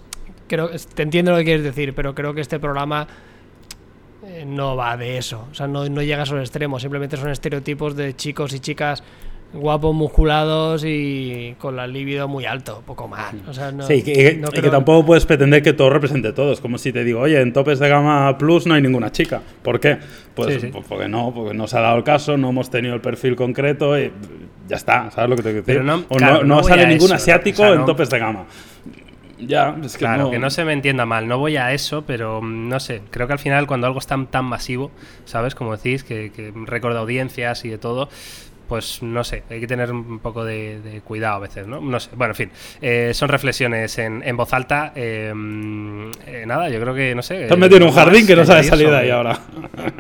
te 0.58 1.04
entiendo 1.04 1.32
lo 1.32 1.38
que 1.38 1.46
quieres 1.46 1.64
decir, 1.64 1.94
pero 1.94 2.16
creo 2.16 2.34
que 2.34 2.42
este 2.42 2.60
programa 2.60 3.08
eh, 4.26 4.46
no 4.46 4.76
va 4.76 4.98
de 4.98 5.18
eso. 5.18 5.48
O 5.52 5.54
sea, 5.54 5.68
no, 5.68 5.88
no 5.90 6.02
llega 6.02 6.22
a 6.22 6.24
esos 6.24 6.40
extremos. 6.40 6.82
Simplemente 6.82 7.18
son 7.18 7.30
estereotipos 7.30 7.96
de 7.96 8.16
chicos 8.16 8.54
y 8.54 8.60
chicas 8.60 9.04
guapos, 9.54 9.94
musculados 9.94 10.84
y 10.86 11.56
con 11.58 11.76
la 11.76 11.88
libido 11.88 12.28
muy 12.28 12.46
alto, 12.46 12.82
poco 12.86 13.08
más. 13.08 13.34
O 13.48 13.54
sea, 13.54 13.72
no, 13.72 13.86
sí, 13.86 14.02
que, 14.02 14.42
que 14.54 14.70
tampoco 14.70 15.06
puedes 15.06 15.26
pretender 15.26 15.62
que 15.62 15.74
todo 15.74 15.90
represente 15.90 16.32
todo. 16.34 16.54
Es 16.54 16.62
como 16.62 16.78
si 16.78 16.94
te 16.94 17.04
digo, 17.04 17.22
oye, 17.22 17.42
en 17.42 17.52
topes 17.52 17.80
de 17.80 17.90
gama 17.90 18.38
plus 18.38 18.66
no 18.66 18.76
hay 18.76 18.82
ninguna 18.82 19.12
chica. 19.12 19.42
¿Por 19.62 19.80
qué? 19.80 19.98
Pues, 20.34 20.66
pues 20.72 20.86
porque 20.88 21.08
no, 21.08 21.34
porque 21.34 21.54
no 21.54 21.68
se 21.68 21.78
ha 21.78 21.82
dado 21.82 21.98
el 21.98 22.04
caso, 22.04 22.38
no 22.38 22.50
hemos 22.50 22.70
tenido 22.70 22.96
el 22.96 23.02
perfil 23.02 23.36
concreto 23.36 24.00
y 24.00 24.12
ya 24.68 24.78
está, 24.78 25.12
¿sabes 25.12 25.30
lo 25.30 25.36
que 25.36 25.44
te 25.44 25.50
quiero 25.50 25.66
decir? 25.66 25.84
no, 25.84 26.06
o 26.08 26.44
no, 26.44 26.64
sale 26.64 26.88
ningún 26.88 27.12
asiático 27.12 27.66
en 27.66 27.86
topes 27.86 28.10
de 28.10 28.20
gama. 28.20 28.46
Ya, 29.42 29.76
es 29.84 29.94
que 29.94 30.00
claro, 30.00 30.30
que 30.30 30.40
no 30.40 30.50
se 30.50 30.64
me 30.66 30.74
entienda 30.74 31.06
mal, 31.06 31.28
no 31.28 31.38
voy 31.38 31.58
a 31.58 31.74
eso, 31.74 32.04
pero 32.06 32.42
mm, 32.42 32.70
no 32.70 32.80
sé, 32.80 33.02
creo 33.10 33.28
que 33.28 33.34
al 33.34 33.40
final 33.40 33.68
cuando 33.68 33.88
algo 33.88 34.00
es 34.00 34.08
tan, 34.08 34.28
tan 34.28 34.46
masivo, 34.46 34.92
¿sabes? 35.26 35.56
Como 35.56 35.76
decís, 35.76 36.04
que, 36.04 36.32
que 36.32 36.54
récord 36.66 36.94
de 36.94 37.00
audiencias 37.00 37.66
y 37.66 37.70
de 37.70 37.78
todo, 37.78 38.10
pues 38.72 39.04
no 39.04 39.22
sé, 39.26 39.44
hay 39.50 39.60
que 39.60 39.68
tener 39.68 39.92
un 39.92 40.20
poco 40.20 40.46
de, 40.46 41.02
cuidado 41.04 41.36
a 41.36 41.40
veces, 41.40 41.68
¿no? 41.68 41.82
No 41.82 42.00
sé, 42.00 42.10
bueno, 42.16 42.32
en 42.32 42.36
fin, 42.36 42.52
eh, 42.82 43.12
son 43.14 43.28
reflexiones 43.28 43.98
en, 43.98 44.24
en 44.26 44.38
voz 44.38 44.54
alta. 44.54 44.94
Eh, 44.96 45.34
eh, 46.26 46.46
nada, 46.48 46.70
yo 46.70 46.80
creo 46.80 46.96
que, 46.96 47.14
no 47.14 47.22
sé. 47.22 47.48
Te 47.48 47.54
has 47.54 47.60
metido 47.60 47.80
en 47.82 47.84
un 47.84 47.92
jardín 47.92 48.26
que 48.26 48.34
no 48.34 48.46
sabes 48.46 48.68
salir 48.68 48.90
de 48.90 48.98
ahí 48.98 49.10
ahora. 49.10 49.38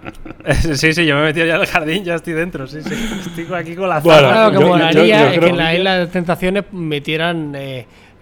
sí, 0.74 0.94
sí, 0.94 1.06
yo 1.06 1.16
me 1.16 1.24
he 1.24 1.26
metido 1.26 1.48
ya 1.48 1.56
en 1.56 1.62
el 1.62 1.68
jardín, 1.68 2.06
ya 2.06 2.16
estoy 2.16 2.32
dentro, 2.32 2.66
sí, 2.66 2.82
sí. 2.82 2.94
Estoy 3.26 3.54
aquí 3.54 3.76
con 3.76 3.90
la 3.90 4.00
bueno, 4.00 4.30
Claro, 4.30 4.58
que 4.58 4.66
molaría 4.66 5.38
que 5.38 5.48
en 5.48 5.58
la 5.58 5.76
isla 5.76 5.98
de 5.98 6.08
tentaciones 6.08 6.64
metieran 6.72 7.54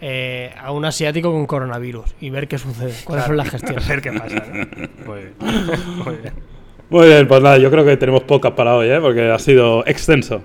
eh, 0.01 0.53
a 0.57 0.71
un 0.71 0.85
asiático 0.85 1.31
con 1.31 1.45
coronavirus 1.45 2.15
y 2.21 2.29
ver 2.29 2.47
qué 2.47 2.57
sucede, 2.57 2.93
cuáles 3.03 3.25
son 3.25 3.37
las 3.37 3.49
gestiones. 3.49 3.87
ver 3.87 4.01
qué 4.01 4.11
pasa. 4.11 4.43
Muy 5.05 5.19
bien. 5.19 5.33
Muy 6.05 6.15
bien. 6.15 6.33
Muy 6.89 7.07
bien, 7.07 7.27
pues 7.27 7.41
nada, 7.41 7.57
yo 7.57 7.69
creo 7.69 7.85
que 7.85 7.97
tenemos 7.97 8.23
pocas 8.23 8.53
para 8.53 8.75
hoy, 8.75 8.89
¿eh? 8.89 8.99
porque 8.99 9.29
ha 9.29 9.37
sido 9.37 9.85
extenso. 9.85 10.41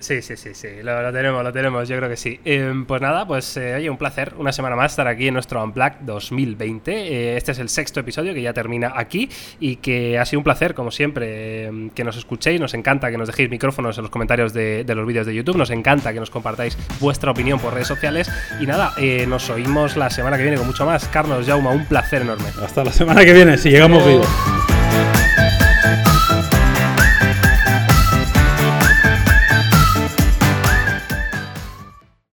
Sí, 0.00 0.22
sí, 0.22 0.34
sí, 0.34 0.54
sí, 0.54 0.68
lo, 0.82 1.12
tenemos, 1.12 1.44
lo 1.44 1.52
tenemos, 1.52 1.86
yo 1.86 1.96
creo 1.98 2.08
que 2.08 2.16
sí. 2.16 2.40
Em, 2.46 2.86
pues 2.86 3.02
nada, 3.02 3.26
pues 3.26 3.54
eh, 3.58 3.74
oye, 3.74 3.90
un 3.90 3.98
placer, 3.98 4.32
una 4.38 4.50
semana 4.50 4.74
más 4.74 4.92
estar 4.92 5.06
aquí 5.06 5.28
en 5.28 5.34
nuestro 5.34 5.62
Unplugged 5.62 5.98
2020. 6.00 6.90
Eh, 6.90 7.36
este 7.36 7.52
es 7.52 7.58
el 7.58 7.68
sexto 7.68 8.00
episodio 8.00 8.32
que 8.32 8.40
ya 8.40 8.54
termina 8.54 8.94
aquí 8.96 9.28
y 9.60 9.76
que 9.76 10.18
ha 10.18 10.24
sido 10.24 10.40
un 10.40 10.44
placer, 10.44 10.74
como 10.74 10.90
siempre, 10.90 11.66
em, 11.66 11.90
que 11.90 12.02
nos 12.02 12.16
escuchéis. 12.16 12.58
Nos 12.58 12.72
encanta 12.72 13.10
que 13.10 13.18
nos 13.18 13.28
dejéis 13.28 13.50
micrófonos 13.50 13.98
en 13.98 14.02
los 14.02 14.10
comentarios 14.10 14.54
de, 14.54 14.86
los 14.88 15.06
vídeos 15.06 15.26
de 15.26 15.34
YouTube. 15.34 15.58
Nos 15.58 15.70
encanta 15.70 16.14
que 16.14 16.20
nos 16.20 16.30
compartáis 16.30 16.78
vuestra 16.98 17.30
opinión 17.30 17.58
por 17.58 17.74
redes 17.74 17.88
sociales. 17.88 18.30
Y 18.58 18.66
nada, 18.66 18.94
eh, 18.96 19.26
nos 19.28 19.50
oímos 19.50 19.98
la 19.98 20.08
semana 20.08 20.38
que 20.38 20.44
viene 20.44 20.56
con 20.56 20.66
mucho 20.66 20.86
más. 20.86 21.08
Carlos, 21.08 21.46
Jauma, 21.46 21.72
un 21.72 21.84
placer 21.84 22.22
enorme. 22.22 22.46
Hasta 22.62 22.84
la 22.84 22.92
semana 22.92 23.22
que 23.22 23.34
viene, 23.34 23.58
si 23.58 23.68
llegamos 23.68 24.06
vivos. 24.06 24.26